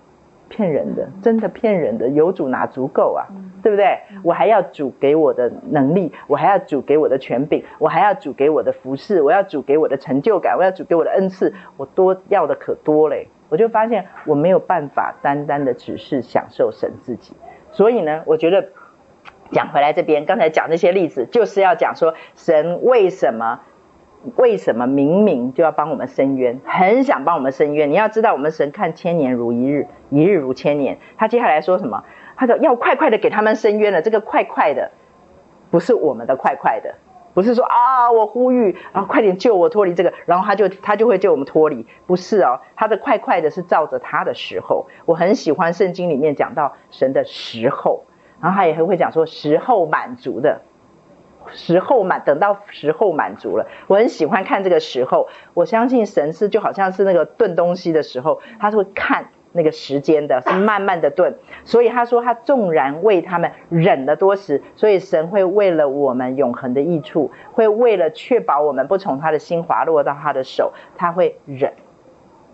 [0.50, 2.10] 骗人的，真的骗人的。
[2.10, 3.24] 有主哪足够啊？
[3.64, 4.00] 对不对？
[4.24, 13.28] 我还要主给我的能力，我还要主给我的权柄，我还要主给我的服饰，我要主给我的成就感，我要主给我的恩赐，我多要的可多嘞。
[13.48, 17.34] 我就发现我没有办法单单的只是享受神自己，
[17.72, 18.70] 所以呢，我觉得。
[19.52, 23.62] 讲回来这边，刚才讲那些例子，就是要讲说神为什么
[24.36, 27.90] 为什么明明就要帮我们伸冤，很想帮我们伸冤。
[27.90, 30.98] 你要知道，我们神看千年如一日，一日如千年。
[31.18, 32.04] 他接下来说什么？
[32.36, 34.02] 他说要快快的给他们伸冤了。
[34.02, 34.92] 这个快快的，
[35.72, 36.96] 不是我们的快快的，
[37.34, 41.88] 不是说啊，我呼吁啊，快点救我脱离这个，然后他就他就会救我们脱离。
[42.06, 44.88] 不是哦，他的快快的是照着他的时候。
[45.06, 48.04] 我很喜欢圣经里面讲到神的时候。
[48.42, 50.62] 然后他也很会讲说时候满足的，
[51.52, 55.28] 时候满等到时候满足了，我很喜欢看这个时候。
[55.54, 61.36] 我相信神是就好像是那个炖东西的时候，他是会看那个时间的，是慢慢的炖。
[61.66, 71.74] 所以他说他纵然为他们忍了多时，所以神会为了我们永恒的益处，会为了确保我们不从他的心滑落到他的手，他会忍，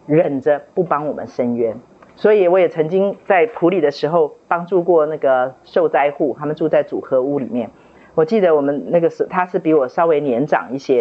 [0.06, 1.80] 忍着不帮我们伸冤。
[2.16, 7.72] 所以我也曾经在普里的时候帮助过那个受灾户，他们住在组合屋里面。
[8.16, 10.98] 我记得我们那个时他是比我稍微年长一些，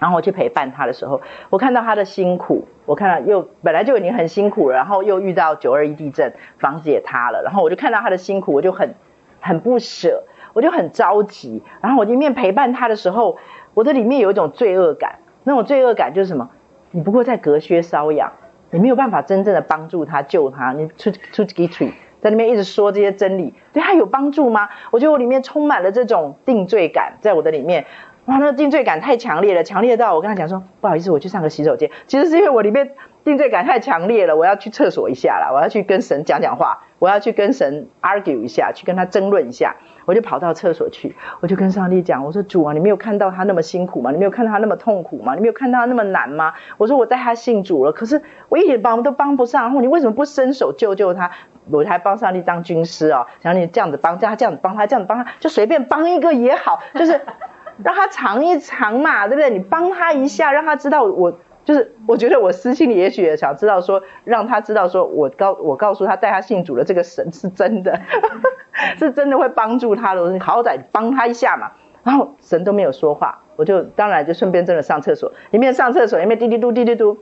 [0.00, 1.20] 然后我去陪伴他的时候，
[1.50, 8.94] 我看到他的辛苦，我看到又本来就已经很辛苦了，然后又遇到九二一地震，房子也塌了，然后我就看到他的辛苦，我就很
[9.40, 11.62] 很不舍，我就很着急。
[11.80, 13.38] 然后我一面陪伴他的时候，
[13.74, 16.50] 我的里面有一种罪恶感，那种罪恶感就是什么？
[16.90, 18.32] 你不过在隔靴搔痒。
[18.70, 21.92] 你没有办法真正的帮助他救他，你出出几嘴
[22.24, 24.70] 在那边一直说这些真理，对他有帮助吗？
[24.90, 27.84] 我觉得我里面充满了这种定罪感，在我的里面，
[28.24, 31.90] 哇，那个定罪感太强烈了，强烈到我跟他讲说，不好意思，我去上个洗手间。
[32.06, 32.92] 其实是因为我里面
[33.24, 39.76] 定罪感太强烈了，我要去厕所一下啦，我要去跟神讲讲话，我要去跟神 argue 一下，去跟他争论一下。
[40.06, 44.10] 我就跑到厕所去，我就跟上帝讲：“我说主啊，你没有看到他那么辛苦吗？
[44.10, 45.34] 你没有看到他那么痛苦吗？
[45.34, 46.52] 你没有看到他那么难吗？
[46.76, 48.20] 我说我带他信主了，可是
[48.50, 51.30] 我一点帮都帮不上，然后你为什么不伸手救救他？
[51.70, 57.20] 我还帮上帝当军师哦，想你这样子帮，叫他这样子帮他，这样子帮他，就随便帮一个也好，就是
[57.82, 59.50] 让他尝一尝嘛，对不对？
[59.50, 67.98] 你帮他一下，让他知道我。”就是我觉得我私心里也许也想知道说，让他知道说我告我告诉他带他信主的这个神是真的，
[69.00, 70.20] 是真的会帮助他的。
[70.20, 71.72] 我说好歹帮他一下嘛。
[72.02, 77.16] 然后神都没有说话，我就当然就顺便真的上厕所，一面上厕所一面滴滴嘟滴滴嘟，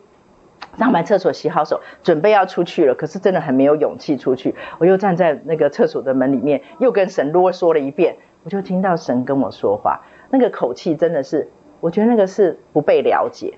[0.78, 4.54] 上完厕所洗好手，准备要出去了，可是真的很没有勇气出去。
[4.78, 8.16] 我又站在那个厕所的门里面，又跟神啰嗦了一遍。
[8.44, 10.00] 我就听到神跟我说话，
[10.30, 11.50] 那个口气真的是，
[11.80, 13.54] 我觉得那个是不被了解，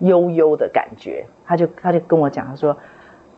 [0.00, 1.26] 悠悠的感觉。
[1.44, 2.76] 他就他就跟我讲，他说：“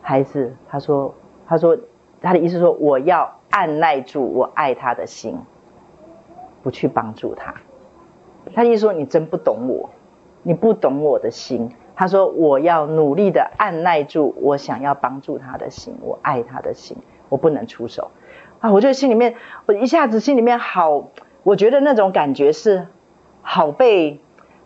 [0.03, 1.15] 孩子，他说
[1.47, 1.77] 他说
[2.21, 5.39] 他的意思说，我要按耐住我爱他的心，
[6.61, 7.55] 不去帮助他。
[8.53, 9.89] 他意思说，你真不懂我，
[10.43, 16.97] 你不懂我的心。”他说：“我要努力的按耐住我想要帮助他的心，我爱他的心，
[17.29, 18.11] 我不能出手
[18.59, 18.71] 啊！
[18.71, 19.35] 我觉得心里面，
[19.65, 21.09] 我一下子心里面好，
[21.43, 22.87] 我觉得那种感觉是
[23.41, 24.19] 好被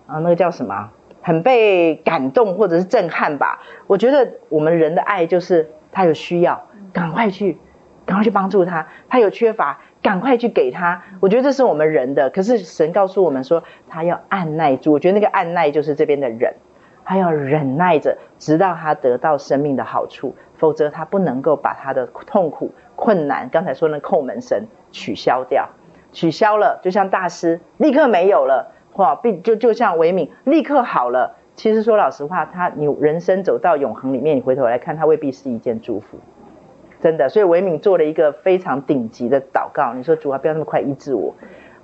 [0.07, 0.91] 啊，那个叫什么？
[1.21, 3.59] 很被感动或者是震撼吧。
[3.87, 7.57] 我觉得我们人的爱就是他有需要，赶快去，
[8.05, 11.01] 赶快去帮助他；他有缺乏，赶快去给他。
[11.19, 12.29] 我觉得这是我们人的。
[12.29, 14.91] 可是神告诉我们说，他要按耐住。
[14.93, 16.53] 我觉得那个按耐就是这边的忍。”
[17.05, 25.69] 他要忍耐着，直到他得到生命的好处，否则他不能够把他的痛苦、困难，刚才说那叩门声取消掉，
[26.11, 31.35] 取消了，就像大师立刻没有了，哇，并就就像维敏立刻好了。
[31.55, 36.17] 其实说老实话，他你人生走到永恒里面，你回头来看，他未必是一件祝福，
[36.99, 37.29] 真的。
[37.29, 41.33] 所以维敏做了一个非常顶级的祷告，你说主啊，不要那么快医治我，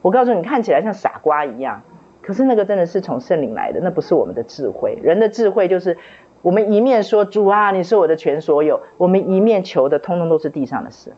[0.02, 1.84] 我告诉你，看起来像傻瓜一样。
[2.32, 4.98] 可是那个真的是从圣灵来的，那不是我们的智慧。
[5.04, 5.98] 人的智慧就是，
[6.42, 11.12] 我们一面说主啊，你是我的全所有，我们一面求的通通都是地上的事，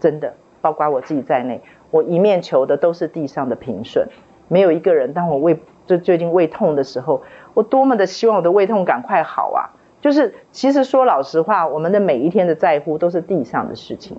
[0.00, 1.60] 真的，包括我自己在内，
[1.92, 4.08] 我一面求的都是地上的平顺。
[4.48, 7.22] 没有一个人，当我胃就最近胃痛的时候，
[7.54, 9.70] 我多么的希望我的胃痛赶快好啊！
[10.00, 14.16] 就是其实说老实话，我们的每一天的在乎都是地上的事情。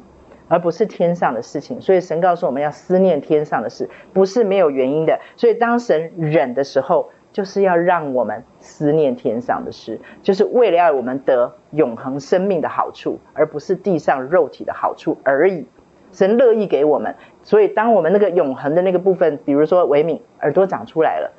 [0.49, 5.19] 而不是天上的事情，所以神告诉我们要思念天上的事，不是没有原因的。
[5.37, 15.67] 所以当神忍的时候，就是要让我们思念天上的事，就是为了要我们得永恒生命的好处，而不是地上肉体的好处而已。
[16.11, 21.31] 神乐意给我们，所以当我们那个永恒的那个部分，比如说维敏耳朵长出来了，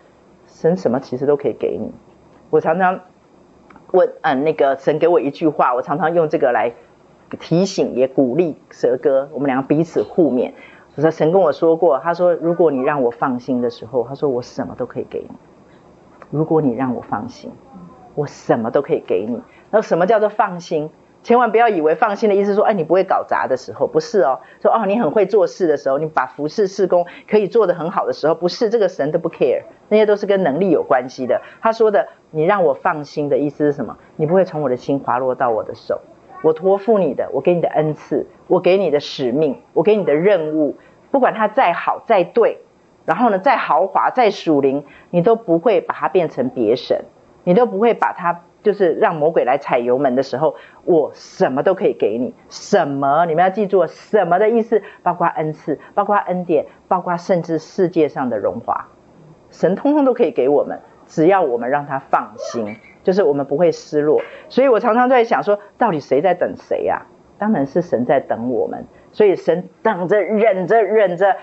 [0.47, 1.91] 神什么其实都可以给你。
[2.51, 3.01] 我常常
[3.91, 6.73] 问，嗯，那个神给我一句话，我常常用这个来。
[7.39, 10.53] 提醒也鼓励蛇哥，我们两个彼此互勉。
[10.97, 15.31] 我说神跟我说过，他说如果你让我放心的时候，他说我什么都可以给你。
[16.31, 17.51] 如果你让我放心，
[18.15, 19.41] 我什么都可以给你。
[19.71, 20.91] 那什么叫做放心？
[21.23, 24.41] 千万不要以为放心的意思说，哎，你不会搞砸的时候，不是哦。
[24.63, 31.43] 说哦，你很会做事的时候，你把服侍事工可以做得很好的时候，不是这个神都不 care，那些都是跟能力有关系的。
[31.61, 33.99] 他说的，你让我放心的意思是什么？
[34.17, 36.01] 你不会从我的心滑落到我的手。
[36.43, 40.77] 我托付你的，我给你的恩赐，我给你的使命，我给你的任务，
[41.11, 42.59] 不管它再好再对，
[43.05, 47.05] 然后呢，再豪华再属灵，你都不会把它变成别神，
[47.45, 58.89] 你都不会把它就是让魔鬼来踩油门的时候，我什么都可以给你，什么你们要记住，什么的意思，包括恩赐，包括恩典，包括甚至世界上的荣华，
[59.51, 62.77] 神通通都可以给我们，只要我们让他放心。
[63.03, 67.07] 就是我们不会失落，所以我常常在想说，到底谁在等谁呀？
[67.39, 71.37] 当然是神在等我们，所以神等着、忍着、忍着，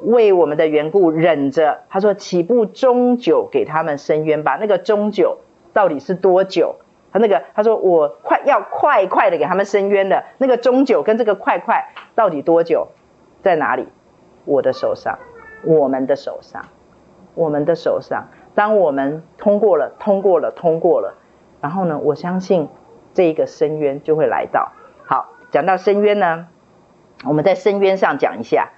[0.00, 1.80] 为我们的缘故忍着。
[1.90, 5.40] 他说：“岂不终久给他们伸冤吧？”那个终久
[5.74, 6.76] 到底是多久？
[7.12, 12.88] 他那个他说：“我快要快快的给他们伸冤了。”那个终久跟这个快快到底多久？
[13.42, 13.88] 在哪里？
[14.46, 15.18] 我的手上，
[15.64, 16.64] 我们的手上，
[17.34, 18.28] 我们的手上。
[18.54, 21.14] 当我们通过了，通过了，通过了，
[21.60, 22.68] 然后呢，我相信
[23.14, 24.72] 这一个深渊就会来到。
[25.06, 26.48] 好，讲到深渊呢，
[27.24, 28.70] 我们在深渊上讲一下，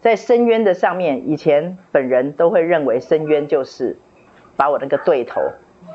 [0.00, 3.98] 在深渊的上面，以前本人都会认为深渊就是
[4.56, 5.40] 把我那个对头，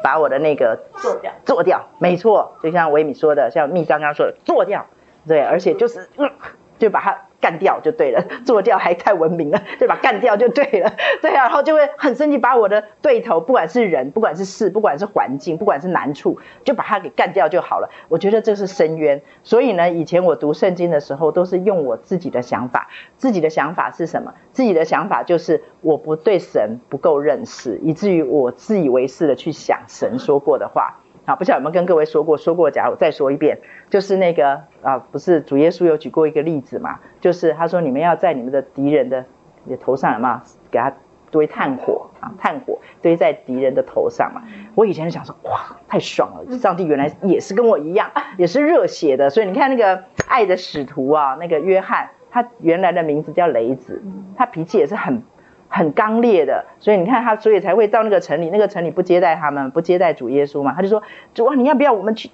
[0.02, 4.88] 把我的那个做掉，做掉，没错，就像维米说的，像蜜刚刚说的，做掉，
[5.28, 6.32] 对，而且就是，嗯，
[6.80, 7.27] 就把它。
[7.40, 9.98] 干掉就对了， 做掉还太文明了，对吧？
[10.02, 17.90] 干掉就对了， 对啊，然后就会很生气，把我的对头，不管是人，不管是事，不管是环境，不管是难处，就把它给干掉就好了。
[18.10, 22.90] 我觉得这是深渊，所以呢，以前我读圣经的时候，都是用我自己的想法。
[23.18, 24.34] 自己的想法是什么？
[24.52, 31.00] 自己的想法就是我不对神不够认识，以至于我自以为是的去想神说过的话。
[31.28, 32.38] 好，不晓得有没有跟各位说过？
[32.38, 33.60] 说过，假如我再说一遍，
[33.90, 37.00] 就是那个啊，不是主耶稣有举过一个例子嘛？
[37.20, 39.26] 就是他说，你们要在你们的敌人的
[39.66, 40.40] 你的头上有没有
[40.72, 40.94] 给他
[41.30, 42.32] 堆炭火啊？
[42.40, 44.42] 炭火堆在敌人的头上嘛？
[44.74, 46.58] 我以前就想说，哇，太爽了！
[46.58, 48.10] 上帝原来也是跟我一样，
[48.40, 49.30] 也是热血的。
[49.30, 54.02] 所以你看那个爱的使徒啊，那个约翰，他原来的名字叫雷子，
[54.38, 55.22] 他脾气也是很
[55.70, 61.02] 很刚烈的，所以你看他，所以才会到那个城里，那个城里不接待他们，不接待主耶稣嘛，他就说
[61.34, 62.30] 主啊，你要不要我们去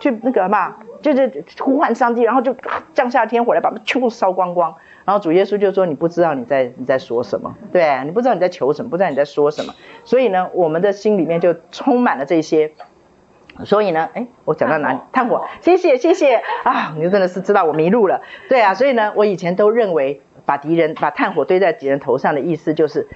[0.00, 2.54] 去那个嘛，就是呼唤上帝，然后就
[2.92, 4.74] 降下天火来把他们全部烧光光。
[5.04, 9.74] 然后主耶稣就说你不知道你在你在说什么，对，你不知道你在求什么，不知道你在说什么，
[10.04, 12.72] 所以呢，我们的心里面就充满了这些。
[13.64, 14.98] 所以呢，哎，我讲到哪里？
[15.12, 16.92] 炭火，谢谢谢谢啊！
[16.96, 23.06] 你真的是知道我迷路了，对啊，所以呢，我以前都认为把敌人把炭火堆在敌人头上的意思就是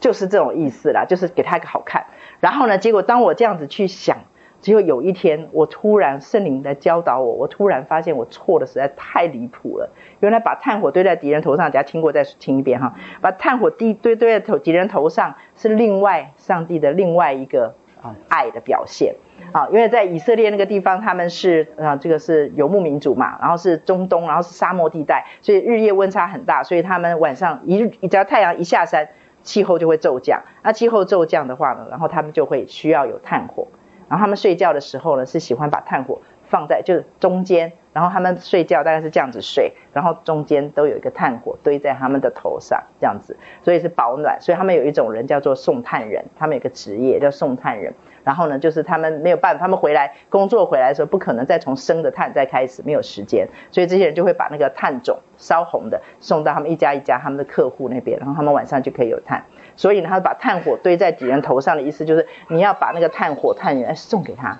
[0.00, 2.06] 就是这种意思啦，就是给他一个好看。
[2.40, 4.18] 然后呢，结果当我这样子去想，
[4.60, 9.90] 结果有一天我突然圣灵来教导我，我突然发现我错的实在太离谱了。
[10.18, 19.14] 原来把炭火堆在敌人头上，大家听过再听一遍哈，把炭火堆堆堆在头敌人头上是另外上帝的另外一个啊爱的表现。
[19.56, 29.08] 好，因为在以色列那个地方，他们是啊，这个是游牧民族嘛，然后是中东，然后是沙漠地带，所以日夜温差很大，所以他们晚上一只要太阳一下山，
[29.42, 30.42] 气候就会骤降。
[30.62, 33.68] 那气候骤降的话呢，然后他们就会需要有炭火，
[34.10, 44.38] 然后他们睡觉的时候呢，是喜欢把炭火放在就是中间，然后他们睡觉大概是这样子睡，然后中间都有一个炭火堆在他们的头上，这样子，所以是保暖。
[44.42, 47.94] 所以他们有一种人叫做送炭人，他们有个职业叫送炭人。
[48.26, 59.44] 然后呢，就是他们没有办法，他们回来工作回来的时候，不可能再从生的炭再开始，没有时间，所以这些人就会把那个炭种烧红的送到他们一家一家他们的客户那边，然后他们晚上就可以有炭。
[59.76, 64.58] 所以呢，他把炭火堆在敌人头上的意思就是，你要把那个炭火炭源送给他。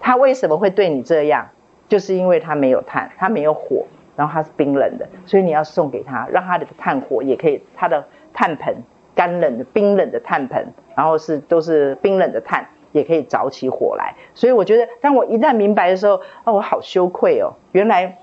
[0.00, 1.48] 他为什么会对你这样？
[1.88, 3.86] 就是因为他没有炭，他没有火，
[4.16, 8.04] 然后他是冰冷的，所以你要送给他，让他的炭火也可以，他的
[8.34, 8.82] 炭盆
[9.14, 12.66] 干冷的冰冷的炭盆，然后是都是冰冷的炭。
[12.98, 17.54] 也可以着起火来，所以我觉得，当我一旦明白的时候，啊，我好羞愧哦！
[17.72, 18.18] 原来，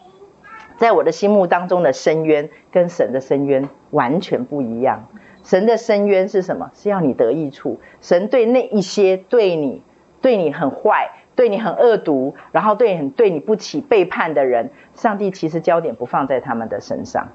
[0.78, 5.08] 在我的心目当中的深渊跟神的深渊完全不一样。
[5.44, 6.72] 神的深渊是什么？
[6.74, 7.80] 是要你得益处。
[8.02, 9.82] 神对那一些对你、
[10.22, 17.30] 对你很坏、对你很恶毒，然后对很对你不起背叛的人，上帝其实焦点不放在他们的身上，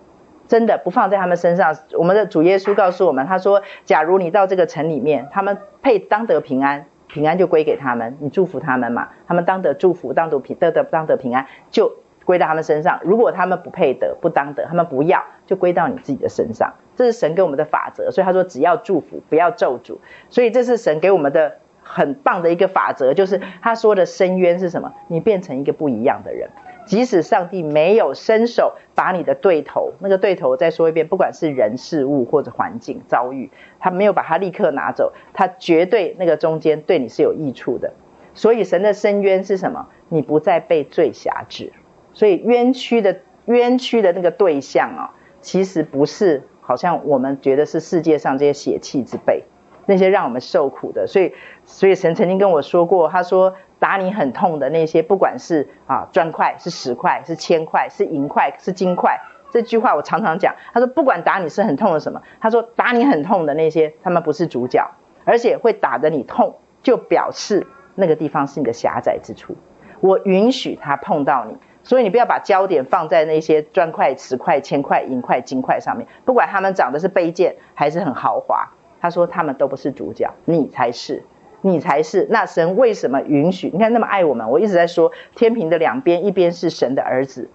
[0.49, 1.77] 真的不放在他们身上。
[1.97, 11.93] 我们的主耶稣告诉我们，他说：“假如你到这个城里面，他们配当得平安。”平安就归给他们，你祝福他们嘛，他们当得祝福，当得平得得当得平安，就
[12.25, 13.01] 归到他们身上。
[13.03, 16.75] 如果他们不配得，不当得，他们不要，就归到你自己的身上。
[16.97, 19.99] 这是神给我们的法则，所以他说只要祝福，不要咒诅。
[20.29, 24.93] 所以这是神给我们的很棒的一个法则，就是他说的深渊是什么？
[25.09, 26.51] 你变成一个不一样的人。
[26.91, 37.93] 即使上帝没有伸手把你的对头，那个对头再说一遍，不管是人事物或者环境遭遇，他没有把它立刻拿走，他绝对那个中间对你是有益处的。
[38.35, 39.87] 所以神的深渊是什么？
[40.09, 41.73] 你不再被罪辖制。
[42.13, 49.45] 所以冤屈的冤屈的那个对象啊，其实不是好像我们觉得是世界上这些血气之辈，
[49.87, 51.07] 那些让我们受苦的。
[51.07, 51.35] 所以
[51.65, 53.55] 所以神曾经跟我说过，他说。
[53.81, 59.19] 打你很痛的那些，不管是啊砖块、是石块、是铅块、是银块、是金块，
[59.51, 60.55] 这句话我常常讲。
[60.73, 64.89] 他说，不管打你是很痛的什么，他说打你很痛的那些，他们不是主角，
[65.25, 67.67] 而且会打得你痛，就表示
[67.97, 69.57] 那个地方是你的狭窄之处。
[70.01, 78.69] 我允许他碰到你，所以你不要把焦点放在那些砖块、石块、铅块、银块、金块上面，不管他们长得是卑贱还是很豪华。
[79.01, 81.25] 他说他们都不是主角，你才是。
[81.63, 82.27] 你才是。
[82.31, 83.71] 那神为什么允许？
[83.73, 87.49] 你看那么爱我们，我一直在说天平的两边，一边是神的儿子，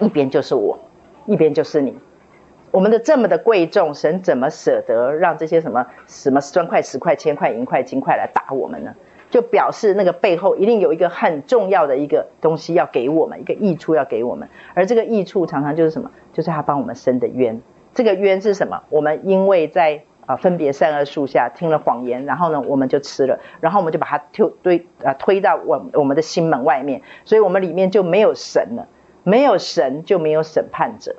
[0.00, 0.78] 一边就是我，
[1.26, 1.96] 一边就是你。
[2.70, 8.92] 我们的这么的贵重，神怎么舍得让这些什么什么砖块、石块、铅块、银块、金块来打我们呢？
[9.30, 14.48] 就表示那个背后一定有一个很重要的一个东西要给我们，一个益处要给我们。
[14.74, 16.10] 而这个益处常常就是什么？
[16.32, 17.60] 就是他帮我们伸的冤。
[17.94, 18.82] 这个冤是什么？
[18.90, 20.02] 我们因为在。
[20.26, 28.88] 啊，分别善恶树下听了谎言，然后呢，我们就吃了，然后我们就把它推推啊推到我我们的心门外面，所以我们里面就没有神了，
[29.22, 31.16] 没有神就没有审判者。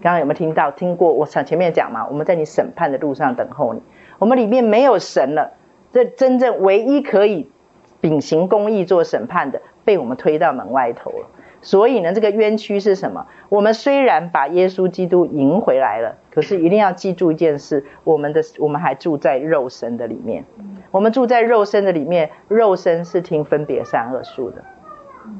[0.00, 0.70] 刚刚有没有听到？
[0.70, 1.12] 听过？
[1.12, 3.82] 我想前面讲嘛，我们在你审判的路上等候你，
[4.18, 5.54] 我们里面没有神了，
[5.92, 7.50] 这真正唯一可以
[8.00, 11.26] 秉行公义做审判的，被我们推到门外头了。
[11.68, 13.26] 所以呢，这个冤屈是什么？
[13.50, 20.44] 我们虽然把耶稣基督迎回来了，可是一定要记住一件事：我们的我们还住在肉身的里面。
[20.90, 24.64] 我们住在肉身的里面，肉身是听分别善恶树的。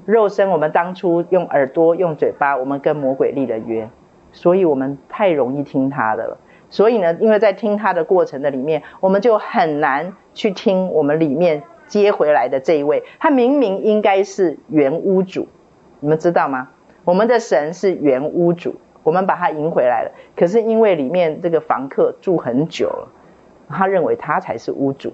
[0.05, 3.89] 肉身，我们当初用耳朵、用嘴巴，我们跟魔鬼立了约，
[4.33, 6.37] 所以我们太容易听他的了。
[6.69, 13.03] 所以呢，因为在听他的过程的里面，我们就很难去听我们里面接回来的这一位。
[13.19, 15.49] 他明明应该是原屋主。
[16.01, 16.71] 你们知道吗？
[17.05, 20.13] 我们的神是原屋主，我们把他迎回来了。
[20.37, 23.09] 可是因为里面这个房客住很久了，
[23.69, 25.13] 他认为他才是屋主。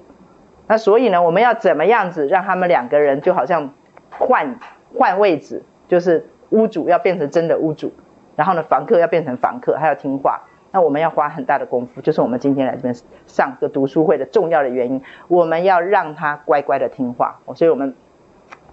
[0.66, 3.70] 那所以呢，我们要怎么样子让他们两个人就好像
[4.10, 4.58] 换
[4.96, 7.92] 换位置，就是屋主要变成真的屋主，
[8.34, 10.42] 然后呢，房客要变成房客，他要听话。
[10.72, 12.92] 那我们要花很大的功夫，就是我们今天来这边
[13.26, 17.38] 上个读书会的重要的原因，我们要让他乖乖的听话。
[17.54, 17.94] 所以我们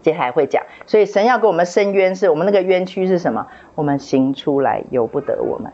[0.01, 3.47] 接下来会讲，所以神要给我们伸冤，是我们那个冤屈是什么？
[3.75, 5.71] 我们行出来由不得我们，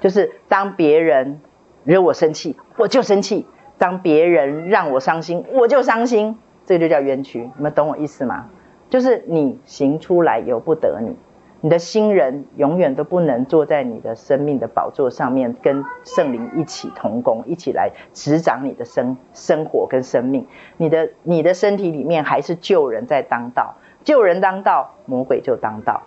[0.00, 1.40] 就是当别人
[1.84, 3.46] 惹我生气，我就生气；
[3.78, 6.38] 当别人让我伤心，我就伤心。
[6.64, 8.48] 这就叫冤屈，你们懂我意思吗？
[8.88, 11.16] 就是你行出来由不得你。
[11.64, 20.44] 你的新人永远都不能坐在你的生命的宝座上面，跟圣灵一起同工，一起来执掌你的生生活跟生命。
[20.76, 26.02] 你的你的身体里面还是旧人在当道，旧人当道，魔鬼就当道。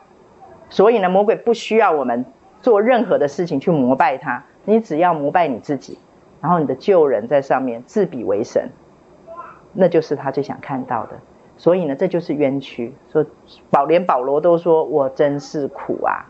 [0.69, 2.25] 所以呢，魔鬼不需要我们
[2.61, 5.97] 做任何的事情去膜拜他，你只要膜拜你自己，
[6.41, 8.71] 然后你的旧人在上面自比为神，
[9.71, 11.15] 那就是他最想看到的。
[11.57, 12.93] 所以呢，这就是冤屈。
[13.11, 13.25] 说
[13.69, 16.25] 保连保罗都说我真是苦啊，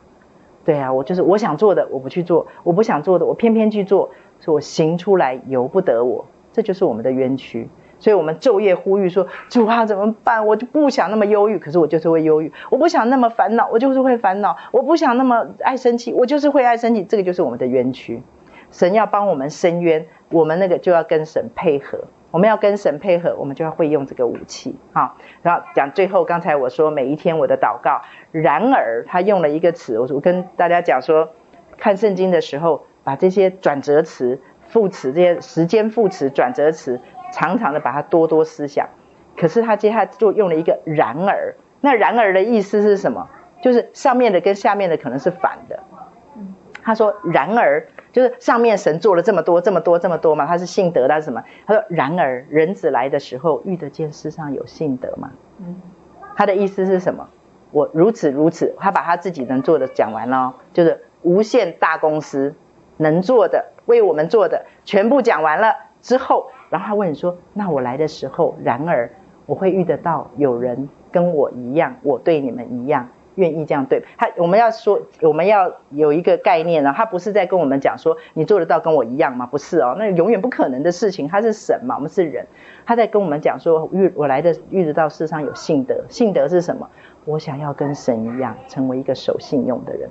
[0.64, 7.68] 对啊，我就是我想做的我不去做，我不想做的我偏偏去做，所以我行出来由不得我，这就是我们的冤屈。
[7.98, 10.46] 所以我们昼夜呼吁说主啊怎么办？
[10.46, 17.04] 我就不想那么忧郁，可是我就是会忧郁；我不想那么烦恼，我就是会烦恼；我不想那么爱生气，我就是会爱生气。
[17.04, 18.22] 这个就是我们的冤屈。
[18.70, 22.00] 神要帮我们伸冤，我们那个就要跟神配合。
[22.36, 24.76] 我们要跟神配合，我们就要会用这个武器。
[24.92, 28.02] 哈，然后讲最后，刚才我说每一天我的祷告。
[28.34, 31.30] 然而，他用了一个词，我我跟大家讲说，
[31.78, 37.00] 看圣经的时候，把这些转折词、副词这些时间副词、转折词，
[37.32, 38.90] 常常的把它多多思想。
[39.38, 43.30] 可是他接下来就用了一个然而，那然而的意思是什么？
[43.62, 45.80] 就是上面的跟下面的可能是反的。
[46.86, 47.86] 他说然而。
[48.16, 51.44] 就是上面神做了这么多这么多这么多嘛，他是信德，他是什么？
[51.66, 55.76] 他说：“然而人子来的时候，遇得见世上有信德吗？”嗯，
[56.34, 57.28] 他的意思是什么？
[57.72, 62.56] 我如此如此，他把他自己能做的讲完了，就是无限大公司
[62.96, 69.10] 能做的为我们做的全部讲完了之后，然后他问你说：“那我来的时候，然而
[69.46, 76.94] 我会遇得到有人跟我一样，我对你们一样。”愿意这样对他，我们要说，我们要有一个概念呢。
[76.96, 79.46] 他不是在跟我们讲说，你做得到跟我一样吗？
[79.46, 81.28] 不是哦，那永远不可能的事情。
[81.28, 82.46] 他是神嘛，我们是人。
[82.86, 86.90] 他在跟我们讲说，遇我来的遇得到世上有信德，信德是什么？
[87.26, 90.10] 我想要跟神一样，成为一个守信用的人。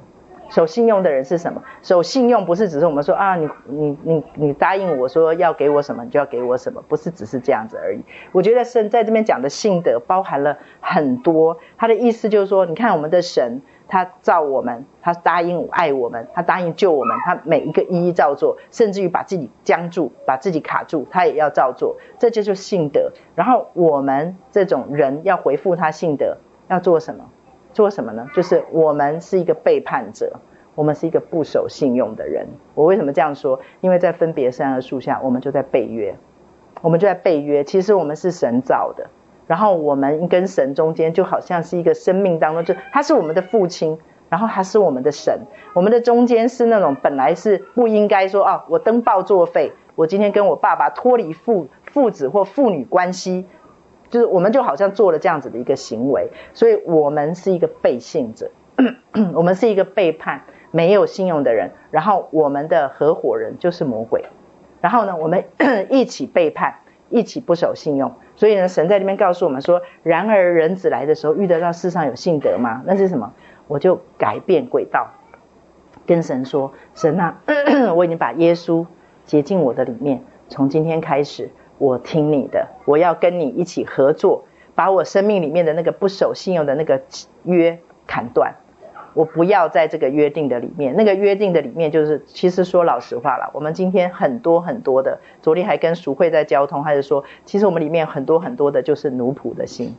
[0.54, 1.60] 守信用的人是什么？
[1.82, 8.00] 守信用不是只是我们说啊，你你你你答应我说要给我什么，你就要给我什么，不是只是这样子而已。
[8.30, 23.10] 我觉得神在这边讲的信德包含了很多，他的意思就是说，你看我们的神，他造我们，他答应爱我们，他答应救我们，他每一个一一照做，甚至于把自己僵住，把自己卡住，他也要照做，这就是信德。
[23.34, 26.36] 然后我们这种人要回复他信德，
[26.68, 27.24] 要做什么？
[27.74, 28.26] 做什么呢？
[28.32, 30.38] 就是我们是一个背叛者，
[30.74, 32.46] 我们是一个不守信用的人。
[32.74, 33.60] 我为什么这样说？
[33.82, 36.14] 因为在分别善恶树下，我们就在背约，
[36.80, 37.64] 我们就在背约。
[37.64, 39.10] 其实我们是神造的，
[39.46, 43.98] 然后我们跟神中间就好像是一个生命当中，就他是我们的父亲，
[44.30, 45.40] 然后他是我们的神。
[45.74, 53.46] 我们的中间是那种本来是不应该说哦，我登报作废，我今天跟我爸爸脱离父父子或父女关系。
[54.14, 58.48] 就是我们就好像做了这样子的一个行为，所以我们是一个背信者，
[59.34, 61.72] 我们是一个背叛、没有信用的人。
[61.90, 64.24] 然后我们的合伙人就是魔鬼，
[64.80, 65.46] 然后呢，我们
[65.90, 66.76] 一起背叛，
[67.10, 68.12] 一起不守信用。
[68.36, 72.84] 所以呢，神在这边告诉我们说：然而人子来的时候，遇得到世上有信德吗？
[72.86, 73.32] 那是什么？
[73.66, 75.10] 我就改变轨道，
[76.06, 77.40] 跟神说：神啊，
[77.96, 78.86] 我已经把耶稣
[79.24, 81.50] 接进我的里面，从今天开始。
[81.84, 87.02] 我听你的，我要跟你一起合作，把我生命里面的那个不守信用的那个
[87.42, 88.54] 约砍断。
[89.12, 99.94] 我不要在这个约定的里面，那个约定的里面就是，其实说老实话了，我们今天很多很多的，昨天还跟淑慧在交通，还是说，其实我们里面很多很多的就是奴仆的心。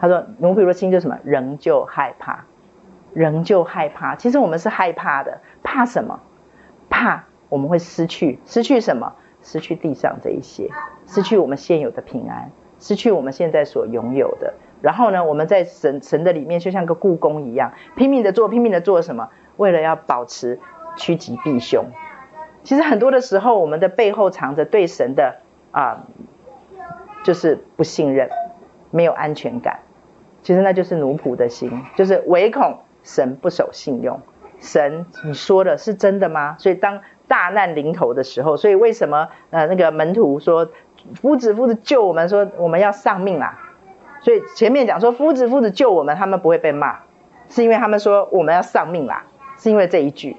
[0.00, 1.18] 他说奴仆的心就什么？
[1.22, 2.46] 仍旧害怕，
[3.12, 4.16] 仍旧害怕。
[4.16, 6.18] 其实我们是害怕的，怕什么？
[6.90, 9.12] 怕我们会失去，失去什么？
[9.42, 10.70] 失去地上这一些，
[11.06, 12.50] 失去我们现有的平安，
[12.80, 14.54] 失去我们现在所拥有的。
[14.80, 19.28] 然后呢，我们在神神的里面，就像个故宫一样，拼命的做，拼命的做什么？
[19.56, 20.60] 为了要保持
[20.96, 21.86] 趋吉避凶。
[22.62, 25.36] 其实很多的时候，我们的背后藏着对神的
[25.72, 26.06] 啊，
[27.24, 28.30] 就是不信任，
[28.90, 29.80] 没有安全感。
[30.42, 34.20] 其实那就是奴仆的心，就是唯恐神不守信用。
[34.60, 36.56] 神，你说的是真的吗？
[36.58, 40.68] 所以当大难临头的时候，所以为什么呃那个门徒说
[41.14, 43.58] 夫子夫子救我们，说我们要丧命啦。
[44.20, 46.98] 所以前面讲说夫子夫子救我们，他们不会被骂，
[47.48, 49.24] 是因为他们说我们要丧命啦，
[49.56, 50.36] 是因为这一句，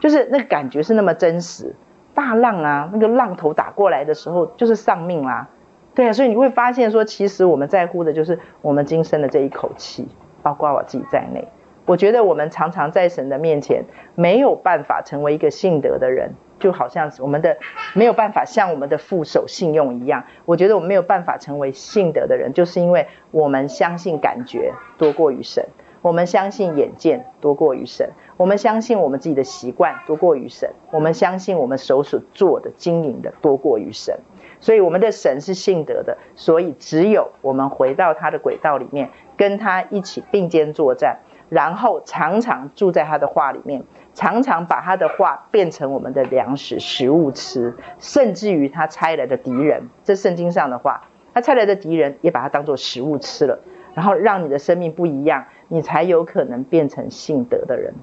[0.00, 1.74] 就是那个感觉是那么真实。
[2.14, 5.48] 大浪啊，那个浪头打过来的时候，就是丧命啦。
[5.94, 10.08] 对啊，所以你会发现说，其实我们在乎的就是我们今生的这一口气，
[10.42, 11.46] 包括我自己在内。
[11.86, 13.84] 我觉得我们常常在神的面前
[14.16, 17.56] 没有办法成为一个信德的人，就好像我们的
[17.94, 20.24] 没有办法像我们的父守信用一样。
[20.44, 25.64] 我觉得我们没有办法成为信德的人，就是因为我们相信感觉多过于神，
[26.02, 34.18] 我们相信眼见多过于神，我们相信我们自己的习惯多过于神，我们相信我们手所做的经营的多过于神。
[34.58, 41.18] 所以我们的神是信德的，所以只有我们回到他的轨道里面，跟他一起并肩作战。
[41.48, 43.82] 然后常常住在他的话里面，
[44.14, 51.02] 常常把他的话变成我们的粮食、食物吃，甚至于他拆来的敌人，这圣经上的话，
[51.32, 53.60] 他拆来的敌人也把它当做食物吃了，
[53.94, 57.94] 然后让你的生命不一样，你才有可能变成信德的人。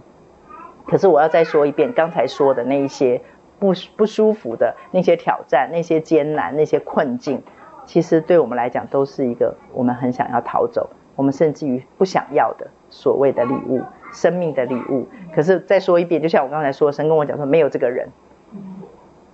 [0.85, 3.21] 可是我要再说一遍，刚才说的那一些
[3.59, 7.41] 不不舒服的那些挑战、那些艰难、那些困境，
[7.85, 12.67] 其实对我们来讲都是一个我们很想要逃走，我们甚至于不想要的。
[12.93, 13.81] 所谓的礼物，
[14.13, 15.07] 生命的礼物。
[15.33, 18.09] 可是再说一遍，就像我刚才说，神跟我讲说，没有这个人，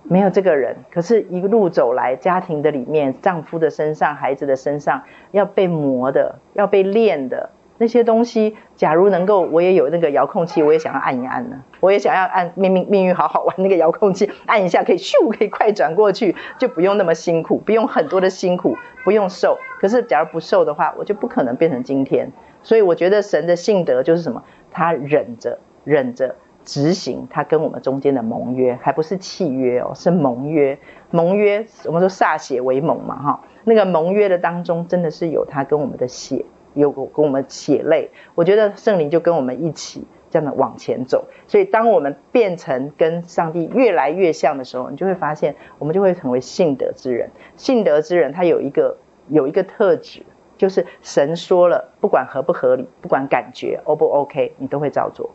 [0.04, 0.76] 没有这个人。
[0.90, 7.50] 可是一路走来，家庭的里面，丈夫的身上，孩子的身上，要被磨的，要被练的。
[7.82, 11.62] 那些东西，假如能够，我也有那个遥控器，我也想要按一按呢。
[11.80, 19.56] 我也想要按命命命运好好玩那个遥控器，按一下可以咻，可以快转过去，就不用那么辛苦，不用很多的辛苦，不用瘦。
[19.80, 22.30] 可是假如不瘦的话，我就不可能变成今天。
[22.62, 24.42] 所以我觉得神的信德就是什么？
[24.70, 26.34] 他忍着，忍着
[26.64, 30.78] 执行他跟我们中间的盟约，还不是契约哦，是盟约。
[31.10, 36.44] 盟约，我们说歃血为盟嘛，哈，那个盟约的当中，真的是有他跟我们的血。
[36.74, 41.24] 有跟我们血泪，我觉得圣灵就跟我们一起这样的往前走。
[41.48, 47.30] 所以，当我们变成跟上帝越来越像的时候，你就会发现，我们就会成为信德之人。
[47.56, 50.22] 信德之人，他有一个有一个特质，
[50.60, 55.30] 就是神说了，不管合不合理，不管感觉 O 不 OK，你都会照做，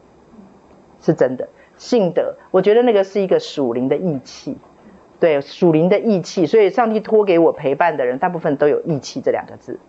[1.01, 1.49] 是真的。
[1.77, 4.55] 信德，我觉得那个是一个属灵的义气，
[5.19, 6.45] 对，属灵的义气。
[6.45, 9.79] 所以，上帝托给我陪伴的人，大部分都有义气这两个字。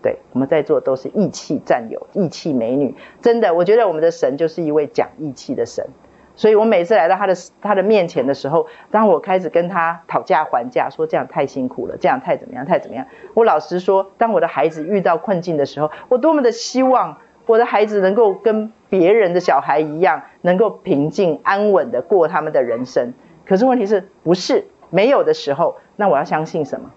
[0.00, 5.88] 对，我们在座都是义气战友、义气美女，真的，我觉得我们的神就是一位讲义气的神。
[6.36, 13.06] 所以我每次来到他的他的面前的时候，当我开始跟他讨价还价，说这样太辛苦了，这样太怎么样，太怎么样。
[13.34, 23.12] 我老实说，当我的孩子遇到困境的时候，我多么的希望我的孩子能够跟别人的小孩一样，能够平静安稳的过他们的人生。
[23.46, 26.90] 可是问题是不是没有的时候，那我要相信什么？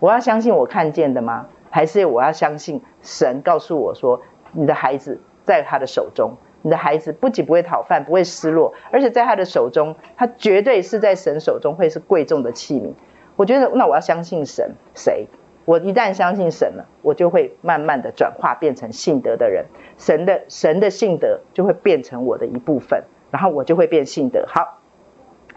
[0.00, 1.46] 我要相信我看见的吗？
[1.70, 4.20] 还是我要相信神告诉我说，
[4.52, 12.92] 你的孩子在他的手中，你的孩子不仅不会讨饭，不会失落，而且在他的手中，他绝对是在神手中会是贵重的器皿。
[13.36, 15.26] 我觉得，那我要相信神谁？
[15.64, 19.66] 我一旦相信神了，我就会慢慢的转化变成信德的人，
[19.98, 24.44] 神的神的信德就会变成我的一部分，然后我就会变信德。
[24.46, 24.78] 好。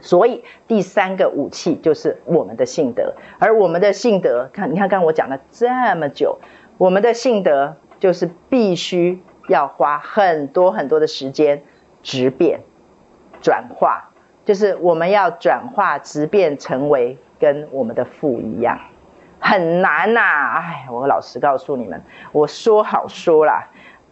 [0.02, 6.38] 所以第三个武器就是我们的信德，而我们的信德，看，你看，刚刚我讲了这么久，
[6.77, 11.63] 我们的信德就是必须要花很多很多的时间
[12.03, 12.61] 质变、
[13.41, 14.11] 转化，
[14.45, 18.80] 就是我们要转化、质变成为跟我们的父一样，
[19.39, 20.22] 很难呐！
[20.57, 22.01] 哎，我老实告诉你们，
[22.31, 23.67] 我说好说啦，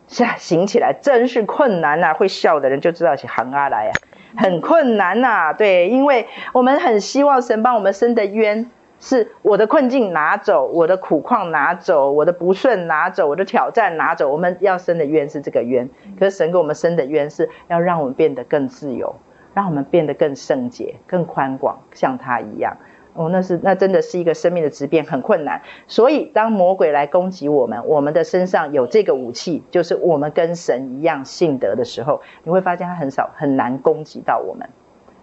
[0.07, 2.13] 现行起来真是困难呐！
[2.13, 3.91] 会笑的人就知道是行阿来呀。
[4.35, 8.71] 很困难呐、啊，对，因为我们很希望神帮我们伸的冤，
[9.03, 14.31] 是我的困境拿走，我的苦况拿走，我的不顺拿走，我的挑战拿走。
[14.31, 19.13] 我们要生的冤是这个冤，可是神给我们生的冤是要让我们变得更自由，
[19.53, 22.77] 让我们变得更圣洁、更宽广，像他一样。
[23.13, 25.61] 哦，那是那真的是一个生命的质变，很困难。
[25.85, 34.69] 所以当魔鬼来攻击我们，我们的身上有这个武器，就是我们跟神一样信德的时候，你会发现他很少很难攻击到我们，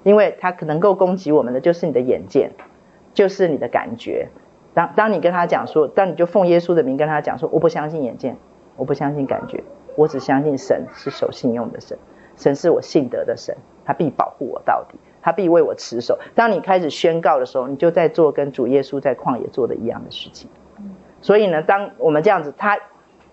[0.03, 2.51] 因为他可能够攻击我们的就是你的眼见，
[3.15, 4.29] 就是你的感觉。
[4.75, 8.37] 当当你跟他讲说，当你就奉耶稣的名跟他讲说，我不相信眼见，
[8.77, 9.63] 我不相信感觉，
[9.97, 11.99] 我只相信神是守信用的神，
[12.37, 14.99] 神是我信德的神，他必保护我到底。
[15.23, 16.19] 他必为我持守。
[16.35, 20.49] 当你开始宣告的时候，你就在做跟主耶稣在旷野做的一样的事情。
[21.21, 22.79] 所以呢，当我们这样子，他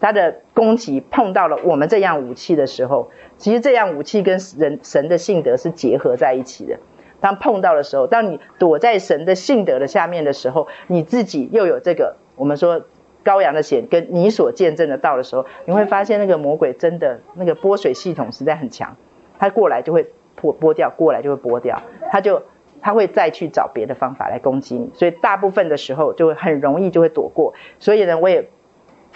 [0.02, 6.78] 他的攻击碰到了我们这样武器的时候，其实这样武器跟人神的性德是结合在一起的。
[7.20, 12.82] 当碰到的时候，当你躲在神的性德的下面的时候，你自己又有这个我们说
[13.26, 18.96] 羔羊的血跟你所见证的道的时候，你会发现那个魔鬼真的那个拨水系统实在很强，
[19.40, 21.82] 他过来就会拨拨掉，过来就会拨掉，
[22.12, 22.44] 他就
[22.82, 27.54] 他会再去找别的方法来攻击你，所以大部分的时候就会很容易就会躲过。
[27.80, 28.48] 所以呢，我也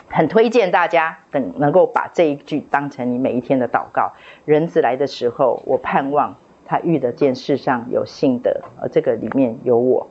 [0.08, 4.12] 很推荐大家等能够把这一句当成你每一天的祷告。
[4.46, 6.36] 人子来的时候，我盼望。
[6.72, 10.08] 他遇得见世上有信德，而这个里面有我，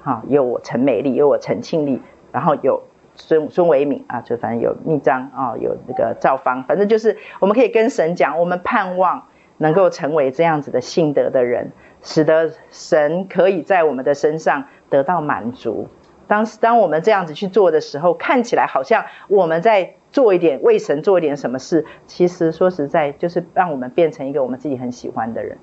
[0.00, 2.00] 哈，有我陈美丽，有我陈庆丽，
[2.32, 2.82] 然后有
[3.14, 9.26] 孙孙维敏啊，就反正有密章啊，有那个赵芳，反正就是我们可以跟神讲，我们盼望
[9.58, 15.88] 能够成为这样子的信德的人，使得神可以在我们的身上得到满足。
[16.26, 25.58] 当当我们这样子去做的时候，看起来好像我们在做一点为神做一点什么事，其实说实在，就是让我们变成一个我们自己很喜欢的人。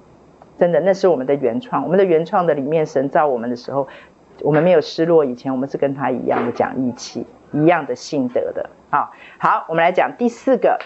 [0.58, 1.84] 真的，那是我们的原创。
[1.84, 3.88] 我们的原创的里面，神造我们的时候，
[4.42, 5.26] 我们没有失落。
[5.26, 8.70] 以前我们是跟他一样的讲义气，一样的信德的。
[8.90, 10.80] 好，好，我们来讲第四个，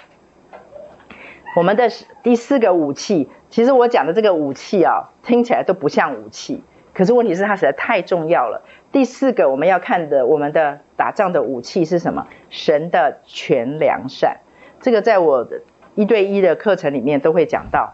[1.55, 1.87] 我们的
[2.23, 3.29] 第四个武器。
[3.51, 6.63] 其实我讲的这个武器啊，听起来都不像武器，
[6.95, 8.63] 可是问题是它实在太重要了。
[8.91, 12.27] 第四个我们要看的，我们的打仗的武器是什么？
[12.49, 14.37] 神的全良善。
[14.81, 15.61] 这个在我的
[15.93, 17.93] 一对一的课程里面都会讲到。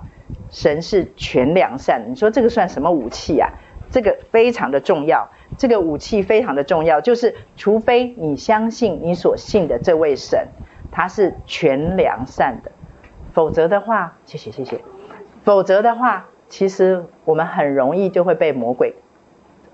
[0.55, 3.49] 神是全良善，你说这个算什么武器啊？
[3.91, 10.47] 这个非常的重要，这个武器非常的重要，就是除非你相信你所信的这位神，
[10.93, 12.71] 他是全良善的，
[13.33, 14.79] 否则的话，谢谢谢谢，
[15.43, 18.95] 否则的话，其实我们很容易就会被魔鬼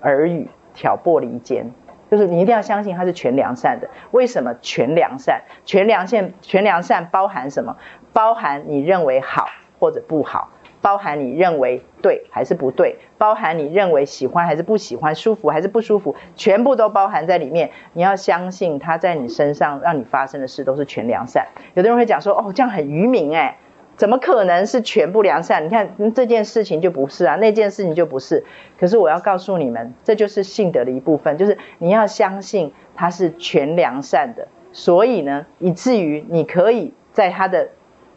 [0.00, 1.70] 耳语挑拨离间。
[2.10, 3.88] 就是你一定要相信他是全良善的。
[4.10, 5.42] 为什么全良善？
[5.64, 7.76] 全良善全良善包含什么？
[8.12, 9.48] 包含你认为好
[9.78, 10.50] 或者不好。
[10.82, 17.70] 包含你认为对还是不对，包含你认为喜欢还是不喜欢，舒服还是不舒服，全部都包含在里面。
[17.92, 21.46] 你要相信他在你身上让你发生的事都是全良善。
[21.74, 23.54] 有的人会讲说，哦，这样很愚民诶，
[23.96, 25.64] 怎么可能是全部良善？
[25.64, 28.44] 你看这件事情就不是啊，那件事情就不是。
[28.76, 34.48] 可是我要告诉你们，这就是信德的一部分，就是你要相信他是全良善的。
[34.72, 37.68] 所以呢，以至于你可以在他的。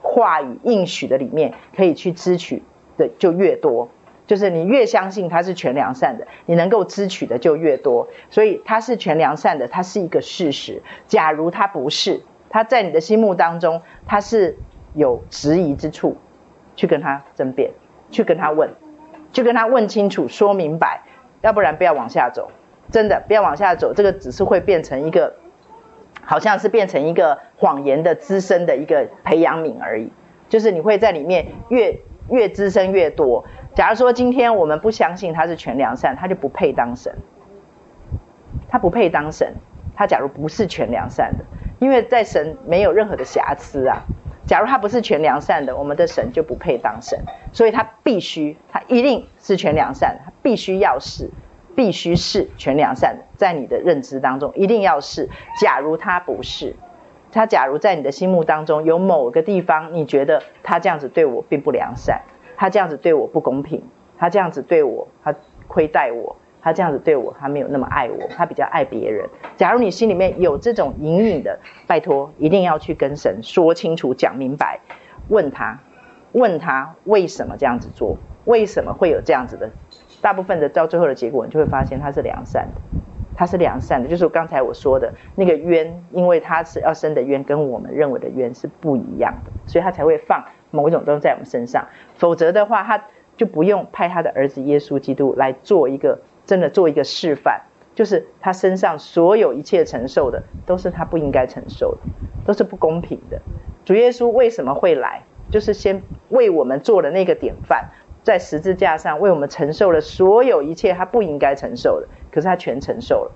[0.05, 2.61] 话语应许的里面可以去支取
[2.95, 3.89] 的就越多，
[4.27, 8.07] 就是你越相信他是全良善的，你能够支取的就越多。
[8.29, 10.81] 所以他是全良善的，他是一个事实。
[11.07, 14.55] 假如他不是，他在你的心目当中他是
[14.93, 16.15] 有质疑之处，
[16.75, 17.71] 去跟他争辩，
[18.11, 18.69] 去跟他问，
[19.33, 21.01] 去跟他问清楚，说明白，
[21.41, 22.49] 要不然不要往下走。
[22.91, 25.33] 真的不要往下走，这个只是会变成一个。
[26.25, 30.11] 好像是变成一个谎言的滋生的一个培养皿而已，
[30.49, 31.99] 就是你会在里面越
[32.29, 33.45] 越滋生越多。
[33.73, 37.15] 假如说今天我们不相信他是全良善，他就不配当神，
[38.67, 39.53] 他不配当神。
[39.97, 41.45] 他假如不是全良善的，
[41.79, 44.03] 因为在神没有任何的瑕疵啊。
[44.45, 47.17] 假如他不是全良善的，我们的神就不配当神，
[47.53, 51.31] 所以他必须，他一定是全良善，他必须要是。
[51.75, 55.29] 必须是全良善的，在你的认知当中一定要是。
[55.61, 56.75] 假如他不是，
[57.31, 62.21] 他假如在你的心目当中有某个地方，你觉得他这样子对我并不良善，
[62.55, 63.83] 他这样子对我不公平，
[64.17, 65.35] 他这样子对我，他
[65.67, 69.27] 亏待我，他这样子对我，他没有那么爱我，他比较爱别人。
[69.57, 74.79] 假如你心里面有这种隐隐的，拜托一定要去跟神说清楚、讲明白，
[75.27, 75.79] 问他，
[76.31, 79.69] 问他为什么这样子做，为什么会有这样子的。
[80.25, 82.81] 大部分的到最后的结果，你就会发现他是良善的，
[83.35, 91.85] 他是良善的，就是刚才我说的那个冤，因为他是要生的冤，跟我们认为的冤是不一样的，所以他才会放某一种东西在我们身上。
[92.15, 93.05] 否则的话，他
[93.37, 97.61] 就不用派他的儿子耶稣基督来做一个真的做一个示范，
[97.93, 101.97] 就是他身上所有一切承受的，都是他不应该承受的，
[102.47, 103.39] 都是不公平的。
[103.85, 105.21] 主耶稣为什么会来？
[105.51, 107.91] 就是先为我们做了那个典范。
[108.25, 113.31] 在十字架上为我们承受了所有一切他不应该承受的，可是他全承受了，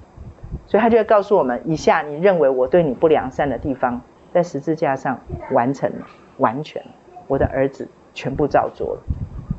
[0.65, 4.01] 所以他就会告诉我们：以下你认为我对你不良善的地方，
[4.33, 5.21] 在十字架上
[5.51, 6.07] 完成了，
[6.37, 6.83] 完全，
[7.27, 9.01] 我的儿子全部照做了。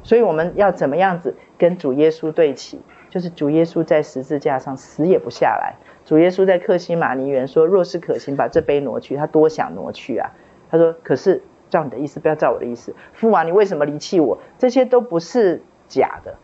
[0.02, 2.80] 所以我们要怎么样子跟主耶稣对齐？
[3.08, 5.76] 就是主耶稣在十字架上死也不下来。
[6.04, 9.14] 主耶稣在克西马尼园说：若是可行，把这杯挪去。
[9.14, 10.30] 他多想挪去啊！
[10.68, 11.44] 他说：可是。
[11.70, 12.94] 照你的意思，不要照我的意思。
[13.14, 14.38] 父王，你为什么离弃我？
[14.58, 16.34] 这些都不是假的，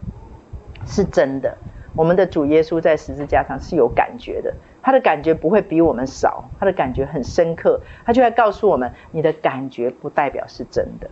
[0.86, 1.58] 是真的。
[1.94, 11.08] 我们的主耶稣在十字架上是有感觉的，他的感觉不会比我们少，他的感觉很深刻，他就会告诉我们，你的感觉不代表是真的。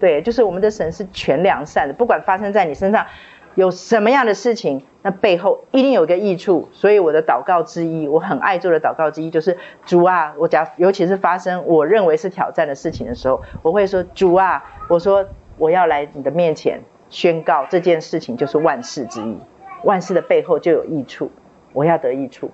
[0.00, 3.06] 对，就是我们的神是全良善的，不管发生在你身上
[3.54, 6.68] 有什么样的事情，那背后一定有个益处。
[6.72, 15.26] 所以我的祷告之一，我很爱做的祷告之一，就是主啊，我讲，尤其是发生我认为是挑战的事情的时候，我会说主啊，我说
[15.56, 16.80] 我要来你的面前
[17.10, 19.36] 宣告这件事情就是万事之一，
[19.82, 21.30] 万事的背后就有益处，
[21.72, 22.50] 我要得益处。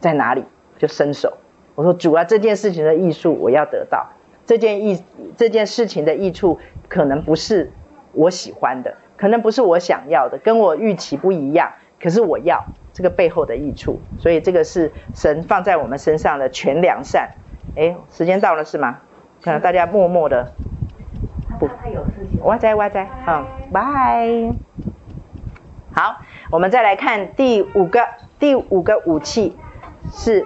[0.00, 0.44] 在哪里
[0.78, 1.32] 就伸手，
[1.76, 4.04] 我说主啊，这件事情的益处我要得到，
[4.44, 5.00] 这件益
[5.36, 6.58] 这件事情的益处
[6.88, 7.72] 可能不是
[8.12, 17.30] 我喜欢的，可能不是我想要的，跟我预期不一样，可是我要这个背后的益处，所以这个是神放在我们身上的全良善。
[17.76, 18.98] 哎，时间到了是吗？
[19.40, 20.52] 可能大家默默的
[21.60, 21.68] 不，
[22.42, 24.52] 哇塞哇塞，嗯，拜。
[25.94, 26.16] 好，
[26.50, 28.04] 我们再来看第五个
[28.40, 29.56] 第五个武器。
[30.10, 30.44] 是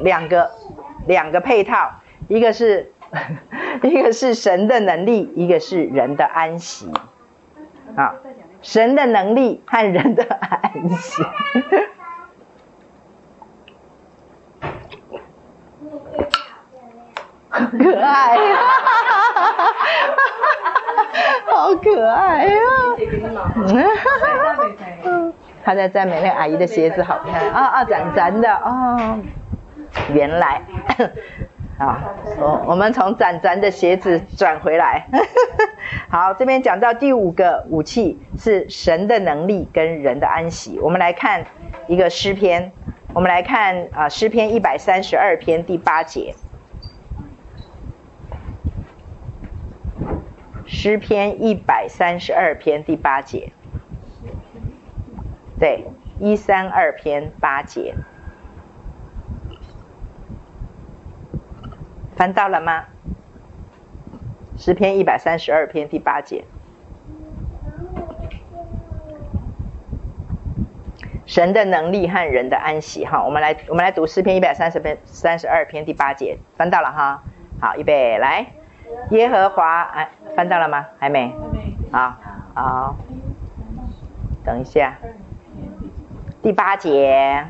[0.00, 0.50] 两个
[1.06, 1.92] 两个配套，
[2.28, 2.92] 一个是
[3.82, 6.92] 一个是神的能力，一个是人的安息。
[7.96, 8.14] 啊，
[8.62, 11.22] 神的能力和人的安息，
[17.48, 18.38] 好可爱，
[21.46, 22.60] 好可爱呀！
[25.64, 27.50] 他在赞美那个阿姨的鞋子好看。
[27.50, 29.18] 啊啊，展展的哦，
[30.12, 30.62] 原来。
[31.82, 35.04] 啊，我我们从展展的鞋子转回来，
[36.08, 40.78] 好，这边讲到第五个武器是神的能力跟人的安息。
[40.78, 41.44] 我们来看
[41.88, 42.70] 一个诗篇，
[43.12, 46.36] 我们来看啊诗篇一百三十二篇第八节，
[50.66, 53.50] 诗篇一百三十二篇第八节。
[55.58, 55.84] 对，
[56.20, 57.96] 一三二篇八节，
[62.16, 62.84] 翻到了吗？
[64.56, 66.44] 诗篇一百三十二篇第八节，
[71.24, 73.04] 神的能力和人的安息。
[73.04, 77.22] 哈，我们来，我们来读诗篇一百三十篇三十二篇第八节，翻到了哈。
[77.60, 78.46] 好，预备来，
[79.10, 80.86] 耶和华，哎，翻到了吗？
[80.98, 81.34] 还没。
[81.90, 82.14] 好，
[82.54, 82.96] 好，
[84.44, 84.94] 等一下。
[86.42, 87.46] 第八节，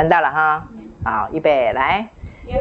[0.00, 0.66] 看到了哈，
[1.04, 2.08] 好，预备来，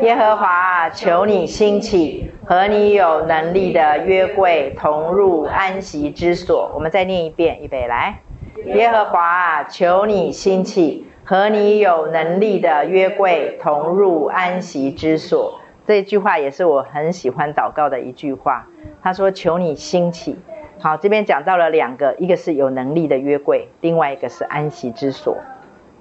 [0.01, 6.69] 耶和华，求你兴起，和你有能力的约柜同入安息之所。
[6.75, 8.19] 我们再念一遍，预备来，
[8.65, 15.61] 耶和华，求你兴起，和你有能力的约柜同入安息之所。
[15.87, 18.67] 这句话也是我很喜欢祷告的一句话。
[19.01, 20.37] 他说：“求你兴起。”
[20.79, 25.37] 好，这边讲到了两个，一个是有能力的约柜，另外一个是安息之所。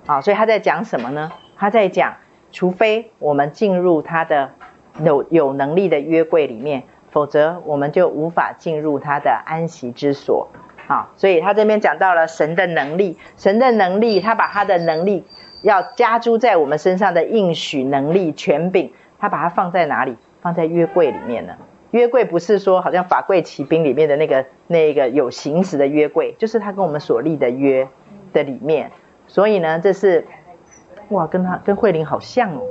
[0.09, 1.31] 好，所以他在讲什么呢？
[1.55, 2.17] 他在讲，
[2.51, 4.53] 除非我们进入他的
[5.05, 10.49] 有有能力的约柜里面，否则我们就无法进入他的安息之所。
[10.87, 15.27] 好，所以他这边讲到了神的能力，神的能力，他把他的能力
[15.63, 18.91] 要加诸在我们身上的应许能力权柄。
[19.19, 20.17] 他把它放在哪里？
[20.41, 21.53] 放在约柜里面呢？
[21.91, 27.87] 约柜不是说好像法柜奇兵里面的那个那个有形质的约柜，就是他跟我们所立的约
[28.33, 28.91] 的里面。
[29.29, 30.27] 所以呢，这是
[31.11, 32.63] 哇，跟他跟慧玲好像哦。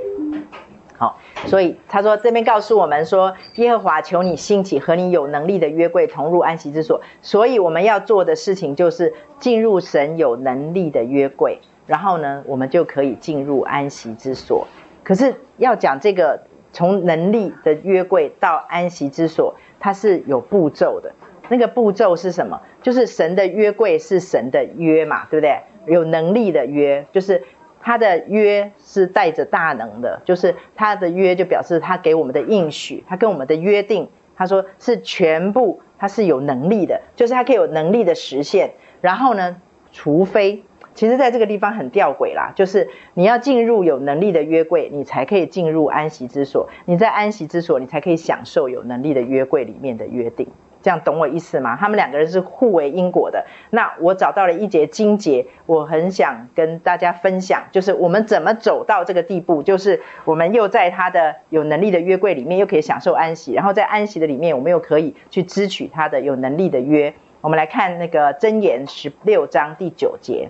[0.98, 7.02] 好，所以他说这边告诉我们说，耶和华求你兴起，和你有能力的约柜同入安息之所。
[7.22, 14.66] 所以我们要做的事情就是进入神有能力的约柜，然后呢，我们就可以进入安息之所。
[15.04, 16.42] 可是要讲这个
[16.74, 21.14] 从能力的约柜到安息之所，它是有步骤的。
[21.50, 22.60] 那个步骤是什么？
[22.82, 25.62] 就是神的约柜是神的约嘛，对不对？
[25.88, 27.44] 有能力的约，就是
[27.82, 38.72] 他的约是带着大能的，就是他的约就表示他给我们的应许，他跟我们的约定，他说是全部，他是有能力的，就是他可以有能力的实现。
[39.02, 39.62] 然后呢，
[39.92, 40.64] 除非。
[40.94, 46.68] 其实，在这个地方很吊诡啦，就是你要进入有能力的约柜，你才可以进入安息之所。
[46.86, 50.48] 你在安息之所，你才可以享受有能力的约柜里面的约定。
[50.82, 51.76] 这样懂我意思吗？
[51.76, 53.46] 他们两个人是互为因果的。
[53.72, 67.14] 那我找到了一节经节，我很想跟大家分享，就是我们怎么走到这个地步，就是我们又在他的有能力的约柜里面，又可以享受安息，然后在安息的里面，我们又可以去支取他的有能力的约。
[67.42, 70.50] 我们来看那个箴言十六章第九节。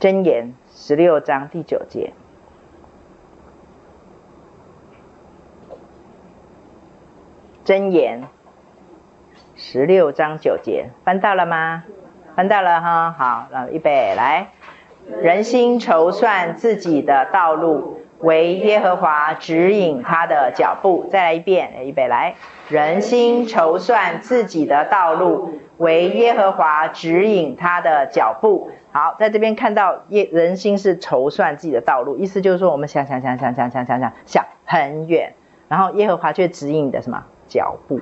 [0.00, 2.12] 箴言十六章第九节，
[7.64, 8.24] 箴言
[9.66, 11.84] 十六章九节，翻到了吗？
[12.36, 14.48] 翻到了哈，好，来预备来，
[15.22, 21.06] 人心筹算自己的道路，为耶和华指引他的脚步。
[21.10, 22.34] 再来一遍，预备来，
[22.68, 28.70] 人心筹算自己的道路，为耶和华指引他的脚步。
[28.92, 35.32] 好，在这边看到耶人心是筹算自己的道路，意思就是说我们想想想想想想想想想很远，
[35.68, 37.98] 然后耶和华却指引你的什么脚步。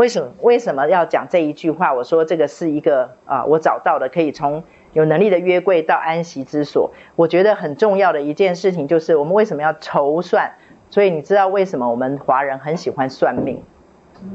[0.00, 1.92] 为什么为什么要讲这一句话？
[1.92, 4.64] 我说这个是一个啊，我找到的可以从
[4.94, 10.52] 有能力的约柜到安息之所，我觉得很重要的一件事情就是我们为什么要筹算？
[10.88, 13.62] 所以你知道为什么我们华人很喜欢算命，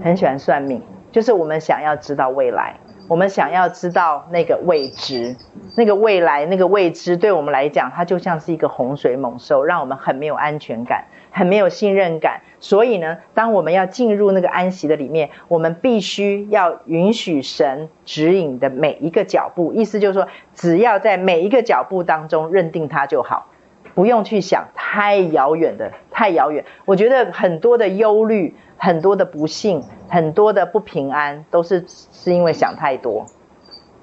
[0.04, 2.76] 很喜欢算命，就是我们想要知道未来，
[3.10, 5.36] 我们想要知道那个未知，
[5.76, 11.06] 那个未来，那个未知对我们来讲，它就像是一个洪水猛兽，让我们很没有安全感。
[11.38, 19.72] 很没有信任感，所以呢，当我们要进入那个安息的里面，我们必须要允许神指引的每一个脚步。
[19.72, 23.52] 意思就是说，只要在每一个脚步当中认定它就好，
[23.94, 26.66] 不用去想太遥远的，太遥远。
[26.86, 33.28] 我觉得很多的忧虑、很多的不幸、很多的不平安，都是是因为想太多，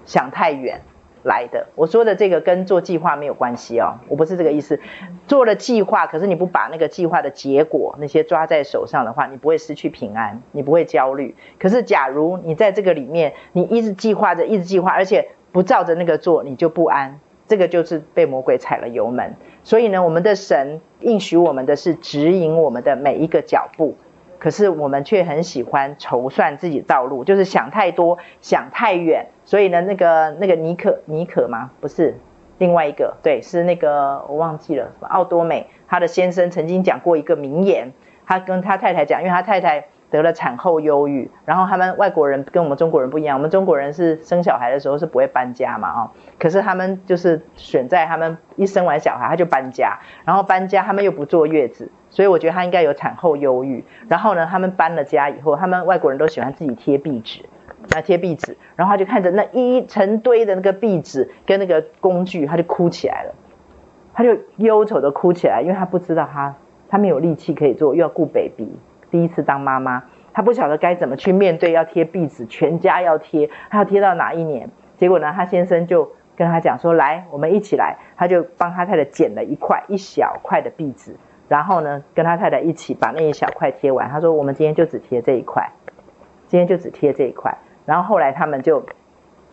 [0.06, 0.82] 想太远。
[1.22, 4.80] 来的，我说的这个跟做计划没有关系哦，我不是这个意思。
[5.28, 11.34] 做了计划，可是你不把那个计划的结果那些抓在手上的话，你不会失去平安，你不会焦虑。
[11.58, 17.20] 可是假如你在这个里面，你一直计划着，一直计划，而且不照着那个做，你就不安。
[17.46, 19.36] 这个就是被魔鬼踩了油门。
[19.62, 23.96] 所以呢，我们的神应许我们的是指引我们的每一个脚步。
[24.42, 29.26] 可是我们却很喜欢筹算自己道路，就是想太多，想太远。
[29.44, 31.70] 所以呢，那个那个尼可尼可吗？
[31.80, 32.18] 不是，
[32.58, 37.92] 另外一个，对，是那个我忘记了，奥多美，他的先生曾经讲过一个名言，
[38.26, 39.84] 他跟他太太讲，因为他太太。
[40.12, 53.82] 得了产后忧郁，然后他们外国人跟我们中国人不一样，我们中国人是生小孩的时候是不会搬家嘛，哦，可是他们就是选在他们一生完小孩他就搬家，然后搬家他们又不坐月子，所以我觉得他应该有产后忧郁。
[54.06, 57.40] 然后呢，他们搬了家以后，他们外国人都喜欢自己贴壁纸，
[57.94, 63.34] 来贴壁纸，然后他就看着那一成堆的那个壁纸跟那个工具，他就哭起来了，
[64.12, 66.54] 他就忧愁的哭起来，因为他不知道他
[66.90, 68.68] 他没有力气可以做，又要顾 baby。
[69.12, 70.02] 第一次当妈妈，
[70.32, 74.68] 她不晓得该怎么去面对，要贴壁纸，全家要贴，她要贴到哪一年？
[74.96, 81.16] 结果呢，她先生就跟她讲说：“来，我们一起来。”他就帮他太太剪了一块一小块的壁纸，
[81.48, 84.08] 然后呢，跟他太太一起把那一小块贴完。
[84.08, 85.70] 他说：“我们今天就只贴这一块，
[86.46, 88.86] 今天就只贴这一块。”然后后来他们就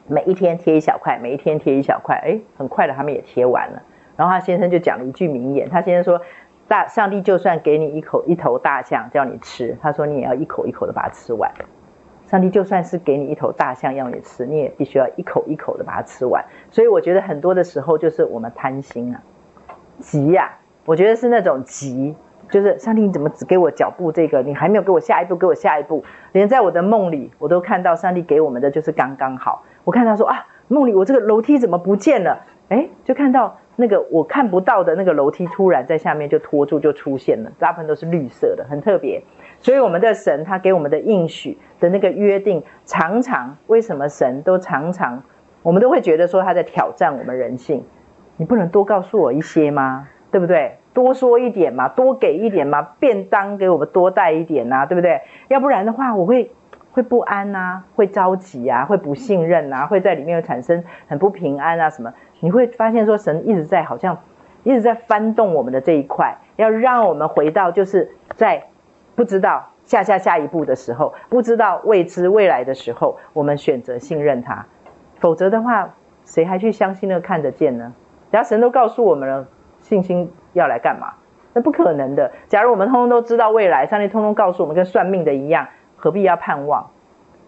[0.07, 3.81] 每一天贴一小块，每一天贴一小块，哎，很快的他们也贴完了。
[4.15, 6.23] 然后他先生就讲了一句名言，他先生说。
[6.69, 11.51] 大上帝就算给你一口一头大象叫你吃，他说你也要一口一口的把它吃完。
[12.27, 16.45] 上帝就算是给你一头大象要你吃，你也必须要一口一口的把它吃完。
[16.69, 19.19] 所以我觉得很多的时候就是我们贪心啊，
[19.99, 20.51] 急呀、
[20.85, 22.15] 我觉得是那种急，
[22.51, 26.05] 就是上帝你怎么只给我脚步这个，你还没有给我下一步，给我下一步。
[26.33, 29.63] 连在我的梦里，我都看到上帝给我们的就是刚刚好。
[29.83, 32.45] 我看到说啊，梦里我这个楼梯怎么不见了？
[32.69, 33.57] 哎，就看到。
[33.81, 37.51] 那个我看不到的那个楼梯，突然在下面就拖住，就出现了。
[37.57, 39.23] 大部分都是绿色的，很特别。
[39.61, 45.23] 所以我们的神他给我们的应许的那个约定，常常为什么神都常常，
[45.64, 47.85] 我们都会觉得说他在挑战我们人性。
[48.35, 50.10] 你不能多告诉我一些吗？
[50.30, 50.76] 对不对？
[50.93, 55.22] 多说一点嘛，多给一点嘛，便当给我们多带一点呐，对不对？
[55.47, 56.51] 要不然的话，我会
[56.91, 62.14] 会不安呐，会着急啊，会不信任啊，会在里面产生很不平安啊什么。
[62.40, 64.18] 你会发现说，神一直在好像
[64.64, 68.64] 一直在翻动我们的这一块，要让我们回到就是在
[69.16, 74.66] 不知道下下下一步的时候，不知道未知未来的时候，我们选择信任他。
[75.20, 75.95] 否则的话，
[76.26, 77.94] 谁还去相信那个看得见呢？
[78.32, 79.48] 假如神都告诉我们了，
[79.80, 81.14] 信心要来干嘛？
[81.53, 82.32] 那不可能的。
[82.48, 85.68] 假如我们通通都知道未来，上帝通通告诉我们，跟算命的一样，
[85.98, 86.91] 何必要盼望？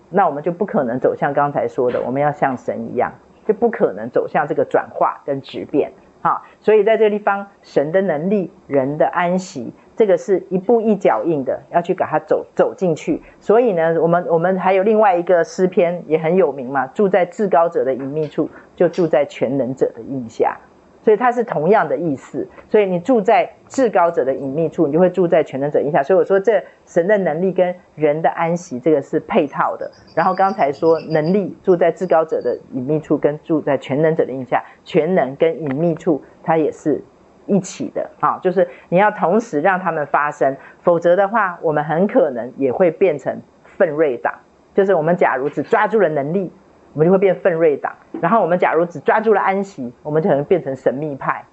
[0.10, 3.14] 那我们就不可能走向刚才说的，我们要像神一样。
[3.46, 5.92] 就不可能走向这个转化跟质变，
[6.22, 13.22] 哈，所以在这个地方，神的能力，人的安息，这个是一步一脚印的，要去把它走走进去。
[13.40, 20.58] 所以呢，我们我们还有另外一个诗篇也很有名嘛，住在至高者的隐秘处，就住在全能者的印下。
[21.02, 26.04] 所以它是同样的意思，所以你住在至高者的隐秘处，你就会住在全能者印下。
[26.04, 29.90] 所以我说，这神的能力跟人的安息，这个是配套的。
[30.16, 37.04] 然后刚才说，能力住在至高者的隐秘处，跟住在全能者的印下，全能跟隐秘处，它也是
[37.48, 38.10] 一起的。
[38.20, 44.34] 啊，就是你要同时让他们发生，否则的话，我们很可能也会变成奋锐党。
[44.74, 46.50] 就是我们假如只抓住了能力，
[46.94, 47.94] 我们就会变奋锐党。
[48.22, 51.46] 然后我们假如只抓住了安息，我们就可能变成神秘派。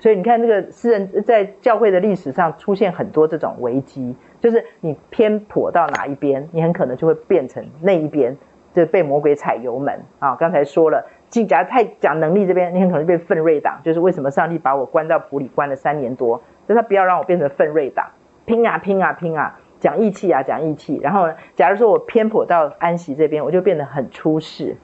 [0.00, 8.36] 所以你看，这个诗人在教会的历史上出现很多这种危机，就是你偏颇到哪一边，你很可能就会变成那一边，
[8.74, 10.36] 就被魔鬼踩油门啊。
[10.36, 18.06] 刚才说了，假如太讲能力这边，你很可能变奋锐党，就是为什么上帝把我关到府里关了三年多，就他不要让我变成奋锐党，
[18.44, 20.98] 拼啊拼啊拼啊，讲义气啊讲义气。
[21.02, 24.78] 然后，假如说我偏颇到安息这边，我就变得很出世，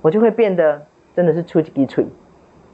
[0.00, 2.04] 我就会变得真的是出几滴嘴。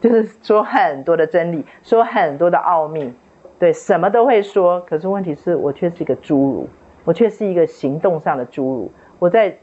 [0.00, 3.12] 就是说很多的真理，说很多的奥秘，
[3.58, 4.80] 对，什么都会说。
[4.80, 6.66] 可是问题是我却是一个侏儒，
[7.04, 8.90] 我却是一个行动上的侏儒。
[9.18, 9.58] 我在，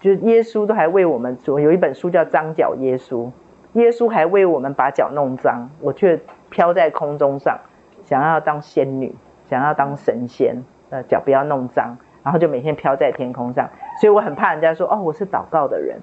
[0.00, 3.26] 就是耶稣都还为我们做，有一本书叫《脏脚耶稣》，
[3.74, 6.18] 耶稣还为我们把脚弄脏，我却
[6.50, 7.60] 飘在空中上，
[8.04, 9.14] 想要当仙女，
[9.48, 13.70] 想要当神仙，呃，脚不要弄脏，然后就每天飘在天空上。
[13.98, 15.98] 所以我很怕人家说，哦，我是祷告的人。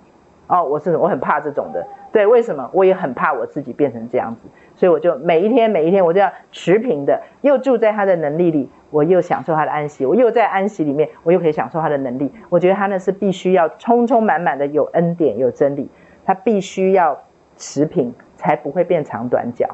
[0.47, 2.67] 哦，我是我很怕这种的，对，为什么？
[2.73, 12.33] 我也很怕我自己变成这样子，所以我就每一天每一天，我都要持平的，又住在他的能力里，我又享受他的安息，我又在安息里面，我又可以享受他的能力。
[12.49, 15.87] 我觉得他呢是必须要充充满满的有恩典有真理，
[16.25, 17.15] 他必须要
[17.55, 19.69] 持平，才不会变长短脚，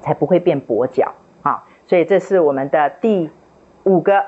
[0.00, 1.62] 才不会变跛脚啊！
[1.84, 3.28] 所以这是我们的第
[3.84, 4.24] 五个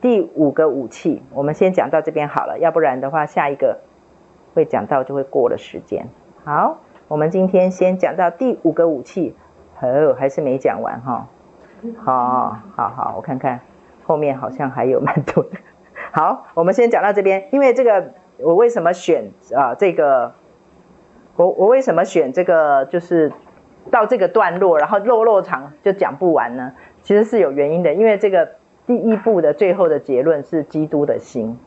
[0.00, 3.80] 第五个武器，我们先讲到这边好了，要不然的话下一个。
[4.54, 6.06] 会讲到就会过了时间。
[6.44, 6.78] 好，
[7.08, 9.34] 我们今天先讲到第五个武器，
[9.80, 11.26] 哦，还是没讲完哈。
[12.04, 13.58] 好，好好，我看看
[14.04, 15.50] 后面好像还有蛮多的。
[16.12, 20.34] 好，我们先讲到这边，因为这个我为什么选啊这个，
[21.34, 23.32] 我我为什么选这个就是
[23.90, 26.74] 到这个段落，然后落落长就讲不完呢？
[27.02, 28.50] 其实是有原因的，因为这个
[28.86, 31.58] 第一步的最后的结论是基督的心。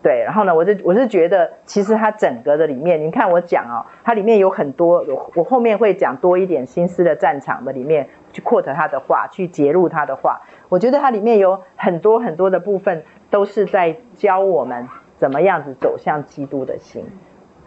[0.00, 10.40] 对，然后呢，我是我是觉得，其实它整个的里面，你看我讲哦，它里面有很多，我我后面会讲多一点心思的战场的里面去 quote 他的话，去揭露他的话。
[10.68, 17.04] 我觉得它里面有很多很多的部分，都是在教我们怎么样子走向基督的心。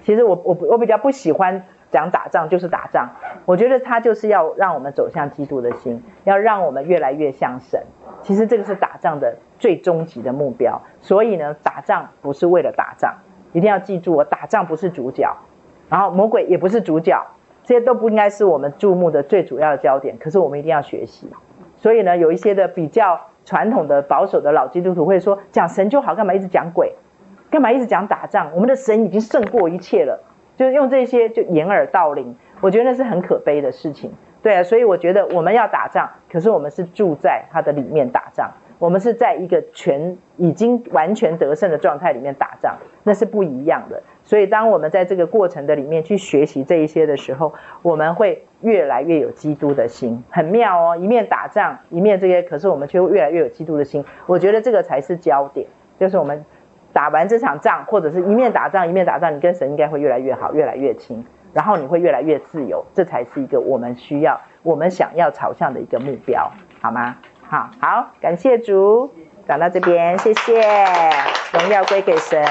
[0.01, 3.09] 其实我我我比较不喜欢讲打仗就是打仗，
[3.45, 7.83] 我觉得他就是要让我们走向基督的心，要让我们越来越像神。
[8.23, 13.15] 其实这个是打仗的最终极的目标，所以呢，打仗不是为了打仗，
[13.53, 15.35] 一定要记住，我打仗不是主角，
[15.89, 17.25] 然后魔鬼也不是主角，
[17.63, 20.17] 这些都不应该是我们注目的最主要的焦点。
[20.19, 21.27] 可是我们一定要学习，
[21.77, 26.95] 所以呢，有一些的比较传统的保守的老基督徒会说，讲神就好，干嘛一直讲鬼，
[27.49, 28.51] 干嘛一直讲打仗？
[28.53, 30.23] 我们的神已经胜过一切了，
[30.55, 34.11] 就是用这些就掩耳盗铃，我觉得那是很可悲的事情。
[34.41, 38.49] 对啊，所以我觉得我们要打仗，可是我们是住在他的里面打仗，
[38.79, 44.01] 我们是在一个全已经完全得胜的状态里面打仗，那是不一样的。
[44.23, 47.53] 所以当我们在这个过程的里面去学习这一些的时候，
[47.83, 50.97] 我们会越来越有基督的心，很妙哦。
[50.97, 54.03] 一面打仗，一面这些，可是我们却越来越有基督的心。
[54.25, 55.67] 我觉得这个才是焦点，
[55.99, 56.43] 就是我们
[56.93, 61.23] 打完这场仗，或者是一面打仗一面打仗，你跟神应该会越来越好，越来越亲。
[61.53, 66.51] 然后你会越来越自由，这才是一个我们需要、我们想要朝向的一个目标，
[66.81, 67.15] 好吗？
[67.49, 69.13] 好，好，感谢主，
[69.47, 70.53] 讲到这边，谢谢，
[71.51, 72.41] 荣耀归给神。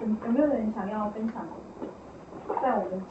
[0.00, 1.46] 有没有人想要分享
[2.62, 3.02] 在我们